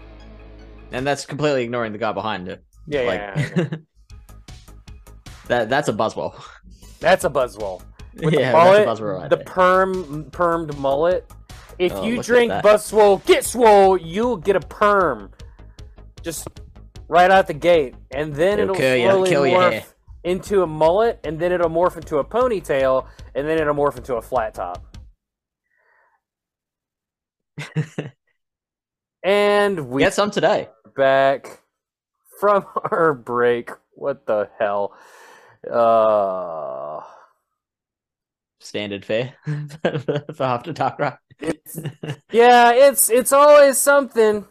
And 0.92 1.08
that's 1.08 1.26
completely 1.26 1.64
ignoring 1.64 1.94
the 1.94 1.98
guy 1.98 2.12
behind 2.12 2.48
her. 2.48 2.60
Yeah, 2.88 3.02
like, 3.02 3.20
yeah, 3.20 3.50
yeah. 3.56 3.68
that 5.48 5.70
that's 5.70 5.88
a 5.88 5.94
Buzzwole. 5.94 6.44
That's 7.00 7.24
a 7.24 7.30
Buzzwole. 7.30 7.82
With 8.22 8.34
yeah, 8.34 8.52
the 8.52 8.58
mullet, 8.58 8.88
Buzzwole 8.88 9.20
right 9.20 9.30
the 9.30 9.38
there. 9.38 9.46
perm, 9.46 10.26
permed 10.32 10.78
mullet. 10.78 11.32
If 11.80 11.94
Oh, 11.94 12.04
you 12.04 12.22
drink 12.22 12.50
that. 12.50 12.64
Buzzwole, 12.64 13.26
get 13.26 13.46
swole, 13.46 13.98
you'll 13.98 14.36
get 14.36 14.58
a 14.58 14.60
perm. 14.60 15.32
Just 16.22 16.48
right 17.08 17.32
out 17.32 17.48
the 17.48 17.54
gate, 17.54 17.96
and 18.12 18.36
then 18.36 18.60
It'll 18.60 18.76
it'll, 18.76 18.76
kill 18.76 18.96
ya- 18.98 19.12
slowly 19.12 19.30
kill 19.30 19.48
your 19.48 19.60
morph 19.62 19.72
hair. 19.72 19.84
Into 20.24 20.64
a 20.64 20.68
mullet, 20.68 21.20
and 21.24 21.40
then 21.40 21.52
it'll 21.52 21.70
morph 21.70 21.98
into 21.98 22.18
a 22.20 22.24
ponytail, 22.24 23.08
and 23.36 23.48
then 23.48 23.58
it'll 23.58 23.76
morph 23.76 23.98
into 23.98 24.16
a 24.16 24.22
flat 24.22 24.54
top. 24.54 24.86
and 29.24 29.90
we 29.90 30.04
Get 30.04 30.14
some 30.14 30.32
today. 30.32 30.70
back 30.96 31.62
from 32.40 32.66
our 32.92 33.14
break. 33.14 33.72
What 33.94 34.26
the 34.26 34.50
hell? 34.60 34.94
Uh, 35.70 37.02
Standard 38.60 39.04
fare 39.06 39.36
for 40.36 40.44
after 40.44 40.74
right? 41.00 41.18
it's 41.40 41.80
yeah, 42.32 42.72
it's 42.74 43.10
it's 43.10 43.32
always 43.32 43.78
something. 43.78 44.46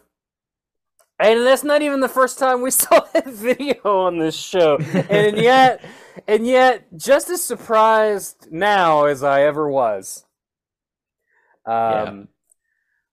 And 1.21 1.45
that's 1.45 1.63
not 1.63 1.83
even 1.83 1.99
the 1.99 2.09
first 2.09 2.39
time 2.39 2.61
we 2.61 2.71
saw 2.83 3.01
that 3.13 3.27
video 3.27 3.79
on 3.83 4.17
this 4.17 4.35
show. 4.35 4.77
And 5.09 5.37
yet, 5.37 5.83
and 6.27 6.47
yet, 6.47 6.87
just 6.97 7.29
as 7.29 7.43
surprised 7.43 8.47
now 8.51 9.05
as 9.05 9.23
I 9.23 9.43
ever 9.43 9.69
was. 9.69 10.25
Um, 11.65 12.27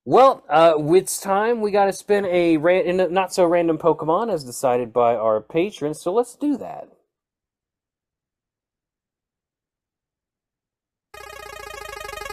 Well, 0.06 0.42
uh, 0.48 0.72
it's 0.94 1.20
time 1.20 1.60
we 1.60 1.70
got 1.70 1.84
to 1.84 1.92
spin 1.92 2.24
a 2.24 2.56
ran- 2.56 2.98
a 2.98 3.08
not 3.08 3.34
so 3.34 3.44
random 3.44 3.76
Pokemon 3.76 4.32
as 4.32 4.42
decided 4.42 4.90
by 4.90 5.14
our 5.14 5.42
patrons. 5.42 6.00
So 6.00 6.14
let's 6.14 6.34
do 6.34 6.56
that. 6.56 6.88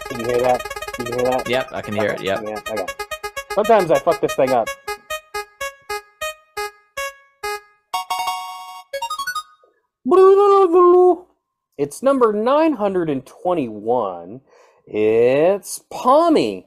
Can 0.07 0.21
you 0.21 0.26
hear 0.26 0.39
that? 0.39 0.63
Can 0.93 1.07
you 1.07 1.13
hear 1.15 1.32
that? 1.32 1.49
Yep, 1.49 1.67
I 1.73 1.82
can 1.82 1.95
hear 1.95 2.11
it. 2.11 2.21
Yep. 2.21 2.43
Yeah, 2.47 2.59
okay. 2.69 2.86
Sometimes 3.55 3.91
I 3.91 3.99
fuck 3.99 4.21
this 4.21 4.34
thing 4.36 4.51
up. 4.51 4.69
It's 11.86 12.01
number 12.01 12.33
921. 12.33 14.41
It's 14.88 15.83
Pawmi, 15.93 16.65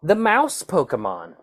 the 0.00 0.14
mouse 0.14 0.62
Pokemon. 0.62 1.34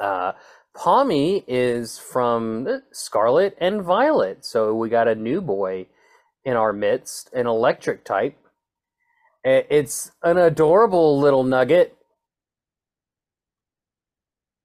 Uh, 0.00 0.32
Pawmi 0.76 1.44
is 1.46 1.96
from 1.96 2.82
Scarlet 2.90 3.56
and 3.60 3.84
Violet. 3.84 4.44
So 4.44 4.74
we 4.74 4.88
got 4.88 5.06
a 5.06 5.14
new 5.14 5.40
boy 5.40 5.86
in 6.44 6.56
our 6.56 6.72
midst, 6.72 7.32
an 7.32 7.46
electric 7.46 8.04
type. 8.04 8.36
It's 9.44 10.10
an 10.24 10.38
adorable 10.38 11.20
little 11.20 11.44
nugget. 11.44 11.96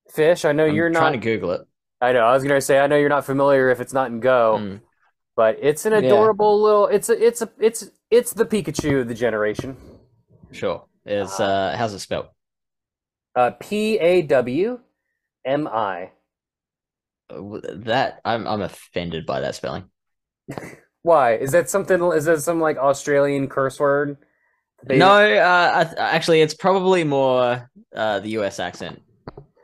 Fish, 0.10 0.44
I 0.44 0.54
know 0.54 0.66
I'm 0.66 0.74
you're 0.74 0.90
trying 0.90 0.94
not. 0.94 1.00
Trying 1.02 1.14
to 1.14 1.18
Google 1.20 1.52
it. 1.52 1.68
I 2.02 2.14
know. 2.14 2.26
I 2.26 2.34
was 2.34 2.42
gonna 2.42 2.62
say 2.62 2.80
I 2.80 2.88
know 2.88 2.98
you're 2.98 3.10
not 3.10 3.26
familiar 3.26 3.70
if 3.70 3.80
it's 3.80 3.94
not 3.94 4.10
in 4.10 4.22
Go, 4.22 4.58
Mm. 4.60 4.82
But 5.42 5.58
it's 5.60 5.88
an 5.88 5.94
Yeah. 5.94 6.00
adorable 6.02 6.62
little. 6.62 6.86
It's 6.86 7.10
a. 7.10 7.26
It's 7.28 7.42
a. 7.42 7.50
It's 7.58 7.90
it's 8.12 8.32
the 8.32 8.46
Pikachu 8.46 9.02
of 9.02 9.08
the 9.08 9.16
generation. 9.16 9.76
Sure. 10.52 10.86
It's 11.04 11.40
uh, 11.40 11.74
how's 11.76 11.96
it 11.96 12.00
spelled? 12.00 12.28
Uh, 13.36 13.50
P 13.60 13.98
A 13.98 14.22
W 14.22 14.80
M 15.44 15.68
I. 15.68 16.12
Uh, 17.28 17.60
That 17.90 18.22
I'm 18.24 18.48
I'm 18.48 18.62
offended 18.62 19.26
by 19.26 19.42
that 19.42 19.56
spelling. 19.56 19.86
Why 21.02 21.38
is 21.38 21.54
that 21.54 21.72
something? 21.72 22.00
Is 22.12 22.26
that 22.26 22.44
some 22.44 22.62
like 22.62 22.78
Australian 22.78 23.48
curse 23.50 23.80
word? 23.80 24.18
No, 24.88 25.16
uh, 25.16 25.94
actually, 25.98 26.42
it's 26.42 26.54
probably 26.54 27.04
more 27.04 27.68
uh, 27.96 28.20
the 28.20 28.30
US 28.42 28.60
accent 28.60 29.02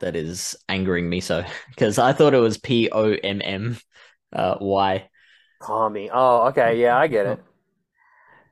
that 0.00 0.16
is 0.16 0.56
angering 0.68 1.08
me 1.08 1.20
so 1.20 1.44
because 1.68 2.00
I 2.00 2.12
thought 2.14 2.34
it 2.34 2.38
was 2.40 2.58
P 2.58 2.90
O 2.90 3.12
M 3.12 3.40
M 3.44 3.78
uh, 4.32 4.56
Y. 4.60 5.08
Pawmi. 5.60 6.10
Oh, 6.12 6.48
okay. 6.48 6.80
Yeah, 6.80 6.96
I 6.98 7.06
get 7.06 7.26
it. 7.26 7.40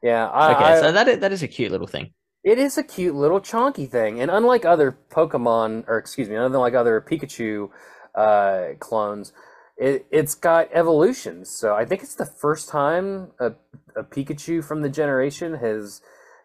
Yeah, 0.03 0.27
I, 0.29 0.53
Okay, 0.53 0.75
I- 0.75 0.81
so 0.81 0.93
that 0.93 1.09
is, 1.09 1.19
that 1.21 1.33
is 1.33 1.43
a 1.43 1.49
cute 1.49 1.73
little 1.73 1.87
thing. 1.87 2.13
It 2.45 2.59
is 2.59 2.79
a 2.79 2.85
cute 2.85 3.15
little 3.17 3.41
chonky 3.41 3.89
thing, 3.91 4.21
and 4.21 4.31
unlike 4.31 4.65
other 4.65 4.97
Pokemon, 5.11 5.85
or 5.89 5.99
excuse 5.99 6.29
me, 6.29 6.37
unlike 6.37 6.75
other 6.75 7.01
Pikachu 7.01 7.71
uh, 8.15 8.75
clones, 8.79 9.33
it 9.77 10.07
it's 10.13 10.35
got 10.37 10.69
evolutions. 10.73 11.51
So 11.51 11.75
I 11.75 11.85
think 11.85 12.03
it's 12.05 12.15
the 12.15 12.25
first 12.27 12.69
time 12.69 13.33
a, 13.41 13.53
a 13.97 14.05
Pikachu 14.05 14.63
from 14.65 14.83
the 14.83 14.89
generation 14.89 15.55
has 15.55 16.01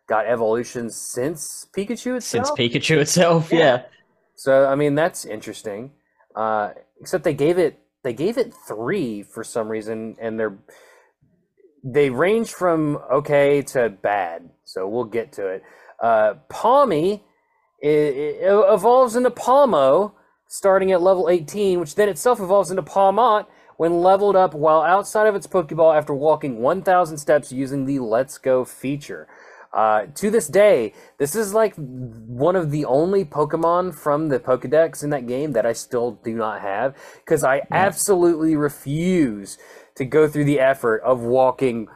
got 0.07 0.25
evolutions 0.25 0.95
since 0.95 1.67
Pikachu 1.71 2.17
itself. 2.17 2.47
Since 2.47 2.51
Pikachu 2.51 2.97
itself, 2.97 3.51
Yeah. 3.51 3.59
yeah. 3.59 3.83
So 4.35 4.65
I 4.67 4.75
mean 4.75 4.95
that's 4.95 5.23
interesting. 5.25 5.91
Uh, 6.35 6.71
except 6.99 7.23
they 7.25 7.33
gave 7.35 7.59
it 7.59 7.79
they 8.03 8.13
gave 8.13 8.37
it 8.37 8.53
three 8.53 9.23
for 9.23 9.43
some 9.43 9.69
reason, 9.69 10.15
and 10.19 10.39
they're 10.39 10.57
they 11.83 12.09
range 12.09 12.51
from 12.53 12.97
okay 13.11 13.61
to 13.61 13.89
bad. 13.89 14.49
So 14.65 14.87
we'll 14.87 15.05
get 15.05 15.31
to 15.33 15.47
it. 15.47 15.63
Uh, 15.99 16.35
Pawmi 16.49 17.21
i 17.83 17.87
i 17.87 18.73
evolves 18.73 19.15
into 19.15 19.31
Pawmo, 19.31 20.13
starting 20.47 20.91
at 20.91 21.01
level 21.01 21.29
18, 21.29 21.79
which 21.79 21.95
then 21.95 22.09
itself 22.09 22.39
evolves 22.39 22.69
into 22.69 22.83
Pawmot 22.83 23.47
when 23.77 24.01
leveled 24.01 24.35
up 24.35 24.53
while 24.53 24.81
outside 24.81 25.27
of 25.27 25.35
its 25.35 25.47
Pokeball 25.47 25.97
after 25.97 26.13
walking 26.13 26.59
1,000 26.59 27.17
steps 27.17 27.51
using 27.51 27.85
the 27.85 27.99
Let's 27.99 28.37
Go 28.37 28.63
feature. 28.63 29.27
Uh, 29.73 30.05
to 30.15 30.29
this 30.29 30.47
day, 30.47 30.93
this 31.17 31.33
is 31.33 31.53
like 31.53 31.73
one 31.75 32.55
of 32.57 32.71
the 32.71 32.83
only 32.85 33.23
Pokemon 33.23 33.95
from 33.95 34.27
the 34.27 34.39
Pokedex 34.39 35.03
in 35.03 35.11
that 35.11 35.27
game 35.27 35.53
that 35.53 35.65
I 35.65 35.71
still 35.73 36.19
do 36.23 36.35
not 36.35 36.61
have 36.61 36.95
because 37.23 37.43
I 37.43 37.61
absolutely 37.71 38.55
refuse 38.55 39.57
to 39.95 40.03
go 40.03 40.27
through 40.27 40.45
the 40.45 40.59
effort 40.59 41.01
of 41.03 41.21
walking 41.21 41.87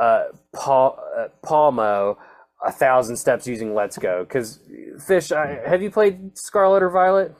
uh, 0.00 0.24
Paul, 0.54 0.98
uh, 1.18 1.28
Pawmo 1.44 2.16
a 2.64 2.72
thousand 2.72 3.16
steps 3.16 3.46
using 3.46 3.74
Let's 3.74 3.98
Go. 3.98 4.24
Because 4.24 4.60
Fish, 5.06 5.30
I, 5.30 5.60
have 5.66 5.82
you 5.82 5.90
played 5.90 6.36
Scarlet 6.36 6.82
or 6.82 6.90
Violet? 6.90 7.34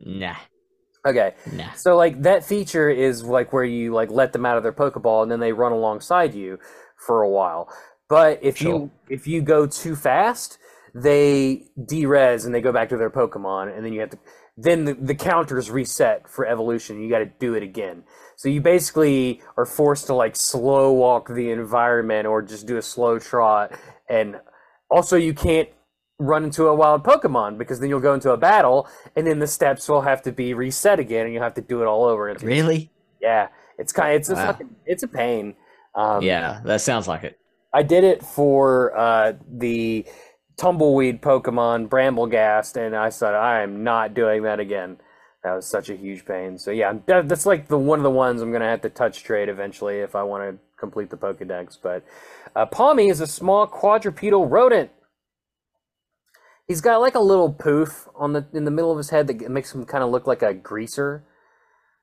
Nah, 0.00 0.36
Okay, 1.06 1.34
nah. 1.52 1.72
so 1.72 1.96
like 1.96 2.22
that 2.22 2.44
feature 2.44 2.90
is 2.90 3.24
like 3.24 3.52
where 3.52 3.64
you 3.64 3.94
like 3.94 4.10
let 4.10 4.32
them 4.32 4.44
out 4.44 4.56
of 4.56 4.62
their 4.62 4.72
Pokeball 4.72 5.22
and 5.22 5.30
then 5.30 5.40
they 5.40 5.52
run 5.52 5.72
alongside 5.72 6.34
you 6.34 6.58
for 6.96 7.22
a 7.22 7.28
while. 7.28 7.72
But 8.08 8.38
if 8.42 8.58
Sure. 8.58 8.70
you 8.70 8.90
if 9.08 9.26
you 9.26 9.42
go 9.42 9.66
too 9.66 9.94
fast, 9.96 10.58
they 10.94 11.66
derez 11.78 12.46
and 12.46 12.54
they 12.54 12.60
go 12.60 12.72
back 12.72 12.88
to 12.90 12.96
their 12.96 13.10
Pokemon, 13.10 13.74
and 13.76 13.84
then 13.84 13.92
you 13.92 14.00
have 14.00 14.10
to 14.10 14.18
then 14.60 14.84
the, 14.86 14.94
the 14.94 15.14
counters 15.14 15.70
reset 15.70 16.28
for 16.28 16.44
evolution. 16.44 17.00
You 17.00 17.08
got 17.08 17.20
to 17.20 17.26
do 17.38 17.54
it 17.54 17.62
again. 17.62 18.02
So 18.34 18.48
you 18.48 18.60
basically 18.60 19.40
are 19.56 19.64
forced 19.64 20.06
to 20.08 20.14
like 20.14 20.34
slow 20.34 20.92
walk 20.92 21.28
the 21.28 21.50
environment 21.50 22.26
or 22.26 22.42
just 22.42 22.66
do 22.66 22.76
a 22.76 22.82
slow 22.82 23.18
trot, 23.18 23.72
and 24.08 24.36
also 24.90 25.16
you 25.16 25.34
can't 25.34 25.68
run 26.18 26.42
into 26.42 26.66
a 26.66 26.74
wild 26.74 27.04
Pokemon 27.04 27.56
because 27.58 27.78
then 27.78 27.88
you'll 27.88 28.00
go 28.00 28.14
into 28.14 28.32
a 28.32 28.36
battle, 28.36 28.88
and 29.14 29.26
then 29.26 29.38
the 29.38 29.46
steps 29.46 29.88
will 29.88 30.02
have 30.02 30.22
to 30.22 30.32
be 30.32 30.54
reset 30.54 30.98
again, 30.98 31.26
and 31.26 31.34
you'll 31.34 31.42
have 31.44 31.54
to 31.54 31.60
do 31.62 31.82
it 31.82 31.86
all 31.86 32.04
over. 32.04 32.28
It's, 32.28 32.42
Really? 32.42 32.90
Yeah, 33.20 33.48
it's 33.78 33.92
kind. 33.92 34.14
of, 34.14 34.20
It's 34.20 34.28
a 34.30 34.34
Wow. 34.34 34.46
fucking. 34.46 34.74
It's 34.86 35.02
a 35.04 35.08
pain. 35.08 35.54
Um, 35.94 36.22
yeah, 36.22 36.60
that 36.64 36.80
sounds 36.80 37.06
like 37.06 37.22
it. 37.24 37.38
I 37.72 37.82
did 37.82 38.04
it 38.04 38.24
for 38.24 38.96
uh, 38.96 39.34
the 39.50 40.06
tumbleweed 40.56 41.22
Pokemon 41.22 41.88
Brambleghast, 41.88 42.76
and 42.76 42.96
I 42.96 43.10
said 43.10 43.34
I 43.34 43.62
am 43.62 43.84
not 43.84 44.14
doing 44.14 44.42
that 44.42 44.60
again. 44.60 44.98
That 45.44 45.54
was 45.54 45.66
such 45.66 45.88
a 45.88 45.94
huge 45.94 46.24
pain. 46.26 46.58
So 46.58 46.70
yeah, 46.70 46.94
that, 47.06 47.28
that's 47.28 47.46
like 47.46 47.68
the 47.68 47.78
one 47.78 47.98
of 47.98 48.02
the 48.02 48.10
ones 48.10 48.42
I'm 48.42 48.52
gonna 48.52 48.68
have 48.68 48.82
to 48.82 48.90
touch 48.90 49.22
trade 49.22 49.48
eventually 49.48 49.98
if 49.98 50.16
I 50.16 50.22
want 50.22 50.50
to 50.50 50.58
complete 50.78 51.10
the 51.10 51.16
Pokedex. 51.16 51.78
But 51.80 52.04
uh, 52.56 52.66
Pawmi 52.66 53.10
is 53.10 53.20
a 53.20 53.26
small 53.26 53.66
quadrupedal 53.66 54.46
rodent. 54.46 54.90
He's 56.66 56.80
got 56.80 57.00
like 57.00 57.14
a 57.14 57.20
little 57.20 57.52
poof 57.52 58.08
on 58.14 58.32
the 58.32 58.46
in 58.52 58.64
the 58.64 58.70
middle 58.70 58.90
of 58.90 58.98
his 58.98 59.10
head 59.10 59.26
that 59.28 59.50
makes 59.50 59.74
him 59.74 59.84
kind 59.84 60.02
of 60.02 60.10
look 60.10 60.26
like 60.26 60.42
a 60.42 60.54
greaser. 60.54 61.24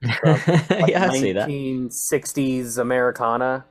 Like 0.80 0.90
yeah, 0.90 1.10
I 1.10 1.18
see 1.18 1.32
that. 1.34 1.48
1960s 1.50 2.78
Americana. 2.78 3.66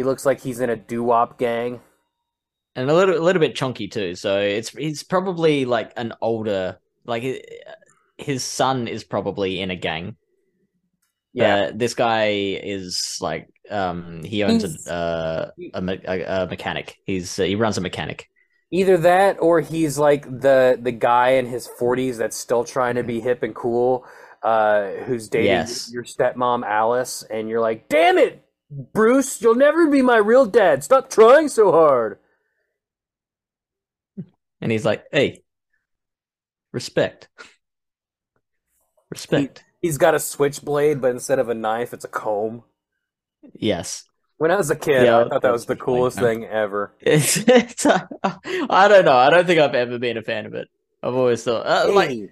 He 0.00 0.04
looks 0.04 0.24
like 0.24 0.40
he's 0.40 0.60
in 0.60 0.70
a 0.70 0.76
doo-wop 0.76 1.38
gang. 1.38 1.80
and 2.74 2.88
a 2.88 2.94
little 2.94 3.18
a 3.18 3.20
little 3.22 3.40
bit 3.40 3.54
chunky 3.54 3.86
too. 3.86 4.14
So 4.14 4.38
it's 4.40 4.74
it's 4.76 5.02
probably 5.02 5.64
like 5.64 5.92
an 5.96 6.14
older 6.22 6.78
like 7.04 7.22
his 8.16 8.44
son 8.44 8.88
is 8.88 9.04
probably 9.04 9.60
in 9.60 9.70
a 9.70 9.76
gang. 9.76 10.16
Yeah, 11.32 11.56
Uh, 11.66 11.72
this 11.74 11.94
guy 11.94 12.28
is 12.62 13.18
like 13.20 13.48
um 13.70 14.22
he 14.24 14.42
owns 14.44 14.64
a, 14.64 14.90
uh, 14.90 15.50
a 15.74 15.80
a 16.04 16.42
a 16.42 16.46
mechanic. 16.46 16.96
He's 17.04 17.38
uh, 17.38 17.44
he 17.44 17.54
runs 17.56 17.78
a 17.78 17.80
mechanic. 17.80 18.28
either 18.70 18.96
that 18.98 19.36
or 19.40 19.60
he's 19.60 19.98
like 19.98 20.24
the 20.40 20.78
the 20.80 20.92
guy 20.92 21.30
in 21.30 21.46
his 21.46 21.68
40s 21.78 22.16
that's 22.18 22.36
still 22.36 22.64
trying 22.64 22.94
to 22.96 23.02
be 23.02 23.20
hip 23.20 23.42
and 23.42 23.54
cool, 23.54 24.04
uh, 24.42 24.90
who's 25.06 25.28
dating 25.28 25.46
Yes. 25.46 25.90
your 25.90 26.04
stepmom 26.04 26.64
Alice, 26.64 27.24
and 27.30 27.48
you're 27.48 27.60
like, 27.60 27.88
damn 27.88 28.18
it, 28.18 28.42
Bruce, 28.70 29.40
you'll 29.42 29.54
never 29.56 29.88
be 29.88 30.00
my 30.02 30.16
real 30.16 30.46
dad. 30.46 30.84
Stop 30.84 31.10
trying 31.10 31.48
so 31.48 31.72
hard. 31.72 32.18
And 34.60 34.70
he's 34.70 34.84
like, 34.84 35.04
"Hey, 35.10 35.42
respect. 36.72 37.28
Respect." 39.10 39.64
He's 39.80 39.96
got 39.98 40.14
a 40.14 40.20
switchblade, 40.20 41.00
but 41.00 41.10
instead 41.10 41.38
of 41.38 41.48
a 41.48 41.54
knife, 41.54 41.92
it's 41.94 42.04
a 42.04 42.08
comb. 42.08 42.64
yes. 43.54 44.04
When 44.36 44.50
I 44.50 44.56
was 44.56 44.70
a 44.70 44.76
kid, 44.76 45.04
Yeah, 45.04 45.18
I 45.20 45.28
thought 45.28 45.42
that 45.42 45.52
was 45.52 45.66
the 45.66 45.76
coolest 45.76 46.18
thing 46.18 46.44
ever. 46.46 46.94
It's, 47.00 47.36
it's 47.46 47.84
I 47.84 48.88
don't 48.88 49.04
know. 49.04 49.16
I 49.16 49.28
don't 49.28 49.46
think 49.46 49.60
I've 49.60 49.74
ever 49.74 49.98
been 49.98 50.16
a 50.16 50.22
fan 50.22 50.46
of 50.46 50.54
it. 50.54 50.68
I've 51.02 51.14
always 51.14 51.44
thought 51.44 51.66
uh, 51.66 51.92
like 51.92 52.10
Hey. 52.10 52.30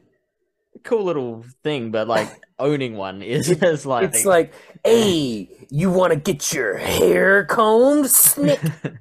Cool 0.85 1.05
little 1.05 1.45
thing, 1.63 1.91
but 1.91 2.09
like 2.09 2.29
owning 2.59 2.97
one 2.97 3.23
is, 3.23 3.51
is 3.51 3.87
like 3.87 4.05
It's 4.09 4.25
like, 4.25 4.53
hey, 4.85 5.67
you 5.71 5.91
want 5.91 6.13
to 6.13 6.19
get 6.19 6.53
your 6.53 6.77
hair 6.77 7.45
combed? 7.45 8.11
Snip. 8.11 8.61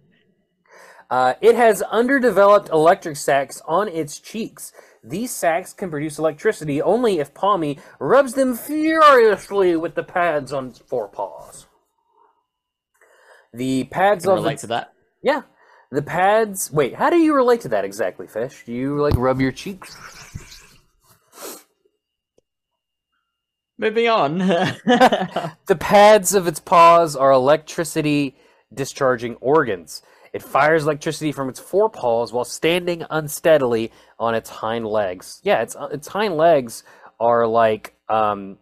Uh, 1.10 1.36
it 1.40 1.56
has 1.56 1.82
underdeveloped 1.84 2.70
electric 2.70 3.16
sacs 3.16 3.62
on 3.66 3.88
its 3.88 4.20
cheeks. 4.20 4.74
These 5.04 5.32
sacs 5.32 5.72
can 5.72 5.90
produce 5.90 6.20
electricity 6.20 6.82
only 6.82 7.20
if 7.20 7.34
Pawmi 7.34 7.80
rubs 8.00 8.34
them 8.34 8.56
furiously 8.58 9.78
with 9.78 9.96
the 9.96 10.04
pads 10.04 10.52
on 10.52 10.68
its 10.68 10.80
forepaws. 10.80 11.66
The 13.54 13.86
pads 13.86 14.26
can 14.26 14.34
of 14.34 14.40
relate 14.40 14.54
its, 14.56 14.62
to 14.64 14.68
that. 14.68 14.94
yeah, 15.24 15.44
the 15.92 16.02
pads. 16.02 16.72
Wait, 16.74 16.96
how 16.96 17.10
do 17.10 17.18
you 17.18 17.34
relate 17.34 17.62
to 17.62 17.70
that 17.70 17.86
exactly, 17.86 18.28
Fish? 18.28 18.64
Do 18.66 18.74
you 18.74 19.00
like 19.00 19.16
rub 19.16 19.40
your 19.40 19.54
cheeks? 19.54 19.96
Moving 23.78 24.08
on. 24.08 24.40
The 25.68 25.76
pads 25.78 26.34
of 26.34 26.48
its 26.48 26.60
paws 26.60 27.16
are 27.16 27.32
electricity 27.32 28.38
discharging 28.74 29.36
organs. 29.36 30.02
It 30.34 30.42
fires 30.42 30.84
electricity 30.84 31.32
from 31.32 31.50
its 31.50 31.60
forepaws 31.60 32.32
while 32.32 32.46
standing 32.46 33.04
unsteadily 33.10 33.92
on 34.20 34.34
its 34.34 34.50
hind 34.50 34.86
legs. 34.88 35.42
Yeah, 35.44 35.62
its 35.62 35.76
its 35.92 36.08
hind 36.08 36.38
legs 36.38 36.84
are 37.20 37.46
like 37.48 37.96
um, 38.10 38.58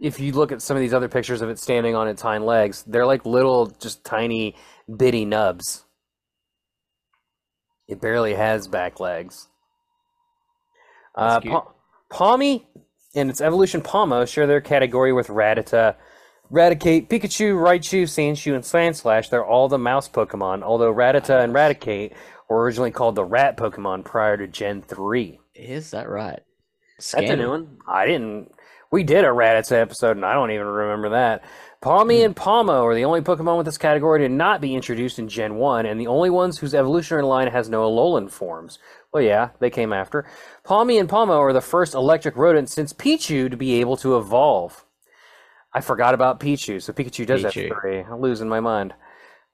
if 0.00 0.20
you 0.20 0.32
look 0.32 0.52
at 0.52 0.62
some 0.62 0.76
of 0.76 0.80
these 0.80 0.94
other 0.94 1.08
pictures 1.08 1.42
of 1.42 1.48
it 1.50 1.58
standing 1.58 1.94
on 1.94 2.08
its 2.08 2.22
hind 2.22 2.44
legs, 2.44 2.84
they're 2.86 3.06
like 3.06 3.24
little, 3.26 3.66
just 3.66 4.04
tiny, 4.04 4.54
bitty 4.94 5.24
nubs. 5.24 5.84
It 7.88 8.00
barely 8.00 8.34
has 8.34 8.68
back 8.68 9.00
legs. 9.00 9.48
Uh, 11.14 11.40
Pa- 11.40 11.72
Pawmi 12.10 12.64
and 13.14 13.30
its 13.30 13.40
evolution 13.40 13.80
Pawmo 13.82 14.26
share 14.26 14.46
their 14.46 14.60
category 14.60 15.12
with 15.12 15.28
Rattata, 15.28 15.96
Raticate, 16.50 17.08
Pikachu, 17.08 17.54
Raichu, 17.54 18.02
Sandshrew, 18.04 18.54
and 18.54 18.64
Sandslash. 18.64 19.30
They're 19.30 19.44
all 19.44 19.68
the 19.68 19.78
mouse 19.78 20.08
Pokemon, 20.08 20.62
although 20.62 20.92
Rattata 20.92 21.42
and 21.42 21.54
Raticate 21.54 22.12
were 22.48 22.62
originally 22.62 22.90
called 22.90 23.14
the 23.14 23.24
rat 23.24 23.56
Pokemon 23.56 24.04
prior 24.04 24.36
to 24.36 24.46
Gen 24.46 24.82
3. 24.82 25.40
is 25.54 25.90
that 25.92 26.08
right? 26.08 26.40
That's 26.98 27.14
a 27.30 27.36
new 27.36 27.48
one. 27.50 27.78
I 27.86 28.06
didn't. 28.06 28.52
We 28.90 29.02
did 29.02 29.24
a 29.24 29.28
Rattata 29.28 29.72
episode, 29.80 30.16
and 30.16 30.24
I 30.26 30.34
don't 30.34 30.50
even 30.50 30.66
remember 30.66 31.10
that. 31.10 31.42
Pawmi 31.82 32.18
Hmm. 32.20 32.26
and 32.26 32.36
Pawmo 32.36 32.84
are 32.84 32.94
the 32.94 33.04
only 33.06 33.22
Pokemon 33.22 33.56
with 33.56 33.66
this 33.66 33.78
category 33.78 34.20
to 34.20 34.28
not 34.28 34.60
be 34.60 34.74
introduced 34.74 35.18
in 35.18 35.28
Gen 35.28 35.56
1, 35.56 35.86
and 35.86 35.98
the 36.00 36.06
only 36.06 36.30
ones 36.30 36.58
whose 36.58 36.74
evolutionary 36.74 37.24
line 37.24 37.48
has 37.48 37.68
no 37.68 37.82
Alolan 37.88 38.30
forms. 38.30 38.78
Well, 39.12 39.22
yeah, 39.22 39.50
they 39.58 39.70
came 39.70 39.92
after. 39.92 40.24
Pawmi 40.64 40.98
and 40.98 41.08
Pawmo 41.08 41.38
are 41.38 41.52
the 41.52 41.60
first 41.60 41.94
electric 41.94 42.36
rodents 42.36 42.72
since 42.72 42.92
Pichu 42.92 43.50
to 43.50 43.56
be 43.56 43.74
able 43.74 43.96
to 43.98 44.16
evolve. 44.16 44.84
I 45.74 45.80
forgot 45.80 46.14
about 46.14 46.40
Pichu, 46.40 46.80
so 46.82 46.92
Pikachu 46.92 47.26
does 47.26 47.42
Pichu. 47.42 47.68
have 47.68 47.78
three. 47.80 48.00
I'm 48.00 48.20
losing 48.20 48.48
my 48.48 48.60
mind. 48.60 48.94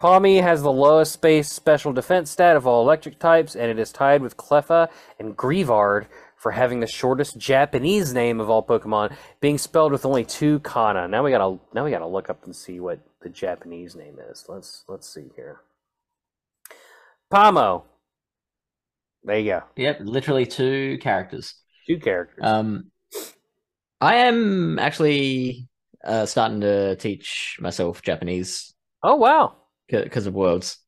Pawmi 0.01 0.41
has 0.41 0.63
the 0.63 0.71
lowest 0.71 1.13
space 1.13 1.51
special 1.51 1.93
defense 1.93 2.31
stat 2.31 2.57
of 2.57 2.69
all 2.69 2.83
electric 2.83 3.19
types, 3.19 3.57
and 3.57 3.69
it 3.69 3.81
is 3.81 3.91
tied 3.91 4.23
with 4.23 4.37
Cleffa 4.37 4.89
and 5.19 5.37
Greavard 5.37 6.07
for 6.37 6.53
having 6.53 6.79
the 6.79 6.87
shortest 6.87 7.37
Japanese 7.37 8.15
name 8.15 8.41
of 8.41 8.49
all 8.49 8.63
Pokemon, 8.63 9.17
being 9.41 9.59
spelled 9.59 9.91
with 9.91 10.07
only 10.07 10.25
two 10.25 10.61
kana. 10.61 11.09
Now 11.09 11.25
we 11.25 11.33
gotta 11.33 11.59
now 11.75 11.85
we 11.85 11.91
gotta 11.91 12.07
look 12.07 12.31
up 12.31 12.45
and 12.45 12.55
see 12.55 12.79
what 12.79 13.01
the 13.23 13.29
Japanese 13.29 13.97
name 13.97 14.19
is. 14.31 14.45
Let's 14.49 14.85
let's 14.87 15.13
see 15.13 15.33
here. 15.35 15.63
Pamo. 17.29 17.85
There 19.29 19.39
you 19.39 19.51
go. 19.53 19.63
Yep, 19.77 19.99
literally 20.05 20.47
two 20.47 20.97
characters. 21.03 21.55
Two 21.87 21.99
characters. 21.99 22.43
Um, 22.43 22.91
I 24.01 24.17
am 24.17 24.79
actually 24.79 25.69
uh, 26.03 26.25
starting 26.25 26.63
to 26.63 26.97
teach 26.97 27.59
myself 27.61 28.01
Japanese 28.01 28.73
oh 29.03 29.17
wow. 29.17 29.57
because 29.87 30.27
of 30.27 30.33
worlds. 30.33 30.79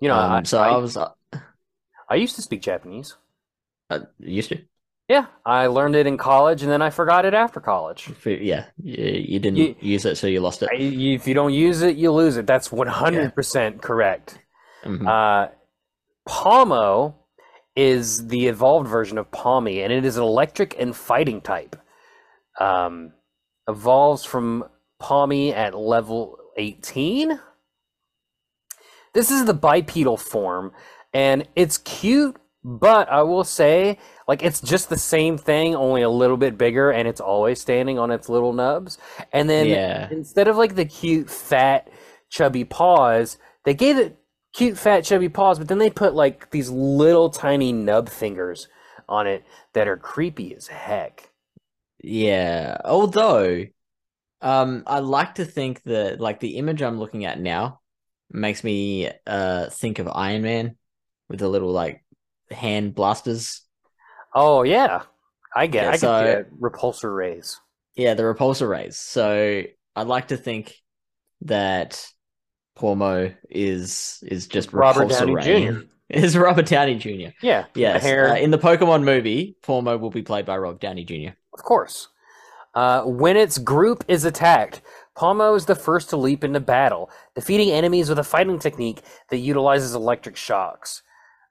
You 0.00 0.08
know, 0.08 0.16
um, 0.16 0.32
I, 0.32 0.42
so 0.42 0.58
I, 0.58 0.70
I, 0.70 0.76
was 0.78 0.96
uh, 0.96 1.10
I 2.08 2.16
used 2.16 2.34
to 2.36 2.42
speak 2.42 2.60
Japanese. 2.60 3.14
uh, 3.88 4.00
used 4.18 4.48
to. 4.48 4.58
Yeah, 5.08 5.26
I 5.46 5.68
learned 5.68 5.94
it 5.94 6.08
in 6.08 6.16
college, 6.16 6.62
and 6.62 6.72
then 6.72 6.82
I 6.82 6.90
forgot 6.90 7.24
it 7.24 7.34
after 7.34 7.60
college. 7.60 8.10
Yeah, 8.24 8.66
you, 8.82 8.94
you 9.04 9.38
didn't 9.38 9.58
You- 9.58 9.76
use 9.80 10.04
it, 10.06 10.16
so 10.16 10.26
you 10.26 10.40
lost 10.40 10.62
it. 10.64 10.70
I- 10.72 10.76
If 10.76 11.28
you 11.28 11.34
don't 11.34 11.52
use 11.52 11.82
it, 11.82 11.96
you 11.96 12.10
lose 12.10 12.36
it. 12.36 12.48
That's 12.48 12.72
one 12.72 12.88
hundred 12.88 13.32
percent 13.32 13.80
correct. 13.80 14.40
Mhm. 14.84 15.06
Uh, 15.06 15.52
Pawmo 16.28 17.14
is 17.76 18.28
the 18.28 18.48
evolved 18.48 18.88
version 18.88 19.18
of 19.18 19.30
Pawmi, 19.32 19.84
and 19.84 19.92
it 19.92 20.04
is 20.04 20.16
an 20.18 20.24
electric 20.24 20.76
and 20.80 20.96
fighting 20.96 21.42
type. 21.42 21.76
Um, 22.60 23.14
evolves 23.68 24.24
from 24.24 24.66
Pawmi 25.02 25.54
at 25.54 25.74
level 25.78 26.38
18. 26.58 27.40
This 29.14 29.30
is 29.30 29.46
the 29.46 29.54
bipedal 29.54 30.16
form, 30.18 30.72
and 31.14 31.48
it's 31.56 31.78
cute 31.78 32.36
But 32.64 33.10
I 33.10 33.22
will 33.24 33.44
say, 33.44 33.98
like, 34.28 34.44
it's 34.44 34.60
just 34.62 34.90
the 34.90 34.98
same 34.98 35.38
thing, 35.38 35.74
only 35.76 36.02
a 36.02 36.10
little 36.10 36.38
bit 36.38 36.58
bigger, 36.58 36.92
and 36.92 37.08
it's 37.08 37.20
always 37.20 37.60
standing 37.60 37.98
on 37.98 38.12
its 38.12 38.28
little 38.30 38.52
nubs. 38.54 38.98
And 39.32 39.50
then 39.50 39.78
Yeah. 39.78 40.10
instead 40.10 40.48
of 40.48 40.58
like 40.58 40.76
the 40.76 40.86
cute, 40.86 41.30
fat, 41.30 41.90
chubby 42.30 42.64
paws, 42.64 43.38
they 43.64 43.74
gave 43.74 43.98
it 43.98 44.18
cute, 44.52 44.78
fat, 44.78 45.04
chubby 45.04 45.28
paws, 45.28 45.58
but 45.58 45.68
then 45.68 45.78
they 45.78 45.90
put 45.90 46.14
like 46.14 46.50
these 46.50 46.70
little 46.70 47.30
tiny 47.30 47.72
nub 47.72 48.08
fingers 48.08 48.68
on 49.08 49.26
it 49.26 49.44
that 49.72 49.88
are 49.88 49.96
creepy 49.96 50.54
as 50.54 50.68
heck. 50.68 51.30
Yeah. 52.02 52.78
Although, 52.84 53.66
um, 54.40 54.84
I 54.86 55.00
like 55.00 55.36
to 55.36 55.44
think 55.44 55.82
that 55.84 56.20
like 56.20 56.40
the 56.40 56.56
image 56.56 56.82
I'm 56.82 56.98
looking 56.98 57.24
at 57.24 57.40
now 57.40 57.80
makes 58.32 58.62
me 58.62 59.10
uh 59.26 59.68
think 59.70 59.98
of 59.98 60.08
Iron 60.08 60.42
Man 60.42 60.76
with 61.28 61.40
the 61.40 61.48
little 61.48 61.72
like 61.72 62.04
hand 62.50 62.94
blasters. 62.94 63.62
Oh 64.34 64.62
yeah, 64.62 65.02
I 65.54 65.66
get. 65.66 65.84
Yeah, 65.84 65.90
I 65.90 65.96
so- 65.96 66.24
get 66.24 66.60
repulsor 66.60 67.14
rays. 67.14 67.60
Yeah, 67.96 68.14
the 68.14 68.22
repulsor 68.22 68.68
rays. 68.68 68.96
So 68.96 69.64
I'd 69.96 70.06
like 70.06 70.28
to 70.28 70.36
think 70.36 70.74
that 71.42 72.02
Pawmo 72.78 73.34
is 73.48 74.22
is 74.26 74.46
just 74.46 74.72
Robert 74.72 75.08
Downey. 75.10 75.66
Jr.. 75.66 75.80
Is 76.08 76.36
Robert 76.38 76.66
Downey 76.66 76.96
Jr. 76.96 77.30
Yeah, 77.42 77.66
Yes. 77.74 78.04
uh, 78.04 78.34
in 78.36 78.50
the 78.50 78.58
Pokemon 78.58 79.04
movie, 79.04 79.56
Pawmo 79.62 79.98
will 79.98 80.10
be 80.10 80.22
played 80.22 80.44
by 80.46 80.56
Rob 80.58 80.80
Downey 80.80 81.04
Jr. 81.04 81.34
Of 81.52 81.62
course. 81.62 82.08
Uh, 82.74 83.02
when 83.02 83.36
its 83.36 83.58
group 83.58 84.04
is 84.08 84.24
attacked, 84.24 84.80
Pawmo 85.16 85.56
is 85.56 85.66
the 85.66 85.74
first 85.74 86.10
to 86.10 86.16
leap 86.16 86.44
into 86.44 86.60
battle, 86.60 87.10
defeating 87.34 87.70
enemies 87.70 88.08
with 88.08 88.18
a 88.18 88.24
fighting 88.24 88.58
technique 88.58 89.02
that 89.30 89.38
utilizes 89.38 89.94
electric 89.94 90.36
shocks. 90.36 91.02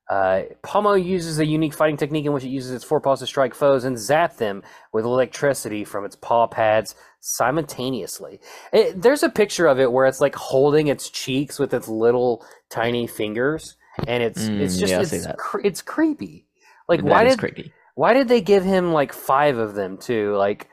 Uh, 0.09 0.41
Pawmo 0.63 1.01
uses 1.03 1.37
a 1.39 1.45
unique 1.45 1.73
fighting 1.73 1.97
technique 1.97 2.25
in 2.25 2.33
which 2.33 2.43
it 2.43 2.49
uses 2.49 2.71
its 2.71 2.83
forepaws 2.83 3.19
to 3.19 3.27
strike 3.27 3.53
foes 3.53 3.83
and 3.83 3.97
zap 3.97 4.37
them 4.37 4.63
with 4.91 5.05
electricity 5.05 5.83
from 5.85 6.03
its 6.03 6.15
paw 6.15 6.47
pads 6.47 6.95
simultaneously. 7.19 8.39
It, 8.73 9.01
there's 9.01 9.21
a 9.23 9.29
picture 9.29 9.67
of 9.67 9.79
it 9.79 9.91
where 9.91 10.07
it's 10.07 10.19
like 10.21 10.35
holding 10.35 10.87
its 10.87 11.09
cheeks 11.09 11.59
with 11.59 11.73
its 11.75 11.87
little 11.87 12.43
tiny 12.69 13.05
fingers, 13.05 13.75
and 14.07 14.23
it's 14.23 14.51
it's 14.57 14.75
Mm, 14.75 14.79
just 14.79 14.89
yeah, 14.89 15.01
it's, 15.01 15.27
cre- 15.37 15.61
it's 15.63 15.81
creepy. 15.83 16.47
Like 16.87 17.03
That 17.03 17.03
why 17.03 17.23
did 17.23 17.37
creepy. 17.37 17.73
why 17.95 18.13
did 18.13 18.27
they 18.29 18.41
give 18.41 18.63
him 18.63 18.93
like 18.93 19.13
five 19.13 19.57
of 19.57 19.75
them 19.75 19.97
too? 19.97 20.35
Like 20.35 20.69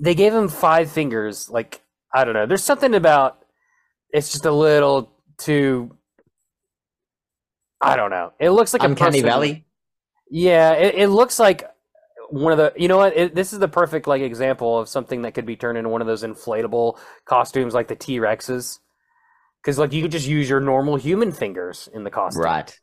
they 0.00 0.14
gave 0.14 0.34
him 0.34 0.48
five 0.48 0.90
fingers. 0.90 1.48
Like 1.50 1.82
I 2.12 2.24
don't 2.24 2.34
know. 2.34 2.46
There's 2.46 2.62
something 2.64 2.94
about 2.94 3.38
it's 4.10 4.30
just 4.32 4.44
a 4.46 4.52
little 4.52 5.10
too. 5.38 5.96
I 7.80 7.96
don't 7.96 8.10
know. 8.10 8.32
It 8.38 8.50
looks 8.50 8.72
like 8.72 8.82
a 8.82 8.86
Uncanny 8.86 9.20
person- 9.20 9.26
Valley. 9.28 9.66
Yeah, 10.30 10.72
it, 10.72 10.94
it 10.94 11.08
looks 11.08 11.38
like 11.38 11.64
one 12.30 12.52
of 12.52 12.58
the. 12.58 12.72
You 12.76 12.88
know 12.88 12.96
what? 12.96 13.16
It, 13.16 13.34
this 13.34 13.52
is 13.52 13.58
the 13.58 13.68
perfect 13.68 14.06
like 14.06 14.22
example 14.22 14.78
of 14.78 14.88
something 14.88 15.22
that 15.22 15.34
could 15.34 15.46
be 15.46 15.56
turned 15.56 15.76
into 15.78 15.90
one 15.90 16.00
of 16.00 16.06
those 16.06 16.22
inflatable 16.22 16.98
costumes, 17.24 17.74
like 17.74 17.88
the 17.88 17.96
T 17.96 18.18
Rexes. 18.18 18.78
Because 19.62 19.78
like 19.78 19.92
you 19.92 20.02
could 20.02 20.10
just 20.12 20.26
use 20.26 20.48
your 20.48 20.60
normal 20.60 20.96
human 20.96 21.30
fingers 21.32 21.88
in 21.92 22.04
the 22.04 22.10
costume. 22.10 22.42
Right. 22.42 22.78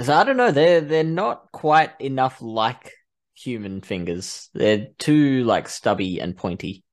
So 0.00 0.12
I 0.14 0.24
don't 0.24 0.36
know. 0.36 0.50
They're 0.50 0.80
they're 0.80 1.04
not 1.04 1.52
quite 1.52 1.92
enough 2.00 2.40
like 2.40 2.92
human 3.34 3.80
fingers. 3.80 4.50
They're 4.54 4.88
too 4.98 5.44
like 5.44 5.68
stubby 5.68 6.20
and 6.20 6.36
pointy. 6.36 6.84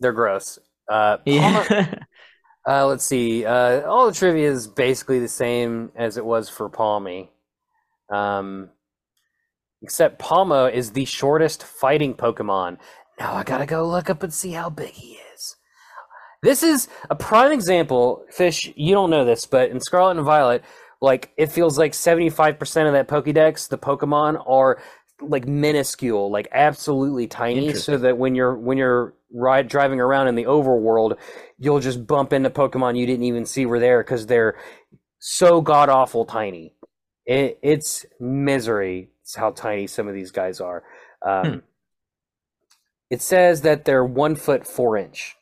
They're 0.00 0.12
gross. 0.12 0.58
Uh, 0.88 1.18
Palmer- 1.18 1.66
Yeah. 1.70 1.94
Uh, 2.68 2.86
let's 2.86 3.04
see. 3.04 3.46
Uh, 3.46 3.80
all 3.88 4.06
the 4.06 4.12
trivia 4.12 4.50
is 4.50 4.68
basically 4.68 5.18
the 5.20 5.28
same 5.28 5.90
as 5.96 6.18
it 6.18 6.24
was 6.24 6.50
for 6.50 6.68
Pawmi. 6.68 7.30
Um, 8.10 8.68
except 9.80 10.20
Pawmo 10.20 10.70
is 10.70 10.90
the 10.90 11.06
shortest 11.06 11.64
fighting 11.64 12.12
Pokemon. 12.12 12.76
Now 13.18 13.32
I 13.34 13.42
gotta 13.42 13.64
go 13.64 13.88
look 13.88 14.10
up 14.10 14.22
and 14.22 14.34
see 14.34 14.52
how 14.52 14.68
big 14.68 14.90
he 14.90 15.18
is. 15.34 15.56
This 16.42 16.62
is 16.62 16.88
a 17.08 17.16
prime 17.16 17.52
example. 17.52 18.24
Fish, 18.30 18.70
you 18.76 18.92
don't 18.92 19.10
know 19.10 19.24
this, 19.24 19.46
but 19.46 19.70
in 19.70 19.80
Scarlet 19.80 20.18
and 20.18 20.26
Violet, 20.26 20.62
like 21.00 21.32
it 21.38 21.46
feels 21.46 21.78
like 21.78 21.92
75% 21.92 22.86
of 22.86 22.92
that 22.92 23.08
Pokédex, 23.08 23.68
the 23.68 23.78
Pokemon 23.78 24.42
are 24.46 24.80
like 25.20 25.48
minuscule, 25.48 26.30
like 26.30 26.48
absolutely 26.52 27.26
tiny, 27.26 27.72
so 27.74 27.96
that 27.96 28.18
when 28.18 28.34
you're 28.34 28.54
when 28.54 28.78
you're 28.78 29.14
ride 29.32 29.68
driving 29.68 30.00
around 30.00 30.28
in 30.28 30.34
the 30.34 30.44
overworld, 30.44 31.16
you'll 31.58 31.80
just 31.80 32.06
bump 32.06 32.32
into 32.32 32.50
Pokemon 32.50 32.96
you 32.96 33.06
didn't 33.06 33.24
even 33.24 33.44
see 33.46 33.66
were 33.66 33.80
there 33.80 34.02
because 34.02 34.26
they're 34.26 34.56
so 35.18 35.60
god 35.60 35.88
awful 35.88 36.24
tiny. 36.24 36.74
It, 37.26 37.58
it's 37.62 38.06
misery. 38.20 39.10
It's 39.22 39.34
how 39.34 39.50
tiny 39.50 39.86
some 39.86 40.08
of 40.08 40.14
these 40.14 40.30
guys 40.30 40.60
are. 40.60 40.84
Um, 41.26 41.44
Hmm. 41.52 41.58
It 43.10 43.22
says 43.22 43.62
that 43.62 43.84
they're 43.86 44.04
one 44.04 44.36
foot 44.36 44.66
four 44.66 44.96
inch. 44.98 45.34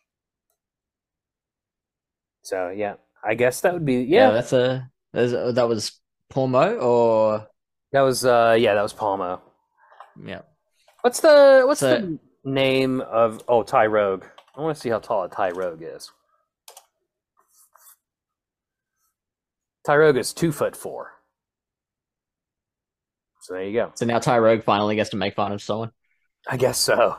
So 2.43 2.71
yeah, 2.71 2.95
I 3.25 3.35
guess 3.35 3.61
that 3.63 3.73
would 3.73 3.85
be 3.85 3.97
yeah, 4.03 4.29
yeah. 4.29 4.31
that's 4.31 4.53
a 4.53 4.91
that's, 5.13 5.33
that 5.33 5.69
was 5.69 5.93
Pawmo 6.33 6.81
or 6.81 7.49
that 7.93 8.03
was 8.03 8.25
uh 8.25 8.57
yeah 8.59 8.75
that 8.75 8.83
was 8.83 8.95
Pawmo. 8.95 9.41
yeah. 10.25 10.43
What's 11.03 11.21
the 11.21 11.63
what's 11.67 11.81
So- 11.81 12.01
the 12.01 12.19
name 12.45 13.01
of 13.01 13.43
oh 13.49 13.63
Tyrogue? 13.65 14.25
I 14.57 14.61
want 14.63 14.75
to 14.75 14.81
see 14.81 14.89
how 14.89 14.99
tall 14.99 15.25
a 15.25 15.29
Tyrogue 15.29 15.83
is. 15.83 16.11
Tyrogue 19.85 20.17
is 20.17 20.33
two 20.33 20.51
foot 20.53 20.75
four. 20.75 21.13
So 23.43 23.55
there 23.55 23.65
you 23.65 23.73
go. 23.73 23.93
So 23.95 24.07
now 24.07 24.19
Tyrogue 24.19 24.65
finally 24.65 24.97
gets 24.97 25.11
to 25.11 25.17
make 25.17 25.35
fun 25.35 25.53
of 25.53 25.63
someone. 25.63 25.93
I 26.49 26.57
guess 26.57 26.79
so. 26.79 27.19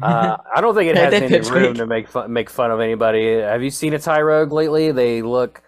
Uh, 0.00 0.36
I 0.54 0.60
don't 0.60 0.74
think 0.76 0.90
it 0.90 0.96
has 1.02 1.12
any 1.12 1.40
room 1.50 1.70
weak. 1.70 1.76
to 1.78 1.86
make 1.86 2.08
fun 2.08 2.32
make 2.32 2.50
fun 2.50 2.70
of 2.70 2.78
anybody. 2.80 3.40
Have 3.40 3.62
you 3.62 3.70
seen 3.70 3.94
a 3.94 3.98
Tyrogue 3.98 4.52
lately? 4.52 4.92
They 4.92 5.22
look 5.22 5.62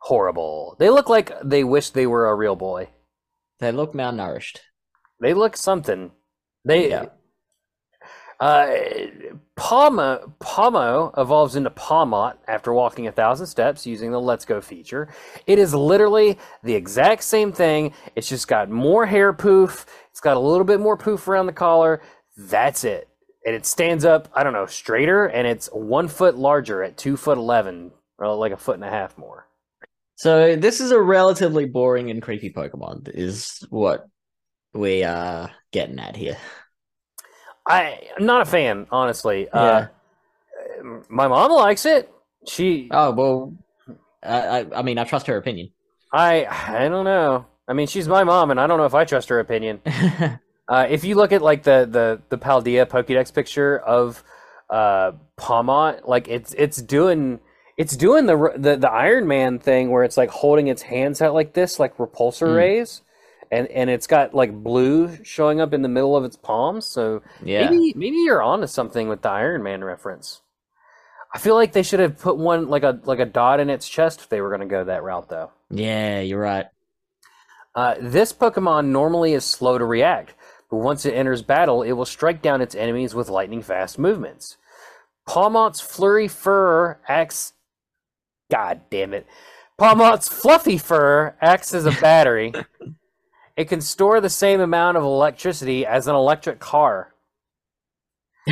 horrible. 0.00 0.76
They 0.78 0.90
look 0.90 1.08
like 1.08 1.32
they 1.42 1.64
wish 1.64 1.90
they 1.90 2.06
were 2.06 2.28
a 2.28 2.34
real 2.34 2.56
boy. 2.56 2.90
they 3.60 3.72
look 3.72 3.94
malnourished. 3.94 4.58
They 5.20 5.32
look 5.32 5.56
something. 5.56 6.10
They 6.64 6.90
Yeah. 6.90 7.06
Uh 8.40 8.70
Pawmo 9.56 11.12
evolves 11.18 11.54
into 11.54 11.68
Pawmot 11.68 12.38
after 12.48 12.72
walking 12.72 13.06
a 13.06 13.12
thousand 13.12 13.46
steps 13.46 13.86
using 13.86 14.10
the 14.10 14.20
Let's 14.20 14.46
Go 14.46 14.62
feature. 14.62 15.08
It 15.46 15.58
is 15.58 15.74
literally 15.74 16.38
the 16.64 16.74
exact 16.74 17.24
same 17.24 17.52
thing. 17.52 17.92
It's 18.16 18.28
just 18.28 18.48
got 18.48 18.70
more 18.70 19.04
hair 19.04 19.34
poof. 19.34 19.84
It's 20.10 20.20
got 20.20 20.38
a 20.38 20.40
little 20.40 20.64
bit 20.64 20.80
more 20.80 20.96
poof 20.96 21.28
around 21.28 21.44
the 21.44 21.52
collar. 21.52 22.00
That's 22.38 22.84
it. 22.84 23.08
And 23.44 23.54
it 23.54 23.66
stands 23.66 24.06
up, 24.06 24.28
I 24.34 24.42
don't 24.42 24.54
know, 24.54 24.64
straighter, 24.64 25.26
and 25.26 25.46
it's 25.46 25.68
one 25.68 26.08
foot 26.08 26.36
larger 26.36 26.82
at 26.82 26.96
two 26.96 27.18
foot 27.18 27.36
eleven, 27.36 27.90
or 28.18 28.34
like 28.34 28.52
a 28.52 28.56
foot 28.56 28.76
and 28.76 28.84
a 28.84 28.90
half 28.90 29.18
more. 29.18 29.46
So 30.16 30.56
this 30.56 30.80
is 30.80 30.90
a 30.90 31.00
relatively 31.00 31.66
boring 31.66 32.10
and 32.10 32.22
creepy 32.22 32.50
Pokemon. 32.50 33.10
Is 33.14 33.62
what 33.68 34.06
we 34.72 35.04
are 35.04 35.50
getting 35.70 35.98
at 35.98 36.16
here. 36.16 36.38
I 37.66 38.00
I'm 38.18 38.26
not 38.26 38.42
a 38.42 38.44
fan, 38.44 38.86
honestly. 38.90 39.48
Yeah. 39.52 39.60
Uh, 39.60 39.86
my 41.08 41.28
mom 41.28 41.52
likes 41.52 41.86
it. 41.86 42.10
She 42.46 42.88
Oh 42.90 43.10
well, 43.12 43.54
I 44.22 44.60
I, 44.60 44.66
I 44.76 44.82
mean 44.82 44.98
I 44.98 45.04
trust 45.04 45.26
her 45.26 45.36
opinion. 45.36 45.70
I 46.12 46.46
I 46.46 46.88
don't 46.88 47.04
know. 47.04 47.46
I 47.68 47.72
mean, 47.72 47.86
she's 47.86 48.08
my 48.08 48.24
mom, 48.24 48.50
and 48.50 48.58
I 48.58 48.66
don't 48.66 48.78
know 48.78 48.84
if 48.86 48.94
I 48.94 49.04
trust 49.04 49.28
her 49.28 49.38
opinion. 49.40 49.80
Uh, 50.70 50.86
if 50.88 51.02
you 51.02 51.16
look 51.16 51.32
at 51.32 51.42
like 51.42 51.64
the 51.64 51.84
the 51.90 52.22
the 52.28 52.38
Paldea 52.38 52.86
Pokédex 52.86 53.34
picture 53.34 53.76
of 53.80 54.22
uh, 54.70 55.10
Pawmot, 55.36 56.06
like 56.06 56.28
it's 56.28 56.54
it's 56.54 56.80
doing 56.80 57.40
it's 57.76 57.96
doing 57.96 58.26
the 58.26 58.52
the 58.56 58.76
the 58.76 58.88
Iron 58.88 59.26
Man 59.26 59.58
thing 59.58 59.90
where 59.90 60.04
it's 60.04 60.16
like 60.16 60.30
holding 60.30 60.68
its 60.68 60.82
hands 60.82 61.20
out 61.20 61.34
like 61.34 61.54
this, 61.54 61.80
like 61.80 61.96
repulsor 61.96 62.46
Mm. 62.46 62.54
rays, 62.56 63.02
and 63.50 63.66
and 63.68 63.90
it's 63.90 64.06
got 64.06 64.34
like 64.34 64.52
blue 64.52 65.22
showing 65.24 65.60
up 65.60 65.72
in 65.72 65.82
the 65.82 65.88
middle 65.88 66.16
of 66.16 66.24
its 66.24 66.36
palms. 66.36 66.86
So 66.86 67.22
yeah. 67.42 67.68
maybe 67.68 67.92
maybe 67.96 68.16
you're 68.18 68.42
onto 68.42 68.66
something 68.66 69.08
with 69.08 69.22
the 69.22 69.30
Iron 69.30 69.62
Man 69.62 69.82
reference. 69.82 70.42
I 71.32 71.38
feel 71.38 71.54
like 71.54 71.72
they 71.72 71.82
should 71.82 72.00
have 72.00 72.18
put 72.18 72.36
one 72.36 72.68
like 72.68 72.82
a 72.82 73.00
like 73.04 73.18
a 73.18 73.26
dot 73.26 73.60
in 73.60 73.70
its 73.70 73.88
chest 73.88 74.20
if 74.20 74.28
they 74.28 74.40
were 74.40 74.48
going 74.48 74.60
to 74.60 74.66
go 74.66 74.84
that 74.84 75.02
route, 75.02 75.28
though. 75.28 75.50
Yeah, 75.70 76.20
you're 76.20 76.40
right. 76.40 76.66
Uh, 77.74 77.94
this 78.00 78.32
Pokemon 78.32 78.86
normally 78.86 79.32
is 79.32 79.44
slow 79.44 79.78
to 79.78 79.84
react, 79.84 80.34
but 80.70 80.78
once 80.78 81.06
it 81.06 81.14
enters 81.14 81.42
battle, 81.42 81.82
it 81.82 81.92
will 81.92 82.04
strike 82.04 82.42
down 82.42 82.60
its 82.60 82.74
enemies 82.74 83.14
with 83.14 83.28
lightning 83.28 83.62
fast 83.62 83.98
movements. 83.98 84.56
Pawmot's 85.28 85.80
Flurry 85.80 86.26
Fur 86.26 86.98
acts. 87.06 87.52
God 88.50 88.80
damn 88.90 89.14
it. 89.14 89.26
Pawmot's 89.78 90.28
Fluffy 90.28 90.78
Fur 90.78 91.36
acts 91.40 91.72
as 91.72 91.86
a 91.86 91.92
battery. 91.92 92.52
it 93.60 93.68
can 93.68 93.80
store 93.82 94.20
the 94.20 94.30
same 94.30 94.60
amount 94.60 94.96
of 94.96 95.02
electricity 95.04 95.84
as 95.84 96.06
an 96.06 96.14
electric 96.14 96.58
car. 96.60 97.12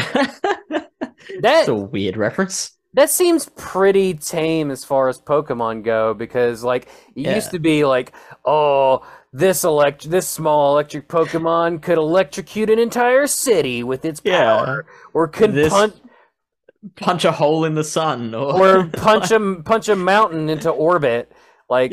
That's 1.41 1.69
a 1.69 1.75
weird 1.75 2.17
reference. 2.17 2.73
That 2.95 3.11
seems 3.11 3.49
pretty 3.57 4.15
tame 4.15 4.71
as 4.71 4.85
far 4.85 5.09
as 5.09 5.21
Pokemon 5.21 5.83
go 5.85 6.15
because 6.15 6.63
like 6.65 6.85
it 7.15 7.23
Yeah. 7.27 7.35
used 7.35 7.51
to 7.53 7.59
be 7.59 7.85
like, 7.85 8.13
oh, 8.45 9.07
this 9.33 9.65
elect 9.65 10.11
this 10.11 10.29
small 10.29 10.73
electric 10.73 11.09
Pokemon 11.09 11.83
could 11.83 11.99
electrocute 11.99 12.71
an 12.71 12.79
entire 12.79 13.27
city 13.27 13.83
with 13.83 14.05
its 14.05 14.21
Yeah. 14.25 14.43
power, 14.45 14.87
or 15.15 15.29
could 15.29 15.53
This- 15.55 15.73
punch 15.73 15.95
Punch 16.97 17.25
a 17.25 17.33
hole 17.33 17.65
in 17.65 17.75
the 17.75 17.83
sun, 17.83 18.35
or 18.35 18.79
or 18.79 18.87
punch 18.93 19.31
a 19.33 19.41
punch 19.65 19.89
a 19.89 19.97
mountain 19.97 20.49
into 20.49 20.71
orbit. 20.71 21.31
Like 21.69 21.93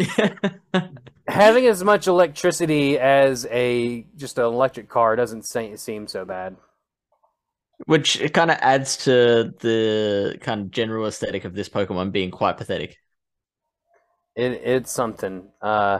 having 1.27 1.65
as 1.67 1.83
much 1.83 2.07
electricity 2.07 2.99
as 2.99 3.45
a 3.49 4.05
just 4.15 4.37
an 4.37 4.45
electric 4.45 4.89
car 4.89 5.15
doesn't 5.15 5.43
seem 5.43 6.07
so 6.07 6.25
bad. 6.25 6.55
which 7.87 8.21
it 8.21 8.33
kind 8.33 8.51
of 8.51 8.57
adds 8.61 8.97
to 9.03 9.53
the 9.59 10.37
kind 10.41 10.61
of 10.61 10.71
general 10.71 11.07
aesthetic 11.07 11.43
of 11.45 11.53
this 11.53 11.67
Pokemon 11.67 12.11
being 12.11 12.31
quite 12.31 12.57
pathetic. 12.57 12.97
It, 14.35 14.51
it's 14.63 14.91
something. 14.91 15.49
Uh, 15.61 15.99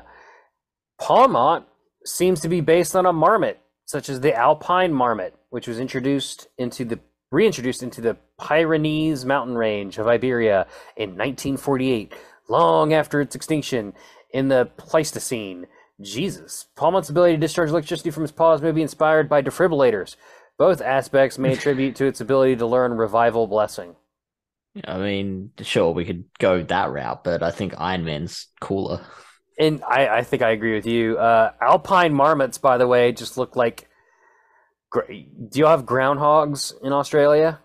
Pawmot 1.01 1.65
seems 2.05 2.39
to 2.41 2.49
be 2.49 2.61
based 2.61 2.95
on 2.95 3.05
a 3.05 3.13
marmot, 3.13 3.59
such 3.86 4.09
as 4.09 4.21
the 4.21 4.34
Alpine 4.34 4.93
marmot, 4.93 5.36
which 5.49 5.67
was 5.67 5.80
introduced 5.80 6.47
into 6.57 6.86
the 6.86 6.99
reintroduced 7.32 7.84
into 7.84 8.01
the 8.01 8.15
Pyrenees 8.39 9.26
mountain 9.26 9.57
range 9.57 9.97
of 9.97 10.07
Iberia 10.07 10.67
in 10.95 11.09
1948, 11.11 12.13
long 12.47 12.93
after 12.93 13.19
its 13.19 13.36
extinction 13.36 13.93
in 14.36 14.49
the 14.49 14.69
Pleistocene. 14.77 15.65
Jesus, 16.01 16.65
Pawmot's 16.75 17.09
ability 17.09 17.36
to 17.36 17.39
discharge 17.39 17.69
electricity 17.69 18.11
from 18.11 18.23
his 18.23 18.33
paws 18.33 18.61
may 18.61 18.73
be 18.73 18.81
inspired 18.81 19.29
by 19.29 19.41
defibrillators. 19.41 20.17
Both 20.57 20.81
aspects 20.81 21.38
may 21.38 21.53
attribute 21.57 21.95
to 21.95 22.05
its 22.05 22.19
ability 22.19 22.57
to 22.57 22.65
learn 22.67 22.91
revival 22.97 23.47
blessing. 23.47 23.95
I 24.83 24.97
mean, 24.97 25.51
sure, 25.61 25.91
we 25.93 26.03
could 26.03 26.25
go 26.38 26.61
that 26.63 26.91
route, 26.91 27.23
but 27.23 27.41
I 27.41 27.51
think 27.51 27.75
Iron 27.77 28.03
Man's 28.03 28.47
cooler. 28.59 28.99
And 29.57 29.81
I, 29.88 30.09
I 30.17 30.23
think 30.23 30.41
I 30.41 30.49
agree 30.49 30.75
with 30.75 30.86
you. 30.86 31.17
Uh, 31.17 31.53
alpine 31.61 32.13
marmots, 32.13 32.57
by 32.57 32.77
the 32.77 32.88
way, 32.88 33.13
just 33.13 33.38
look 33.38 33.55
like. 33.55 33.88
gr- 34.89 35.07
Do 35.07 35.59
you 35.59 35.65
have 35.65 35.86
groundhogs 35.86 36.73
in 36.83 36.91
Australia? 36.91 37.61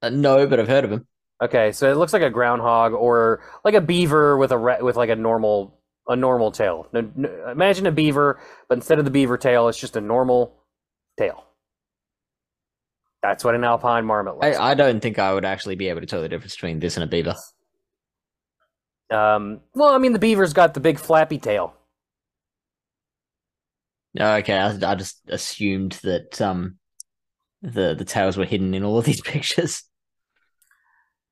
Uh, 0.00 0.08
no, 0.08 0.46
but 0.46 0.58
I've 0.58 0.68
heard 0.68 0.84
of 0.84 0.90
them. 0.90 1.06
Okay, 1.42 1.72
so 1.72 1.92
it 1.92 1.98
looks 1.98 2.14
like 2.14 2.22
a 2.22 2.30
groundhog 2.30 2.94
or 2.94 3.42
like 3.62 3.74
a 3.74 3.82
beaver 3.82 4.38
with 4.38 4.50
a 4.50 4.56
re- 4.56 4.80
with 4.80 4.96
like 4.96 5.10
a 5.10 5.16
normal 5.16 5.75
a 6.08 6.16
normal 6.16 6.52
tail. 6.52 6.86
No, 6.92 7.10
no, 7.14 7.50
imagine 7.50 7.86
a 7.86 7.92
beaver, 7.92 8.40
but 8.68 8.78
instead 8.78 8.98
of 8.98 9.04
the 9.04 9.10
beaver 9.10 9.36
tail, 9.36 9.68
it's 9.68 9.78
just 9.78 9.96
a 9.96 10.00
normal 10.00 10.54
tail. 11.18 11.44
That's 13.22 13.42
what 13.42 13.54
an 13.54 13.64
alpine 13.64 14.04
marmot 14.04 14.38
looks. 14.38 14.56
I, 14.56 14.70
I 14.70 14.74
don't 14.74 15.00
think 15.00 15.18
I 15.18 15.34
would 15.34 15.44
actually 15.44 15.74
be 15.74 15.88
able 15.88 16.00
to 16.00 16.06
tell 16.06 16.22
the 16.22 16.28
difference 16.28 16.54
between 16.54 16.78
this 16.78 16.96
and 16.96 17.04
a 17.04 17.06
beaver. 17.06 17.34
Um, 19.10 19.60
well, 19.74 19.94
I 19.94 19.98
mean, 19.98 20.12
the 20.12 20.18
beaver's 20.18 20.52
got 20.52 20.74
the 20.74 20.80
big 20.80 20.98
flappy 20.98 21.38
tail. 21.38 21.74
Okay, 24.18 24.56
I, 24.56 24.68
I 24.68 24.94
just 24.94 25.20
assumed 25.28 25.98
that 26.02 26.40
um 26.40 26.78
the 27.62 27.94
the 27.94 28.04
tails 28.04 28.36
were 28.36 28.44
hidden 28.44 28.74
in 28.74 28.82
all 28.82 28.98
of 28.98 29.04
these 29.04 29.20
pictures. 29.22 29.82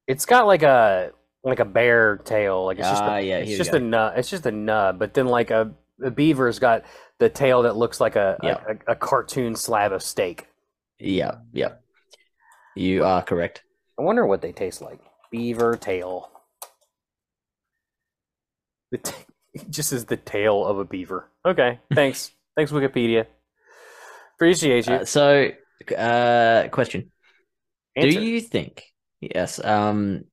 It's 0.06 0.26
got 0.26 0.46
like 0.46 0.62
a 0.62 1.12
like 1.44 1.60
a 1.60 1.64
bear 1.64 2.16
tail. 2.18 2.64
Like 2.64 2.78
it's 2.78 2.88
just 2.88 3.02
Ah, 3.02 3.16
a, 3.16 3.20
yeah, 3.20 3.38
it's 3.38 3.56
just 3.56 3.74
a 3.74 3.80
nub. 3.80 4.14
It's 4.16 4.30
just 4.30 4.46
a 4.46 4.52
nub. 4.52 4.98
But 4.98 5.14
then 5.14 5.26
like 5.26 5.50
a, 5.50 5.72
a 6.02 6.10
beaver's 6.10 6.58
got 6.58 6.84
the 7.18 7.28
tail 7.28 7.62
that 7.62 7.76
looks 7.76 8.00
like 8.00 8.16
a, 8.16 8.38
Yeah. 8.42 8.58
a, 8.86 8.92
a 8.92 8.96
cartoon 8.96 9.54
slab 9.56 9.92
of 9.92 10.02
steak. 10.02 10.48
Yeah, 10.98 11.36
yeah. 11.52 11.74
You 12.76 13.04
are 13.04 13.22
correct. 13.22 13.62
I 13.98 14.02
wonder 14.02 14.26
what 14.26 14.42
they 14.42 14.52
taste 14.52 14.80
like. 14.82 15.00
Beaver 15.30 15.76
tail. 15.76 16.30
The 18.90 18.98
t- 18.98 19.14
just 19.70 19.92
is 19.92 20.06
the 20.06 20.16
tail 20.16 20.64
of 20.64 20.78
a 20.78 20.84
beaver. 20.84 21.28
Okay, 21.44 21.78
thanks. 21.94 22.30
thanks, 22.56 22.72
Wikipedia. 22.72 23.26
Appreciate 24.36 24.86
you. 24.86 24.94
Uh, 24.94 25.04
so, 25.04 25.50
uh, 25.96 26.68
question: 26.68 27.12
Answer. 27.96 28.18
Do 28.20 28.24
you 28.26 28.40
think? 28.40 28.82
Yes. 29.20 29.62
Um, 29.64 30.24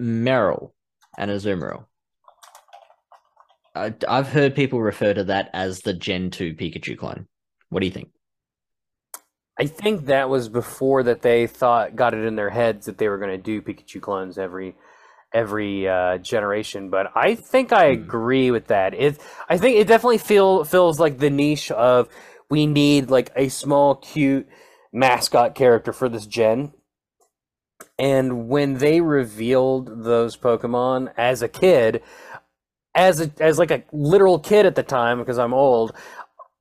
Marill 0.00 0.72
and 1.18 1.30
Azumarill. 1.30 1.86
I, 3.74 3.94
I've 4.08 4.28
heard 4.28 4.54
people 4.56 4.80
refer 4.82 5.14
to 5.14 5.24
that 5.24 5.50
as 5.52 5.80
the 5.82 5.92
Gen 5.94 6.30
two 6.30 6.54
Pikachu 6.54 6.96
clone. 6.98 7.26
What 7.70 7.80
do 7.80 7.86
you 7.86 7.92
think? 7.92 8.10
I 9.58 9.66
think 9.66 10.06
that 10.06 10.28
was 10.28 10.48
before 10.48 11.04
that 11.04 11.22
they 11.22 11.46
thought 11.46 11.94
got 11.96 12.14
it 12.14 12.24
in 12.24 12.34
their 12.36 12.50
heads 12.50 12.86
that 12.86 12.98
they 12.98 13.08
were 13.08 13.18
going 13.18 13.30
to 13.30 13.38
do 13.38 13.62
Pikachu 13.62 14.00
clones 14.00 14.36
every 14.38 14.74
every 15.32 15.88
uh, 15.88 16.18
generation. 16.18 16.90
But 16.90 17.12
I 17.16 17.34
think 17.34 17.72
I 17.72 17.86
Hmm. 17.86 17.94
agree 18.02 18.50
with 18.50 18.66
that. 18.68 18.94
It 18.94 19.20
I 19.48 19.58
think 19.58 19.76
it 19.76 19.86
definitely 19.86 20.18
feel 20.18 20.64
feels 20.64 20.98
like 20.98 21.18
the 21.18 21.30
niche 21.30 21.70
of 21.70 22.08
we 22.50 22.66
need 22.66 23.10
like 23.10 23.30
a 23.36 23.48
small 23.48 23.96
cute 23.96 24.48
mascot 24.92 25.54
character 25.54 25.92
for 25.92 26.08
this 26.08 26.26
gen. 26.26 26.72
And 27.98 28.48
when 28.48 28.74
they 28.78 29.00
revealed 29.00 30.04
those 30.04 30.36
Pokemon 30.36 31.12
as 31.16 31.42
a 31.42 31.48
kid, 31.48 32.02
as 32.94 33.20
a, 33.20 33.30
as 33.40 33.58
like 33.58 33.70
a 33.70 33.82
literal 33.92 34.38
kid 34.38 34.66
at 34.66 34.74
the 34.74 34.82
time 34.82 35.18
because 35.18 35.38
I'm 35.38 35.54
old, 35.54 35.94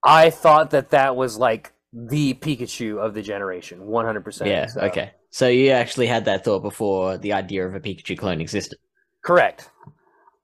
I 0.03 0.29
thought 0.29 0.71
that 0.71 0.89
that 0.91 1.15
was 1.15 1.37
like 1.37 1.73
the 1.91 2.33
Pikachu 2.35 2.97
of 2.99 3.13
the 3.13 3.21
generation, 3.21 3.81
100%. 3.81 4.45
Yeah. 4.47 4.67
So- 4.67 4.81
Okay. 4.81 5.11
So 5.29 5.47
you 5.47 5.71
actually 5.71 6.05
had 6.05 6.25
that 6.25 6.43
thought 6.45 6.59
before 6.61 7.17
the 7.17 7.33
idea 7.33 7.65
of 7.65 7.73
a 7.73 7.79
Pikachu 7.79 8.15
clone 8.17 8.39
existed. 8.39 8.77
Correct. 9.25 9.69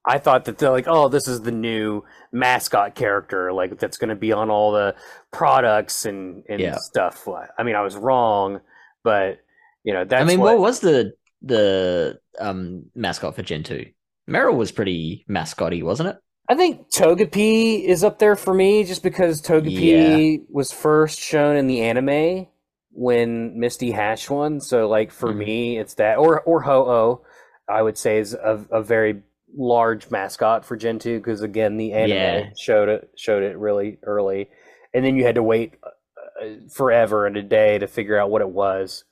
I 0.04 0.18
thought 0.18 0.46
that 0.46 0.58
they're 0.58 0.72
like, 0.72 0.88
oh, 0.88 1.10
this 1.10 1.28
is 1.28 1.42
the 1.42 1.52
new 1.52 2.04
mascot 2.32 2.96
character, 2.96 3.54
like 3.54 3.78
that's 3.78 3.98
going 3.98 4.10
to 4.10 4.16
be 4.16 4.32
on 4.32 4.50
all 4.50 4.72
the 4.72 4.96
products 5.32 6.06
and 6.06 6.44
and 6.50 6.60
Yeah. 6.60 6.78
stuff. 6.78 7.28
I 7.58 7.62
mean, 7.62 7.76
I 7.76 7.82
was 7.82 7.96
wrong, 7.96 8.62
but 9.04 9.40
you 9.84 9.94
know, 9.94 10.06
that's 10.06 10.22
I 10.22 10.26
mean, 10.26 10.40
what, 10.40 10.54
what 10.56 10.60
was 10.60 10.80
the 10.80 11.14
the 11.42 12.20
um 12.40 12.86
mascot 12.96 13.36
for 13.36 13.42
Gen 13.44 13.64
two? 13.64 13.88
Marill 14.30 14.56
was 14.56 14.72
pretty 14.72 15.26
mascotty, 15.28 15.82
wasn't 15.84 16.10
it? 16.10 16.18
I 16.48 16.56
think 16.56 16.90
Togepi 16.90 17.84
is 17.84 18.04
up 18.04 18.18
there 18.20 18.36
for 18.36 18.54
me, 18.54 18.84
just 18.84 19.04
because 19.04 19.42
Togepi 19.42 20.44
was 20.50 20.72
first 20.72 21.20
shown 21.20 21.56
in 21.56 21.68
the 21.68 21.82
anime 21.82 22.48
when 22.92 23.60
Misty 23.60 23.92
hatched 23.92 24.30
one. 24.32 24.60
So, 24.60 24.88
like 24.90 25.12
for 25.12 25.32
Mhm. 25.32 25.38
me, 25.38 25.78
it's 25.78 25.94
that, 25.96 26.18
or 26.18 26.42
or 26.42 26.62
Ho-Oh, 26.62 27.22
I 27.68 27.82
would 27.84 27.98
say 27.98 28.18
is 28.18 28.34
a, 28.34 28.66
a 28.72 28.82
very 28.82 29.22
large 29.56 30.10
mascot 30.10 30.66
for 30.66 30.76
Gen 30.76 30.98
two 31.00 31.20
because 31.20 31.42
again, 31.44 31.78
the 31.78 31.94
anime 31.94 32.18
Yeah. 32.18 32.50
showed 32.58 32.90
it 32.90 33.12
showed 33.16 33.44
it 33.44 33.58
really 33.58 34.00
early, 34.04 34.50
and 34.94 35.06
then 35.06 35.16
you 35.16 35.26
had 35.26 35.36
to 35.36 35.44
wait 35.44 35.76
uh, 35.84 36.46
forever 36.72 37.28
and 37.28 37.38
a 37.38 37.44
day 37.44 37.78
to 37.78 37.88
figure 37.88 38.18
out 38.18 38.32
what 38.32 38.42
it 38.42 38.50
was. 38.50 39.04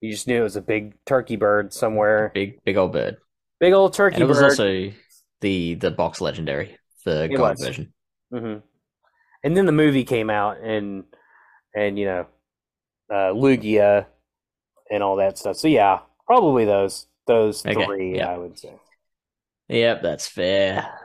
You 0.00 0.10
just 0.12 0.26
knew 0.26 0.40
it 0.40 0.42
was 0.42 0.56
a 0.56 0.60
big 0.62 0.96
turkey 1.04 1.36
bird 1.36 1.72
somewhere, 1.72 2.34
Big 2.34 2.58
big 2.64 2.76
old 2.78 2.92
bird. 2.92 3.18
big 3.60 3.72
old 3.72 3.92
turkey 3.94 4.16
And 4.16 4.24
it 4.24 4.26
was 4.26 4.40
bird. 4.40 4.42
also 4.42 4.92
the 5.40 5.74
the 5.74 5.90
box 5.90 6.20
legendary, 6.20 6.78
the 7.04 7.28
It 7.28 7.36
gold 7.36 7.58
was. 7.58 7.58
version. 7.58 7.94
hmm 8.30 8.56
And 9.44 9.56
then 9.56 9.66
the 9.66 9.72
movie 9.72 10.04
came 10.04 10.30
out, 10.30 10.58
and 10.60 11.04
and 11.74 11.98
you 11.98 12.06
know, 12.06 12.26
uh, 13.10 13.32
Lugia, 13.34 14.06
and 14.90 15.02
all 15.02 15.16
that 15.16 15.38
stuff. 15.38 15.56
So 15.58 15.68
yeah, 15.68 16.00
probably 16.26 16.64
those 16.64 17.08
those 17.26 17.62
Okay, 17.66 17.86
three. 17.86 18.20
yeah. 18.20 18.22
I 18.22 18.38
would 18.38 18.58
say 18.58 18.74
Yep, 19.68 20.02
that's 20.02 20.28
fair. 20.28 20.98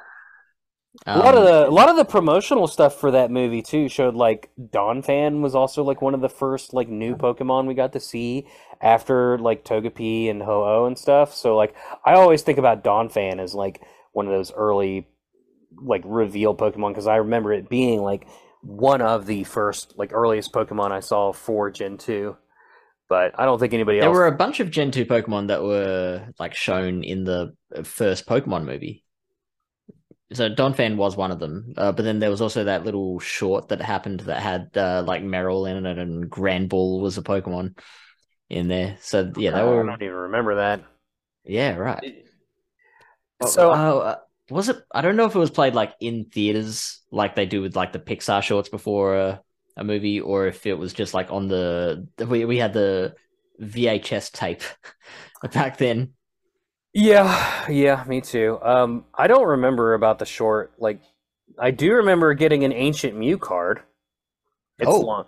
A 1.08 1.18
lot 1.18 1.36
of 1.36 1.39
Um, 1.39 1.46
the 1.46 1.68
a 1.68 1.72
lot 1.72 1.89
of 1.89 1.96
the 1.96 2.06
promotional 2.06 2.68
stuff 2.68 2.96
for 3.00 3.12
that 3.12 3.32
movie 3.32 3.62
too 3.62 3.89
showed 3.89 4.14
like 4.14 4.52
Donphan 4.60 5.41
was 5.41 5.56
also 5.56 5.84
like 5.84 6.02
one 6.02 6.14
of 6.14 6.22
the 6.22 6.30
first 6.30 6.74
like 6.74 6.88
new 6.88 7.16
Pokemon 7.16 7.66
we 7.66 7.74
got 7.74 7.94
to 7.94 8.00
see 8.00 8.48
after 8.82 9.38
like 9.39 9.66
Togepi 9.66 10.30
and 10.30 10.44
Ho-Oh 10.44 10.86
and 10.86 10.98
stuff. 10.98 11.34
So 11.34 11.56
like 11.56 11.76
I 12.06 12.14
always 12.14 12.44
think 12.44 12.60
about 12.60 12.84
Donphan 12.84 13.39
as 13.39 13.56
like 13.56 13.82
one 14.12 14.28
of 14.28 14.32
those 14.34 14.52
early 14.54 15.08
like 15.76 16.04
reveal 16.06 16.56
Pokemon 16.56 16.89
because 16.89 17.08
I 17.08 17.16
remember 17.18 17.52
it 17.52 17.70
being 17.70 18.02
like 18.02 18.28
one 18.62 19.02
of 19.02 19.26
the 19.26 19.44
first 19.46 19.96
like 19.98 20.14
earliest 20.14 20.54
Pokemon 20.54 20.91
I 20.91 21.00
saw 21.00 21.34
for 21.34 21.72
Gen 21.72 21.98
2. 21.98 22.38
But 23.10 23.34
I 23.38 23.46
don't 23.46 23.60
think 23.60 23.74
anybody 23.74 24.00
there 24.00 24.10
else 24.10 24.18
were 24.18 24.28
a 24.28 24.32
bunch 24.32 24.60
of 24.60 24.72
Gen 24.72 24.91
two 24.91 25.06
Pokemon 25.06 25.48
that 25.48 25.62
were 25.62 26.30
like 26.39 26.56
shown 26.56 27.04
in 27.04 27.26
the 27.26 27.56
first 27.84 28.26
Pokemon 28.28 28.66
movie. 28.66 29.03
So 30.34 30.50
Donphan 30.50 30.96
was 30.96 31.16
one 31.16 31.32
of 31.32 31.40
them, 31.40 31.74
uh, 31.78 31.92
but 31.92 32.04
then 32.04 32.20
there 32.20 32.30
was 32.30 32.42
also 32.42 32.64
that 32.64 32.84
little 32.84 33.20
short 33.20 33.70
that 33.70 33.82
happened 33.82 34.22
that 34.22 34.42
had 34.42 34.70
uh, 34.76 35.04
like 35.06 35.24
Marill 35.24 35.70
in 35.70 35.86
it, 35.86 35.98
and 35.98 36.30
Granbull 36.30 37.02
was 37.02 37.18
a 37.18 37.22
Pokemon 37.22 37.78
in 38.50 38.68
there. 38.68 38.98
So 39.02 39.32
yeah, 39.38 39.52
they 39.52 39.64
were. 39.64 39.84
I 39.84 39.86
don't 39.86 40.02
even 40.02 40.16
remember 40.16 40.56
that. 40.56 40.84
yeah 41.46 41.76
right. 41.76 42.26
So 43.46 43.72
Oh, 43.72 44.00
uh, 44.00 44.16
was 44.50 44.70
it? 44.70 44.78
I 44.94 45.02
don't 45.02 45.16
know 45.16 45.26
if 45.26 45.36
it 45.36 45.40
was 45.40 45.52
played 45.52 45.76
like 45.76 45.94
in 46.00 46.26
theaters, 46.26 47.02
like 47.12 47.36
they 47.36 47.46
do 47.46 47.62
with 47.62 47.76
like 47.76 47.94
the 47.94 48.00
Pixar 48.00 48.42
shorts 48.42 48.70
before 48.70 49.16
a, 49.16 49.42
a 49.78 49.84
movie, 49.84 50.20
or 50.20 50.48
if 50.48 50.66
it 50.66 50.78
was 50.78 50.94
just 50.94 51.14
like 51.14 51.32
on 51.32 51.48
the 51.48 52.08
we 52.28 52.46
we 52.46 52.58
had 52.58 52.74
the 52.74 53.16
VHS 53.62 54.32
tape 54.32 54.62
back 55.54 55.78
then. 55.78 56.14
Yeah, 56.94 57.70
yeah, 57.70 58.04
me 58.08 58.22
too. 58.22 58.60
Um, 58.62 59.06
I 59.16 59.28
don't 59.28 59.48
remember 59.48 59.94
about 59.96 60.20
the 60.20 60.26
short. 60.26 60.74
Like, 60.78 61.02
I 61.60 61.72
do 61.72 61.94
remember 61.94 62.34
getting 62.34 62.64
an 62.64 62.74
ancient 62.74 63.16
Mew 63.18 63.38
card. 63.38 63.82
It's 64.78 64.88
Oh. 64.89 65.00
long, 65.00 65.26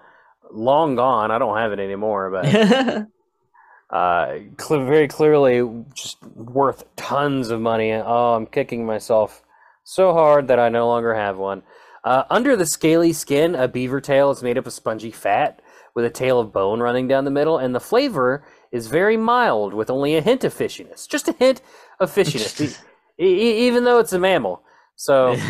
long 0.51 0.95
gone. 0.95 1.31
I 1.31 1.39
don't 1.39 1.57
have 1.57 1.71
it 1.71 1.79
anymore, 1.79 2.29
but 2.31 2.45
uh, 3.89 4.37
cl- 4.59 4.85
very 4.85 5.07
clearly 5.07 5.67
just 5.93 6.23
worth 6.25 6.83
tons 6.95 7.49
of 7.49 7.61
money. 7.61 7.93
Oh, 7.93 8.35
I'm 8.35 8.45
kicking 8.45 8.85
myself 8.85 9.43
so 9.83 10.13
hard 10.13 10.47
that 10.49 10.59
I 10.59 10.69
no 10.69 10.87
longer 10.87 11.13
have 11.15 11.37
one. 11.37 11.63
Uh, 12.03 12.23
under 12.29 12.55
the 12.55 12.65
scaly 12.67 13.13
skin, 13.13 13.55
a 13.55 13.67
beaver 13.67 13.99
tail 14.01 14.29
is 14.29 14.43
made 14.43 14.57
up 14.59 14.67
of 14.67 14.73
spongy 14.73 15.09
fat 15.11 15.61
with 15.95 16.05
a 16.05 16.09
tail 16.11 16.39
of 16.39 16.53
bone 16.53 16.79
running 16.79 17.07
down 17.07 17.25
the 17.25 17.31
middle, 17.31 17.57
and 17.57 17.73
the 17.73 17.79
flavor 17.79 18.45
is 18.75 18.87
very 18.87 19.17
mild 19.17 19.73
with 19.73 19.89
only 19.89 20.15
a 20.15 20.21
hint 20.21 20.43
of 20.43 20.53
fishiness. 20.53 21.07
Just 21.07 21.27
a 21.27 21.31
hint 21.33 21.61
of 21.99 22.11
fishiness, 22.13 22.79
e- 23.19 23.67
even 23.67 23.83
though 23.85 23.99
it's 23.99 24.13
a 24.13 24.19
mammal. 24.19 24.61
So 24.97 25.35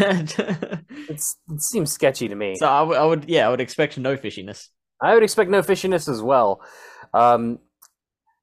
it's, 1.10 1.36
it 1.50 1.62
seems 1.62 1.92
sketchy 1.92 2.28
to 2.28 2.36
me. 2.36 2.56
so 2.58 2.68
I 2.68 2.82
would- 2.82 3.10
would, 3.10 3.30
yeah, 3.30 3.48
I 3.48 3.50
would 3.52 3.62
expect 3.62 3.98
no 3.98 4.16
fishiness. 4.18 4.68
I 5.02 5.14
would 5.14 5.24
expect 5.24 5.50
no 5.50 5.62
fishiness 5.62 6.08
as 6.08 6.22
well. 6.22 6.62
Um, 7.14 7.60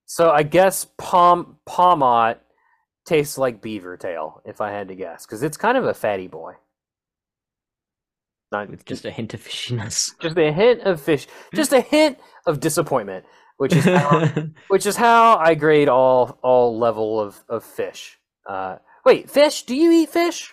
so 0.07 0.31
I 0.31 0.43
guess 0.43 0.87
Pom 0.99 1.57
Pawmot 1.69 2.37
tastes 3.07 3.39
like 3.39 3.63
beaver 3.63 3.97
tail, 3.97 4.43
if 4.45 4.61
I 4.61 4.71
had 4.71 4.89
to 4.89 4.95
guess, 4.95 5.25
because 5.27 5.43
it's 5.43 5.57
kind 5.57 5.77
of 5.79 5.85
a 5.85 5.95
fatty 5.95 6.29
boy. 6.29 6.53
Not 8.53 8.69
with 8.71 8.85
just 8.85 9.05
a 9.07 9.11
hint 9.11 9.33
of 9.35 9.41
fishiness. 9.41 10.11
just 10.21 10.37
a 10.37 10.53
hint 10.53 10.83
of 10.83 11.01
fish, 11.01 11.27
just 11.55 11.73
a 11.73 11.81
hint 11.81 12.19
of 12.47 12.61
disappointment, 12.61 13.25
which 13.57 13.75
is 13.75 13.85
how, 13.85 14.29
which 14.69 14.87
is 14.87 14.97
how 14.97 15.37
I 15.39 15.55
grade 15.55 15.89
all 15.89 16.39
all 16.43 16.79
level 16.79 17.21
of 17.21 17.43
of 17.49 17.65
fish. 17.65 18.19
Uh, 18.47 18.77
wait, 19.05 19.31
fish? 19.31 19.63
Do 19.65 19.75
you 19.75 19.91
eat 19.93 20.09
fish? 20.09 20.53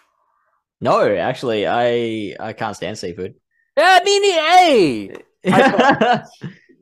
no, 0.82 1.16
actually, 1.16 1.68
I 1.68 2.36
I 2.40 2.54
can't 2.54 2.76
stand 2.76 2.98
seafood. 2.98 3.36
Yeah, 3.78 4.00
me 4.04 4.20
neither. 4.20 4.42
Hey, 4.42 5.12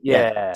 Yeah. 0.02 0.54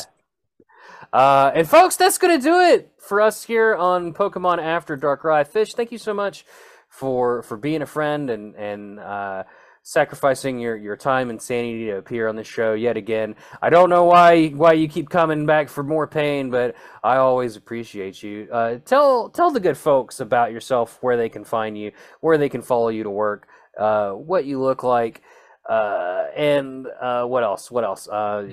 Uh, 1.12 1.50
and 1.54 1.68
folks, 1.68 1.96
that's 1.96 2.16
going 2.18 2.38
to 2.38 2.42
do 2.42 2.58
it 2.60 2.90
for 2.98 3.20
us 3.20 3.44
here 3.44 3.74
on 3.74 4.14
Pokemon 4.14 4.62
After 4.62 4.96
Darkrai. 4.96 5.46
Fish, 5.46 5.74
thank 5.74 5.92
you 5.92 5.98
so 5.98 6.14
much 6.14 6.44
for 6.88 7.42
for 7.42 7.56
being 7.56 7.82
a 7.82 7.86
friend 7.86 8.30
and 8.30 8.54
and 8.54 8.98
uh, 8.98 9.44
sacrificing 9.82 10.60
your, 10.60 10.76
your 10.76 10.96
time 10.96 11.28
and 11.30 11.42
sanity 11.42 11.86
to 11.86 11.96
appear 11.96 12.28
on 12.28 12.36
the 12.36 12.44
show 12.44 12.72
yet 12.74 12.96
again. 12.96 13.34
I 13.60 13.70
don't 13.70 13.90
know 13.90 14.04
why 14.04 14.48
why 14.48 14.74
you 14.74 14.88
keep 14.88 15.10
coming 15.10 15.44
back 15.44 15.68
for 15.68 15.82
more 15.82 16.06
pain, 16.06 16.50
but 16.50 16.76
I 17.02 17.16
always 17.16 17.56
appreciate 17.56 18.22
you. 18.22 18.48
Uh, 18.52 18.78
tell 18.84 19.28
tell 19.28 19.50
the 19.50 19.60
good 19.60 19.76
folks 19.76 20.20
about 20.20 20.52
yourself, 20.52 20.98
where 21.00 21.16
they 21.16 21.28
can 21.28 21.44
find 21.44 21.76
you, 21.76 21.92
where 22.20 22.38
they 22.38 22.48
can 22.48 22.62
follow 22.62 22.88
you 22.88 23.02
to 23.02 23.10
work, 23.10 23.48
uh, 23.78 24.10
what 24.10 24.44
you 24.44 24.60
look 24.60 24.82
like, 24.82 25.22
uh, 25.68 26.26
and 26.36 26.86
uh, 27.00 27.24
what 27.24 27.42
else? 27.42 27.70
What 27.70 27.84
else? 27.84 28.08
Uh, 28.08 28.48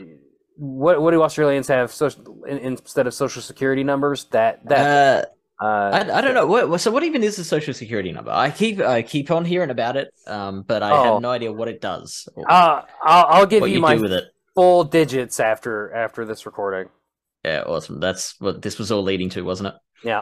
what 0.55 1.01
what 1.01 1.11
do 1.11 1.21
Australians 1.21 1.67
have 1.67 1.91
social, 1.91 2.43
in, 2.45 2.57
instead 2.57 3.07
of 3.07 3.13
social 3.13 3.41
security 3.41 3.83
numbers? 3.83 4.25
That 4.25 4.67
that 4.67 5.35
Uh, 5.61 5.63
uh, 5.65 5.91
I, 6.13 6.17
I 6.17 6.21
don't 6.21 6.33
know. 6.33 6.45
What, 6.47 6.79
so 6.79 6.89
what 6.91 7.03
even 7.03 7.21
is 7.23 7.35
the 7.35 7.43
social 7.43 7.73
security 7.73 8.11
number? 8.11 8.31
I 8.31 8.49
keep 8.49 8.79
I 8.79 9.01
keep 9.01 9.29
on 9.31 9.43
hearing 9.43 9.69
about 9.71 9.97
it, 9.97 10.13
um, 10.27 10.61
but 10.63 10.81
I 10.83 10.91
Oh. 10.91 11.03
have 11.15 11.21
no 11.21 11.29
idea 11.31 11.51
what 11.51 11.67
it 11.67 11.81
does. 11.81 12.29
Or 12.35 12.49
uh, 12.49 12.85
I'll, 13.03 13.25
I'll 13.27 13.45
give 13.45 13.67
you 13.67 13.75
you 13.75 13.81
my 13.81 13.95
with 13.95 14.13
it. 14.13 14.25
full 14.55 14.85
digits 14.85 15.39
after 15.39 15.93
after 15.93 16.25
this 16.25 16.45
recording. 16.45 16.89
Yeah, 17.43 17.63
awesome. 17.67 17.99
That's 17.99 18.39
what 18.39 18.61
this 18.61 18.77
was 18.79 18.91
all 18.91 19.03
leading 19.03 19.29
to, 19.31 19.41
wasn't 19.41 19.69
it? 19.69 19.75
Yeah. 20.03 20.21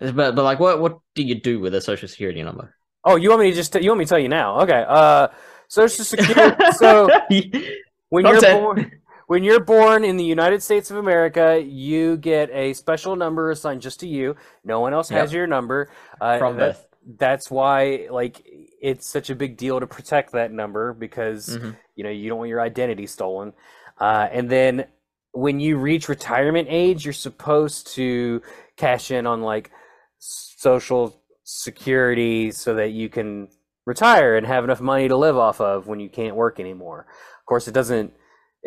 But 0.00 0.34
but 0.34 0.42
like, 0.42 0.60
what 0.60 0.80
what 0.80 0.98
do 1.14 1.22
you 1.22 1.34
do 1.40 1.60
with 1.60 1.74
a 1.74 1.80
social 1.80 2.08
security 2.08 2.42
number? 2.42 2.74
Oh, 3.04 3.16
you 3.16 3.30
want 3.30 3.42
me 3.42 3.50
to 3.50 3.56
just 3.56 3.72
t- 3.72 3.80
you 3.82 3.90
want 3.90 3.98
me 3.98 4.04
to 4.04 4.08
tell 4.08 4.18
you 4.18 4.28
now? 4.28 4.60
Okay. 4.60 4.84
Uh, 4.86 5.28
social 5.68 6.04
security. 6.04 6.64
so 6.76 7.08
when 8.10 8.24
you're 8.26 8.40
born 8.40 8.92
when 9.28 9.44
you're 9.44 9.60
born 9.60 10.04
in 10.04 10.16
the 10.16 10.24
United 10.24 10.62
States 10.62 10.90
of 10.90 10.96
America, 10.96 11.62
you 11.64 12.16
get 12.16 12.50
a 12.50 12.72
special 12.72 13.14
number 13.14 13.50
assigned 13.50 13.80
just 13.82 14.00
to 14.00 14.08
you. 14.08 14.34
No 14.64 14.80
one 14.80 14.92
else 14.92 15.08
has 15.10 15.30
Yep. 15.32 15.36
your 15.36 15.46
number. 15.46 15.88
Uh, 16.20 16.38
from 16.38 16.56
that- 16.56 16.86
that's 17.16 17.50
why 17.50 18.06
like 18.10 18.42
it's 18.82 19.06
such 19.06 19.30
a 19.30 19.34
big 19.34 19.56
deal 19.56 19.80
to 19.80 19.86
protect 19.86 20.32
that 20.32 20.50
number 20.52 20.92
because 20.92 21.56
Mhm. 21.56 21.74
you 21.94 22.04
know 22.04 22.10
you 22.10 22.28
don't 22.28 22.38
want 22.38 22.50
your 22.50 22.60
identity 22.60 23.06
stolen 23.06 23.54
uh, 23.98 24.28
and 24.30 24.50
then 24.50 24.86
when 25.32 25.58
you 25.58 25.78
reach 25.78 26.08
retirement 26.10 26.68
age 26.70 27.04
you're 27.06 27.14
supposed 27.14 27.86
to 27.94 28.42
cash 28.76 29.10
in 29.10 29.26
on 29.26 29.40
like 29.42 29.70
social 30.18 31.22
security 31.44 32.50
so 32.50 32.74
that 32.74 32.90
you 32.90 33.08
can 33.08 33.48
retire 33.86 34.36
and 34.36 34.46
have 34.46 34.64
enough 34.64 34.80
money 34.82 35.08
to 35.08 35.16
live 35.16 35.36
off 35.38 35.62
of 35.62 35.86
when 35.86 36.00
you 36.00 36.10
can't 36.10 36.36
work 36.36 36.60
anymore 36.60 37.06
of 37.40 37.46
course 37.46 37.66
it 37.66 37.72
doesn't 37.72 38.12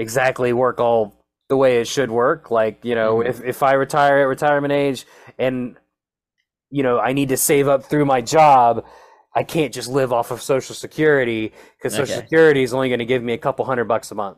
exactly 0.01 0.53
work 0.53 0.79
all 0.81 1.15
the 1.49 1.57
way 1.57 1.81
it 1.81 1.87
should 1.87 2.11
work 2.11 2.51
like 2.51 2.83
you 2.85 2.95
know 2.95 3.19
Mhm. 3.19 3.27
if, 3.27 3.43
if 3.43 3.63
i 3.63 3.73
retire 3.73 4.19
at 4.19 4.23
retirement 4.27 4.73
age 4.73 5.05
and 5.39 5.77
you 6.69 6.83
know 6.83 6.99
i 6.99 7.13
need 7.13 7.29
to 7.29 7.37
save 7.37 7.67
up 7.67 7.85
through 7.85 8.05
my 8.05 8.21
job 8.21 8.85
i 9.35 9.43
can't 9.43 9.73
just 9.73 9.89
live 9.89 10.13
off 10.13 10.31
of 10.31 10.41
social 10.41 10.75
security 10.75 11.53
because 11.77 11.93
social 11.93 12.15
Okay. 12.15 12.21
security 12.21 12.63
is 12.63 12.73
only 12.73 12.89
going 12.89 12.99
to 12.99 13.05
give 13.05 13.23
me 13.23 13.33
a 13.33 13.37
couple 13.37 13.65
hundred 13.65 13.85
bucks 13.85 14.11
a 14.11 14.15
month 14.15 14.37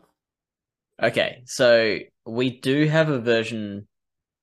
Okay, 1.02 1.42
so 1.46 1.98
we 2.24 2.60
do 2.60 2.86
have 2.86 3.08
a 3.08 3.18
version 3.18 3.88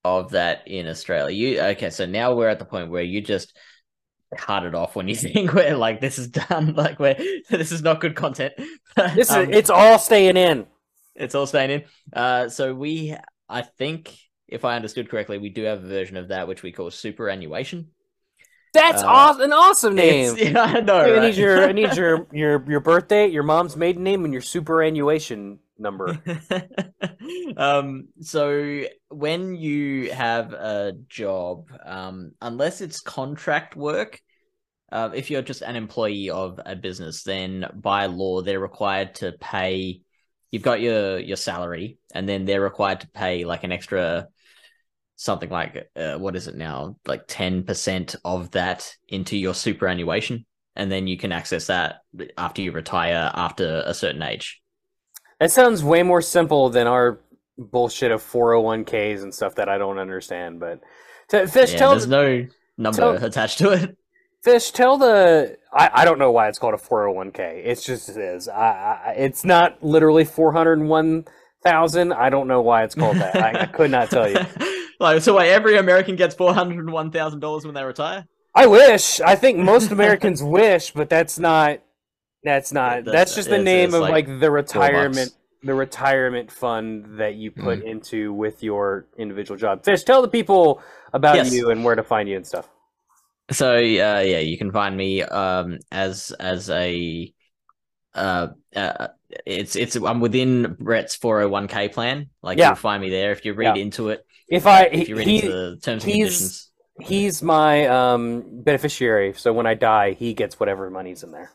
of 0.06 0.32
that 0.32 0.68
in 0.68 0.88
Australia. 0.88 1.36
You 1.36 1.62
okay? 1.62 1.90
So 1.92 2.06
now 2.06 2.36
we're 2.36 2.50
at 2.50 2.60
the 2.60 2.66
point 2.66 2.92
where 2.92 3.04
you 3.04 3.22
just 3.22 3.58
cut 4.38 4.66
it 4.66 4.76
off 4.76 4.96
when 4.96 5.08
you 5.08 5.16
think 5.18 5.54
we're 5.54 5.78
like 5.78 6.02
this 6.02 6.20
is 6.20 6.30
done. 6.30 6.74
Like 6.78 7.00
we're 7.00 7.16
this 7.52 7.72
is 7.72 7.84
not 7.84 8.02
good 8.02 8.16
content. 8.16 8.54
this 9.14 9.30
Um, 9.30 9.50
is 9.50 9.50
it's 9.52 9.70
all 9.70 10.00
staying 10.00 10.38
in 10.38 10.66
it's 11.16 11.36
all 11.36 11.46
staying 11.46 11.72
in. 11.72 11.84
Uh, 12.14 12.50
so 12.50 12.74
we, 12.74 13.16
I 13.50 13.62
think, 13.62 14.16
if 14.48 14.66
I 14.66 14.76
understood 14.76 15.10
correctly, 15.10 15.38
we 15.38 15.50
do 15.50 15.64
have 15.64 15.84
a 15.84 15.88
version 15.88 16.18
of 16.18 16.30
that 16.30 16.48
which 16.48 16.64
we 16.64 16.72
call 16.72 16.92
superannuation. 16.92 17.90
that's 18.74 19.04
uh, 19.04 19.08
aw- 19.08 19.38
an 19.40 19.54
awesome 19.54 19.96
name 19.96 20.36
yeah, 20.38 20.62
I 20.62 20.80
know. 20.82 20.96
I 20.96 21.12
right? 21.12 21.22
need 21.22 21.36
your 21.36 21.68
I 21.68 21.72
need 21.72 21.96
your 21.96 22.28
your 22.34 22.70
your 22.70 22.80
birthday, 22.80 23.28
your 23.28 23.44
mom's 23.44 23.76
maiden 23.76 24.04
name, 24.04 24.24
and 24.24 24.34
your 24.34 24.42
superannuation 24.42 25.60
number. 25.78 26.18
um, 27.58 28.10
so 28.22 28.84
when 29.10 29.56
you 29.56 30.12
have 30.14 30.54
a 30.54 30.94
job, 31.08 31.70
um, 31.86 32.32
unless 32.42 32.82
it's 32.82 33.02
contract 33.02 33.76
work, 33.76 34.22
uh, 34.92 35.10
if 35.14 35.30
you're 35.32 35.42
just 35.42 35.62
an 35.62 35.76
employee 35.76 36.30
of 36.30 36.60
a 36.66 36.76
business, 36.76 37.24
then 37.24 37.66
by 37.74 38.06
law 38.06 38.42
they're 38.42 38.60
required 38.60 39.16
to 39.16 39.34
pay. 39.40 40.02
You've 40.52 40.64
got 40.64 40.82
your 40.82 41.18
your 41.20 41.38
salary, 41.38 41.98
and 42.14 42.28
then 42.28 42.46
they're 42.46 42.62
required 42.62 43.02
to 43.02 43.10
pay 43.10 43.46
like 43.46 43.64
an 43.64 43.72
extra 43.72 44.28
something 45.16 45.50
like 45.50 45.90
uh, 45.96 46.16
what 46.18 46.36
is 46.36 46.48
it 46.48 46.56
now, 46.56 46.98
like 47.06 47.24
ten 47.28 47.64
percent 47.64 48.16
of 48.26 48.52
that 48.52 48.96
into 49.08 49.38
your 49.38 49.54
superannuation, 49.54 50.46
and 50.76 50.92
then 50.92 51.08
you 51.08 51.18
can 51.18 51.32
access 51.32 51.68
that 51.68 52.02
after 52.38 52.62
you 52.62 52.72
retire 52.72 53.32
after 53.34 53.82
a 53.86 53.94
certain 53.94 54.22
age. 54.22 54.62
That 55.40 55.52
sounds 55.52 55.84
way 55.84 56.04
more 56.04 56.22
simple 56.22 56.70
than 56.70 56.86
our 56.86 57.22
bullshit 57.58 58.12
of 58.12 58.22
401ks 58.24 59.24
and 59.24 59.34
stuff 59.34 59.56
that 59.56 59.70
I 59.70 59.78
don't 59.78 59.98
understand. 60.00 60.60
But 60.60 60.82
t- 61.30 61.46
Fish, 61.48 61.74
Yeah, 61.74 61.80
tell 61.80 61.92
there's 61.92 62.08
no 62.08 62.48
number 62.78 62.98
tell- 63.18 63.26
attached 63.26 63.58
to 63.60 63.72
it. 63.72 63.98
Fish, 64.44 64.72
tell 64.72 64.98
the 64.98 65.58
I, 65.72 65.90
I 65.94 66.06
don't 66.06 66.18
know 66.20 66.32
why 66.32 66.48
it's 66.48 66.58
called 66.60 66.74
a 66.74 66.78
401k. 66.78 67.62
It's 67.64 67.84
just 67.86 68.10
it 68.10 68.18
is. 68.18 68.48
I, 68.48 69.02
I 69.06 69.14
it's 69.18 69.46
not 69.46 69.84
literally 69.84 70.26
401,000. 70.26 72.14
I 72.14 72.30
don't 72.30 72.48
know 72.48 72.62
why 72.62 72.84
it's 72.84 72.96
called 72.96 73.18
that. 73.18 73.36
I, 73.36 73.62
I 73.62 73.66
could 73.68 73.92
not 73.92 74.10
tell 74.10 74.30
you. 74.30 74.40
like, 75.00 75.22
so 75.22 75.38
wait, 75.38 75.52
every 75.52 75.78
American 75.78 76.16
gets 76.16 76.34
four 76.36 76.54
hundred 76.54 76.80
and 76.80 76.92
one 76.92 77.12
thousand 77.12 77.40
dollars 77.40 77.66
when 77.66 77.76
they 77.76 77.84
retire. 77.84 78.26
I 78.56 78.68
wish. 78.68 79.22
I 79.22 79.36
think 79.36 79.60
most 79.60 79.92
Americans 79.92 80.42
wish, 80.60 80.92
but 80.92 81.10
that's 81.10 81.38
not. 81.40 81.80
That's 82.44 82.72
not. 82.74 83.06
That's- 83.06 83.14
That's, 83.14 83.36
just 83.36 83.50
the 83.50 83.60
name 83.60 83.94
of 83.94 84.02
like 84.02 84.28
like, 84.28 84.40
the 84.40 84.50
retirement, 84.50 85.32
the 85.62 85.76
retirement 85.76 86.52
fund 86.52 87.20
that 87.20 87.36
you 87.36 87.52
put 87.52 87.80
Mm-hmm. 87.80 87.88
into 87.88 88.34
with 88.34 88.64
your 88.64 89.06
individual 89.18 89.58
job. 89.60 89.84
Fish, 89.86 90.04
tell 90.04 90.24
the 90.24 90.28
people 90.28 90.82
about 91.14 91.36
Yes. 91.36 91.54
you 91.54 91.70
and 91.70 91.84
where 91.86 91.94
to 91.96 92.02
find 92.04 92.28
you 92.28 92.36
and 92.38 92.48
stuff. 92.48 92.68
So 93.52 93.76
uh, 93.76 93.80
yeah, 93.80 94.40
you 94.40 94.58
can 94.58 94.72
find 94.72 94.96
me 94.96 95.24
um 95.24 95.80
as 95.92 96.32
as 96.40 96.70
a 96.70 97.34
uh, 98.14 98.48
uh 98.76 99.08
it's 99.46 99.76
it's 99.76 99.96
I'm 99.96 100.20
within 100.22 100.76
Bret's 100.80 101.16
401k 101.18 101.90
plan. 101.90 102.30
Like 102.42 102.58
Yeah. 102.58 102.68
you'll 102.68 102.76
find 102.76 103.02
me 103.02 103.10
there 103.10 103.32
if 103.32 103.46
you 103.46 103.54
read 103.54 103.76
Yeah. 103.76 103.78
into 103.78 104.10
it. 104.10 104.26
If 104.48 104.68
I 104.68 104.84
if 104.84 105.10
you 105.10 105.16
read 105.16 105.28
he, 105.28 105.38
into 105.38 105.48
the 105.48 105.78
terms 105.82 106.04
and 106.04 106.12
conditions. 106.12 106.72
he's 107.00 107.42
my 107.42 107.88
um 107.88 108.62
beneficiary, 108.64 109.34
so 109.34 109.54
when 109.54 109.66
I 109.66 109.74
die, 109.74 110.14
he 110.14 110.34
gets 110.34 110.60
whatever 110.60 110.90
money's 110.90 111.24
in 111.24 111.32
there. 111.32 111.52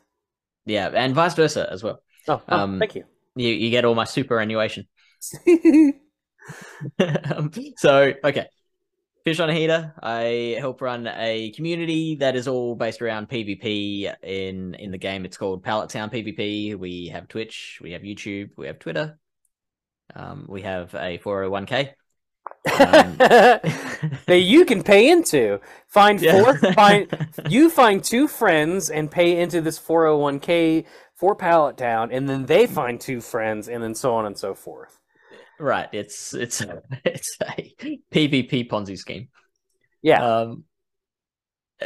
Yeah, 0.64 0.88
and 0.88 1.14
vice 1.14 1.34
versa 1.34 1.68
as 1.70 1.82
well. 1.82 2.02
Oh, 2.28 2.42
oh, 2.50 2.64
Um, 2.64 2.78
thank 2.78 2.94
you. 2.94 3.04
You 3.36 3.48
you 3.50 3.70
get 3.70 3.84
all 3.84 3.94
my 3.94 4.04
superannuation. 4.04 4.88
Um, 6.98 7.50
so 7.76 8.12
okay 8.24 8.46
Fish 9.26 9.40
on 9.40 9.48
Heater. 9.48 9.92
I 10.00 10.54
help 10.56 10.80
run 10.80 11.08
a 11.08 11.50
community 11.50 12.14
that 12.20 12.36
is 12.36 12.46
all 12.46 12.76
based 12.76 13.02
around 13.02 13.28
PvP 13.28 14.14
in 14.22 14.74
in 14.74 14.92
the 14.92 14.98
game. 14.98 15.24
It's 15.24 15.36
called 15.36 15.64
Pallet 15.64 15.90
Town 15.90 16.10
PvP. 16.10 16.78
We 16.78 17.08
have 17.08 17.26
Twitch, 17.26 17.80
we 17.82 17.90
have 17.90 18.02
YouTube, 18.02 18.50
we 18.56 18.68
have 18.68 18.78
Twitter. 18.78 19.18
Um, 20.14 20.46
we 20.48 20.62
have 20.62 20.94
a 20.94 21.18
401k. 21.18 21.88
Um, 22.78 23.16
that 23.18 24.42
you 24.44 24.64
can 24.64 24.84
pay 24.84 25.10
into. 25.10 25.58
Find 25.88 26.20
Yeah. 26.20 26.40
four 26.44 26.72
find 26.74 27.28
you 27.48 27.68
find 27.68 28.04
two 28.04 28.28
friends 28.28 28.90
and 28.90 29.10
pay 29.10 29.40
into 29.40 29.60
this 29.60 29.76
401k 29.76 30.84
for 31.16 31.34
Pallet 31.34 31.76
Town, 31.76 32.12
and 32.12 32.28
then 32.28 32.46
they 32.46 32.68
find 32.68 33.00
two 33.00 33.20
friends, 33.20 33.68
and 33.68 33.82
then 33.82 33.96
so 33.96 34.14
on 34.14 34.24
and 34.24 34.38
so 34.38 34.54
forth. 34.54 35.00
Right. 35.58 35.88
It's 35.92 36.34
it's 36.34 36.60
it's 37.04 37.36
a 37.40 37.98
PvP 38.12 38.68
Ponzi 38.68 38.96
scheme. 38.98 39.28
Yeah, 40.02 40.24
Um, 40.40 40.64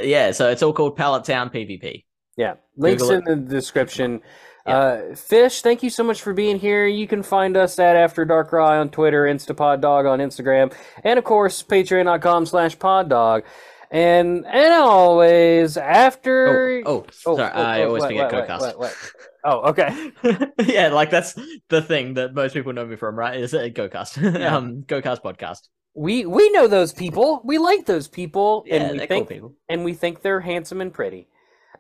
yeah. 0.01 0.33
So 0.33 0.51
it's 0.51 0.62
all 0.62 0.73
called 0.73 0.97
Pallet 0.97 1.25
Town 1.25 1.51
PvP. 1.51 2.05
yeah. 2.37 2.55
Links 2.77 3.03
Google 3.03 3.33
in 3.33 3.45
the 3.47 3.55
description. 3.55 4.21
Yeah. 4.66 4.77
Uh, 4.79 5.14
Fish, 5.16 5.62
thank 5.62 5.83
you 5.83 5.89
so 5.91 6.05
much 6.05 6.21
for 6.21 6.35
being 6.35 6.59
here. 6.59 6.87
You 6.87 7.07
can 7.09 7.23
find 7.23 7.57
us 7.57 7.79
at 7.79 7.97
After 7.97 8.27
Darkrai 8.27 8.81
on 8.81 8.91
Twitter, 8.91 9.25
Instapod 9.25 9.81
Dog 9.81 10.05
on 10.07 10.18
Instagram, 10.18 10.73
and 11.03 11.18
of 11.18 11.25
course, 11.25 11.62
patreon.com 11.62 12.45
slash 12.47 12.79
Pod 12.79 13.09
Dog. 13.09 13.45
And 13.91 14.47
and 14.47 14.73
always 14.75 15.77
after 15.77 16.83
Oh, 16.87 16.93
oh, 16.93 17.07
Oh, 17.27 17.37
sorry. 17.37 17.51
oh, 17.55 17.62
I 17.62 17.83
oh, 17.83 17.87
always 17.89 18.03
wait, 18.05 18.09
forget 18.18 18.33
wait, 18.33 18.49
GoCast. 18.49 18.61
wait, 18.62 18.79
wait, 18.79 18.93
Oh, 19.45 19.70
okay. 19.70 20.12
yeah, 20.66 20.88
like 20.88 21.11
that's 21.11 21.34
the 21.68 21.80
thing 21.82 22.14
that 22.14 22.34
most 22.34 22.53
people 22.55 22.72
know 22.72 22.84
me 22.86 22.97
from, 22.97 23.16
right? 23.16 23.38
Is 23.41 23.55
a 23.55 23.70
GoCast, 23.70 24.20
Yeah. 24.41 24.57
um, 24.57 24.82
GoCast 24.82 25.22
podcast. 25.22 25.68
We 25.95 26.26
we 26.26 26.51
know 26.51 26.68
those 26.68 26.93
people. 26.93 27.41
We 27.45 27.59
like 27.59 27.86
those 27.86 28.07
people, 28.09 28.64
Yeah, 28.66 28.76
and 28.76 28.93
we 28.93 28.99
think 29.07 29.11
cool 29.11 29.36
people. 29.36 29.55
and 29.68 29.84
we 29.84 29.95
think 29.95 30.22
they're 30.22 30.41
handsome 30.41 30.80
and 30.80 30.93
pretty. 30.93 31.28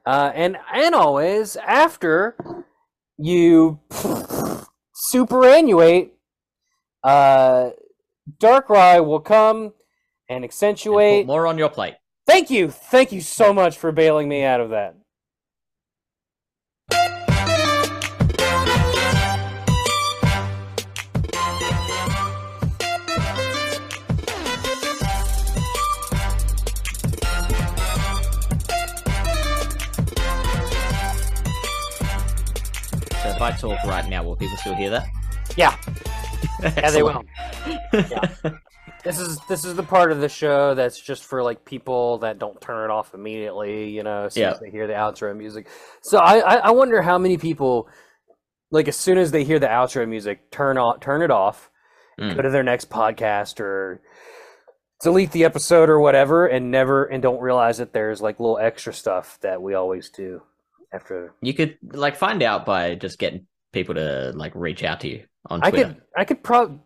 Uh, 0.06 0.32
and 0.34 0.56
and 0.72 0.94
always 0.94 1.56
after 1.56 2.36
you 3.18 3.78
superannuate, 5.12 6.10
uh, 7.04 7.70
Darkrai 8.38 9.04
will 9.04 9.20
come 9.20 9.72
and 10.28 10.36
And 10.36 10.44
accentuate. 10.44 11.26
put 11.26 11.32
more 11.32 11.46
on 11.46 11.58
your 11.58 11.68
plate. 11.68 11.94
Thank 12.26 12.50
you, 12.50 12.70
thank 12.70 13.12
you 13.12 13.20
so 13.20 13.52
much 13.52 13.76
for 13.76 13.92
bailing 13.92 14.28
me 14.28 14.44
out 14.44 14.60
of 14.60 14.70
that. 14.70 14.94
If 33.40 33.54
I 33.54 33.56
talk 33.56 33.82
right 33.84 34.06
now, 34.06 34.22
will 34.22 34.36
people 34.36 34.58
still 34.58 34.74
hear 34.74 34.90
that? 34.90 35.08
Yeah, 35.56 35.74
yeah, 36.62 36.90
they 36.90 37.02
will. 37.02 37.24
Excellent. 37.94 38.56
This 39.02 39.18
is 39.18 39.38
this 39.48 39.64
is 39.64 39.74
the 39.76 39.82
part 39.82 40.12
of 40.12 40.20
the 40.20 40.28
show 40.28 40.74
that's 40.74 41.00
just 41.00 41.24
for 41.24 41.42
like 41.42 41.64
people 41.64 42.18
that 42.18 42.38
don't 42.38 42.60
turn 42.60 42.84
it 42.84 42.92
off 42.92 43.14
immediately, 43.14 43.88
you 43.88 44.02
know, 44.02 44.24
as 44.26 44.34
soon 44.34 44.42
Yeah. 44.42 44.50
as 44.50 44.60
they 44.60 44.70
hear 44.70 44.86
the 44.86 44.92
outro 44.92 45.34
music. 45.34 45.68
So 46.02 46.18
I, 46.18 46.40
I 46.40 46.54
I 46.56 46.70
wonder 46.72 47.00
how 47.00 47.16
many 47.16 47.38
people, 47.38 47.88
like 48.70 48.88
as 48.88 48.96
soon 48.96 49.16
as 49.16 49.30
they 49.30 49.42
hear 49.42 49.58
the 49.58 49.68
outro 49.68 50.06
music, 50.06 50.50
turn 50.50 50.76
off 50.76 51.00
turn 51.00 51.22
it 51.22 51.30
off, 51.30 51.70
Mm. 52.20 52.36
go 52.36 52.42
to 52.42 52.50
their 52.50 52.62
next 52.62 52.90
podcast 52.90 53.58
or 53.58 54.02
delete 55.02 55.32
the 55.32 55.44
episode 55.46 55.88
or 55.88 55.98
whatever, 55.98 56.46
and 56.46 56.70
never 56.70 57.04
and 57.06 57.22
don't 57.22 57.40
realize 57.40 57.78
that 57.78 57.94
there's 57.94 58.20
like 58.20 58.38
little 58.38 58.58
extra 58.58 58.92
stuff 58.92 59.38
that 59.40 59.62
we 59.62 59.72
always 59.72 60.10
do 60.10 60.42
after. 60.92 61.34
You 61.42 61.54
could 61.54 61.78
like 61.92 62.16
find 62.16 62.42
out 62.42 62.66
by 62.66 62.94
just 62.94 63.18
getting 63.18 63.46
people 63.72 63.94
to 63.94 64.32
like 64.34 64.52
reach 64.54 64.82
out 64.84 65.00
to 65.00 65.08
you 65.08 65.24
on 65.46 65.60
I 65.62 65.70
Twitter. 65.70 65.88
could 65.94 66.02
I 66.16 66.24
could 66.24 66.42
probably. 66.42 66.78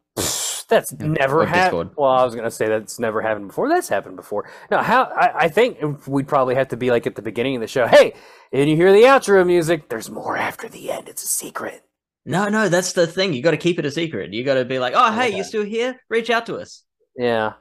That's 0.67 0.93
never 0.95 1.45
happened. 1.45 1.91
Well, 1.97 2.11
I 2.11 2.25
was 2.25 2.35
gonna 2.35 2.51
say 2.51 2.67
that's 2.69 2.99
never 2.99 3.21
happened 3.21 3.49
before. 3.49 3.69
That's 3.69 3.89
happened 3.89 4.17
before. 4.17 4.49
No, 4.71 4.79
how 4.83 5.05
I, 5.05 5.45
I 5.45 5.49
think 5.49 6.07
we'd 6.09 6.27
probably 6.27 6.55
have 6.55 6.69
to 6.69 6.77
be 6.79 6.91
like 6.91 7.07
at 7.07 7.17
the 7.17 7.23
beginning 7.23 7.55
of 7.57 7.61
the 7.61 7.67
show. 7.67 7.87
Hey, 7.87 8.15
and 8.51 8.69
you 8.71 8.75
hear 8.75 8.91
the 8.93 9.03
outro 9.03 9.47
music. 9.47 9.89
There's 9.91 10.11
more 10.11 10.37
after 10.39 10.69
the 10.69 10.91
end. 10.91 11.09
It's 11.09 11.23
a 11.23 11.27
secret. 11.27 11.83
No, 12.25 12.49
no, 12.49 12.71
that's 12.71 12.95
the 12.95 13.07
thing. 13.07 13.35
You 13.35 13.43
got 13.43 13.51
to 13.51 13.59
keep 13.59 13.79
it 13.79 13.85
a 13.85 13.91
secret. 13.91 14.33
You 14.33 14.43
got 14.43 14.55
to 14.55 14.65
be 14.65 14.79
like, 14.79 14.95
oh, 14.97 15.13
hey, 15.13 15.29
Okay. 15.29 15.37
you 15.37 15.45
still 15.45 15.65
here? 15.65 16.01
Reach 16.09 16.31
out 16.31 16.47
to 16.47 16.57
us. 16.57 16.83
Yeah, 17.19 17.53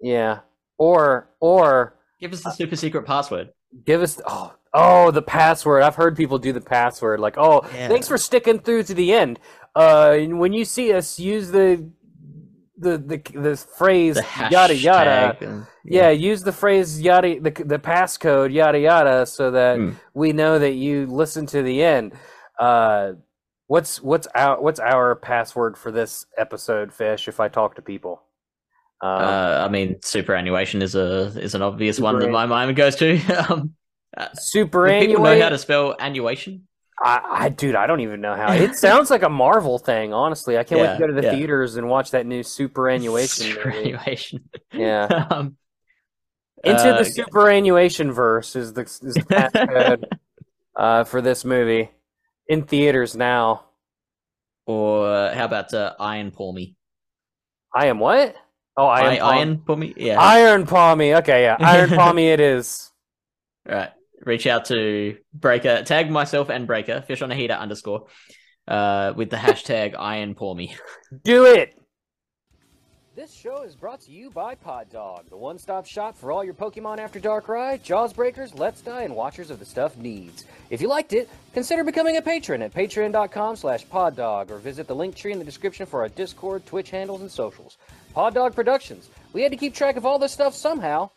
yeah. 0.00 0.40
Or 0.78 1.30
or 1.40 1.96
Give 2.20 2.32
us 2.32 2.42
the 2.42 2.50
super 2.50 2.76
secret 2.76 3.06
password. 3.06 3.50
give 3.84 4.02
us 4.02 4.20
oh 4.26 4.54
oh 4.76 5.10
the 5.10 5.22
password. 5.22 5.82
I've 5.82 5.96
heard 5.96 6.16
people 6.16 6.38
do 6.38 6.52
the 6.52 6.60
password 6.60 7.18
like 7.20 7.36
oh 7.38 7.62
Yeah. 7.74 7.88
thanks 7.88 8.06
for 8.08 8.18
sticking 8.18 8.58
through 8.60 8.84
to 8.84 8.94
the 8.94 9.12
end. 9.12 9.38
Uh, 9.74 10.16
when 10.42 10.52
you 10.52 10.64
see 10.64 10.92
us, 10.92 11.18
use 11.18 11.50
the 11.50 11.90
the 12.78 12.98
the 12.98 13.40
the 13.40 13.56
phrase 13.56 14.16
The 14.16 14.48
yada 14.50 14.74
yada. 14.74 15.36
and- 15.40 15.66
Yeah, 15.84 16.10
use 16.10 16.42
the 16.42 16.52
phrase 16.52 17.00
yada 17.00 17.40
the 17.40 17.50
the 17.64 17.78
passcode 17.78 18.52
yada 18.52 18.78
yada 18.78 19.26
so 19.26 19.50
that 19.50 19.76
Hmm. 19.78 19.90
we 20.14 20.32
know 20.32 20.58
that 20.58 20.72
you 20.74 21.06
listen 21.06 21.46
to 21.46 21.62
the 21.62 21.82
end. 21.82 22.12
Uh, 22.58 23.12
what's 23.66 24.02
what's 24.02 24.26
our 24.34 24.60
what's 24.60 24.80
our 24.80 25.14
password 25.14 25.76
for 25.78 25.90
this 25.90 26.26
episode, 26.36 26.92
Fish? 26.92 27.28
If 27.28 27.40
I 27.40 27.48
talk 27.48 27.74
to 27.76 27.82
people, 27.82 28.22
um, 29.02 29.10
Uh, 29.10 29.64
I 29.66 29.68
mean, 29.68 29.96
superannuation 30.02 30.82
is 30.82 30.94
a 30.94 31.32
is 31.40 31.54
an 31.54 31.62
obvious 31.62 31.98
one 32.00 32.18
that 32.20 32.30
my 32.30 32.46
mind 32.46 32.76
goes 32.76 32.96
to. 32.96 33.18
would 34.16 35.08
people 35.08 35.24
know 35.24 35.40
how 35.40 35.48
to 35.48 35.58
spell 35.58 35.96
annuation? 35.98 36.62
I, 36.98 37.20
I 37.30 37.48
dude, 37.50 37.74
I 37.74 37.86
don't 37.86 38.00
even 38.00 38.22
know 38.22 38.34
how. 38.34 38.52
It 38.52 38.74
sounds 38.76 39.10
like 39.10 39.22
a 39.22 39.28
Marvel 39.28 39.78
thing. 39.78 40.14
Honestly, 40.14 40.56
I 40.56 40.64
can't 40.64 40.80
wait 40.80 40.92
to 40.94 40.98
go 40.98 41.06
to 41.06 41.12
the 41.12 41.22
yeah. 41.22 41.32
theaters 41.32 41.76
and 41.76 41.88
watch 41.88 42.12
that 42.12 42.24
new 42.24 42.42
superannuation. 42.42 43.48
movie. 43.48 43.58
Superannuation. 43.58 44.48
Yeah, 44.72 45.26
um, 45.30 45.56
into 46.64 46.94
uh, 46.94 46.98
the 46.98 47.04
superannuation 47.04 48.12
verse 48.12 48.56
is 48.56 48.72
the 48.72 48.82
is 48.82 49.14
the 49.14 49.20
passcode 49.30 50.04
uh, 50.74 51.04
for 51.04 51.20
this 51.20 51.44
movie 51.44 51.90
in 52.48 52.62
theaters 52.62 53.14
now. 53.14 53.66
or 54.64 55.06
uh, 55.06 55.34
how 55.34 55.44
about 55.44 55.74
uh, 55.74 55.94
iron 56.00 56.30
Pawmi? 56.30 56.76
I 57.74 57.86
am 57.86 57.98
what? 57.98 58.34
Oh, 58.78 58.86
I 58.86 59.00
am 59.00 59.12
I, 59.12 59.18
Palm- 59.18 59.34
iron 59.34 59.58
Pawmi. 59.58 59.94
Yeah. 59.96 60.20
Iron 60.20 60.66
Pawmi. 60.66 61.18
Okay, 61.18 61.42
yeah, 61.42 61.56
Iron 61.60 61.90
Pawmi. 61.90 62.24
It 62.32 62.40
is. 62.40 62.90
Right. 63.66 63.90
Reach 64.24 64.46
out 64.46 64.66
to 64.66 65.16
Breaker. 65.34 65.82
Tag 65.82 66.10
myself 66.10 66.48
and 66.48 66.66
Breaker. 66.66 67.02
Fish 67.02 67.22
on 67.22 67.30
a 67.30 67.34
heater 67.34 67.54
underscore. 67.54 68.06
Uh, 68.66 69.12
with 69.14 69.30
the 69.30 69.36
hashtag 69.36 69.94
iron 69.98 70.34
Pawmi. 70.34 70.74
Do 71.22 71.46
it. 71.46 71.74
This 73.16 73.32
show 73.32 73.62
is 73.62 73.74
brought 73.74 74.02
to 74.02 74.12
you 74.12 74.28
by 74.28 74.54
Pod 74.56 74.90
Dog, 74.90 75.30
the 75.30 75.38
one-stop 75.38 75.86
shop 75.86 76.14
for 76.18 76.30
all 76.30 76.44
your 76.44 76.52
Pokemon 76.52 76.98
After 76.98 77.18
Darkrai, 77.18 77.82
Jaws 77.82 78.12
Breakers, 78.12 78.52
Let's 78.54 78.82
Die, 78.82 79.02
and 79.04 79.16
Watchers 79.16 79.50
of 79.50 79.58
the 79.58 79.64
Stuff 79.64 79.96
needs. 79.96 80.44
If 80.68 80.82
you 80.82 80.88
liked 80.88 81.14
it, 81.14 81.30
consider 81.54 81.82
becoming 81.82 82.18
a 82.18 82.22
patron 82.22 82.60
at 82.60 82.74
patreon.com 82.74 83.56
slash 83.56 83.88
poddog 83.88 84.50
or 84.50 84.58
visit 84.58 84.86
the 84.86 84.94
link 84.94 85.14
tree 85.14 85.32
in 85.32 85.38
the 85.38 85.46
description 85.46 85.86
for 85.86 86.02
our 86.02 86.10
Discord, 86.10 86.66
Twitch 86.66 86.90
handles, 86.90 87.22
and 87.22 87.30
socials. 87.30 87.78
Pod 88.12 88.34
Dog 88.34 88.54
Productions. 88.54 89.08
We 89.32 89.40
had 89.42 89.52
to 89.52 89.56
keep 89.56 89.72
track 89.74 89.96
of 89.96 90.04
all 90.04 90.18
this 90.18 90.32
stuff 90.32 90.54
somehow. 90.54 91.08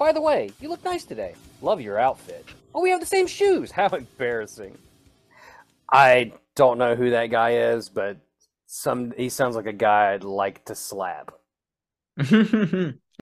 By 0.00 0.12
the 0.12 0.20
way, 0.22 0.50
you 0.60 0.70
look 0.70 0.82
nice 0.82 1.04
today. 1.04 1.34
Love 1.60 1.82
your 1.82 1.98
outfit. 1.98 2.46
Oh, 2.74 2.80
we 2.80 2.88
have 2.88 3.00
the 3.00 3.06
same 3.06 3.26
shoes. 3.26 3.70
How 3.78 3.88
embarrassing. 3.88 4.78
I 5.92 6.32
don't 6.56 6.78
know 6.78 6.94
who 6.94 7.10
that 7.10 7.26
guy 7.26 7.50
is, 7.74 7.90
but 7.90 8.16
some 8.66 9.12
he 9.14 9.28
sounds 9.28 9.56
like 9.56 9.66
a 9.66 9.74
guy 9.74 10.14
I'd 10.14 10.24
like 10.24 10.64
to 10.64 10.74
slap. 10.74 11.32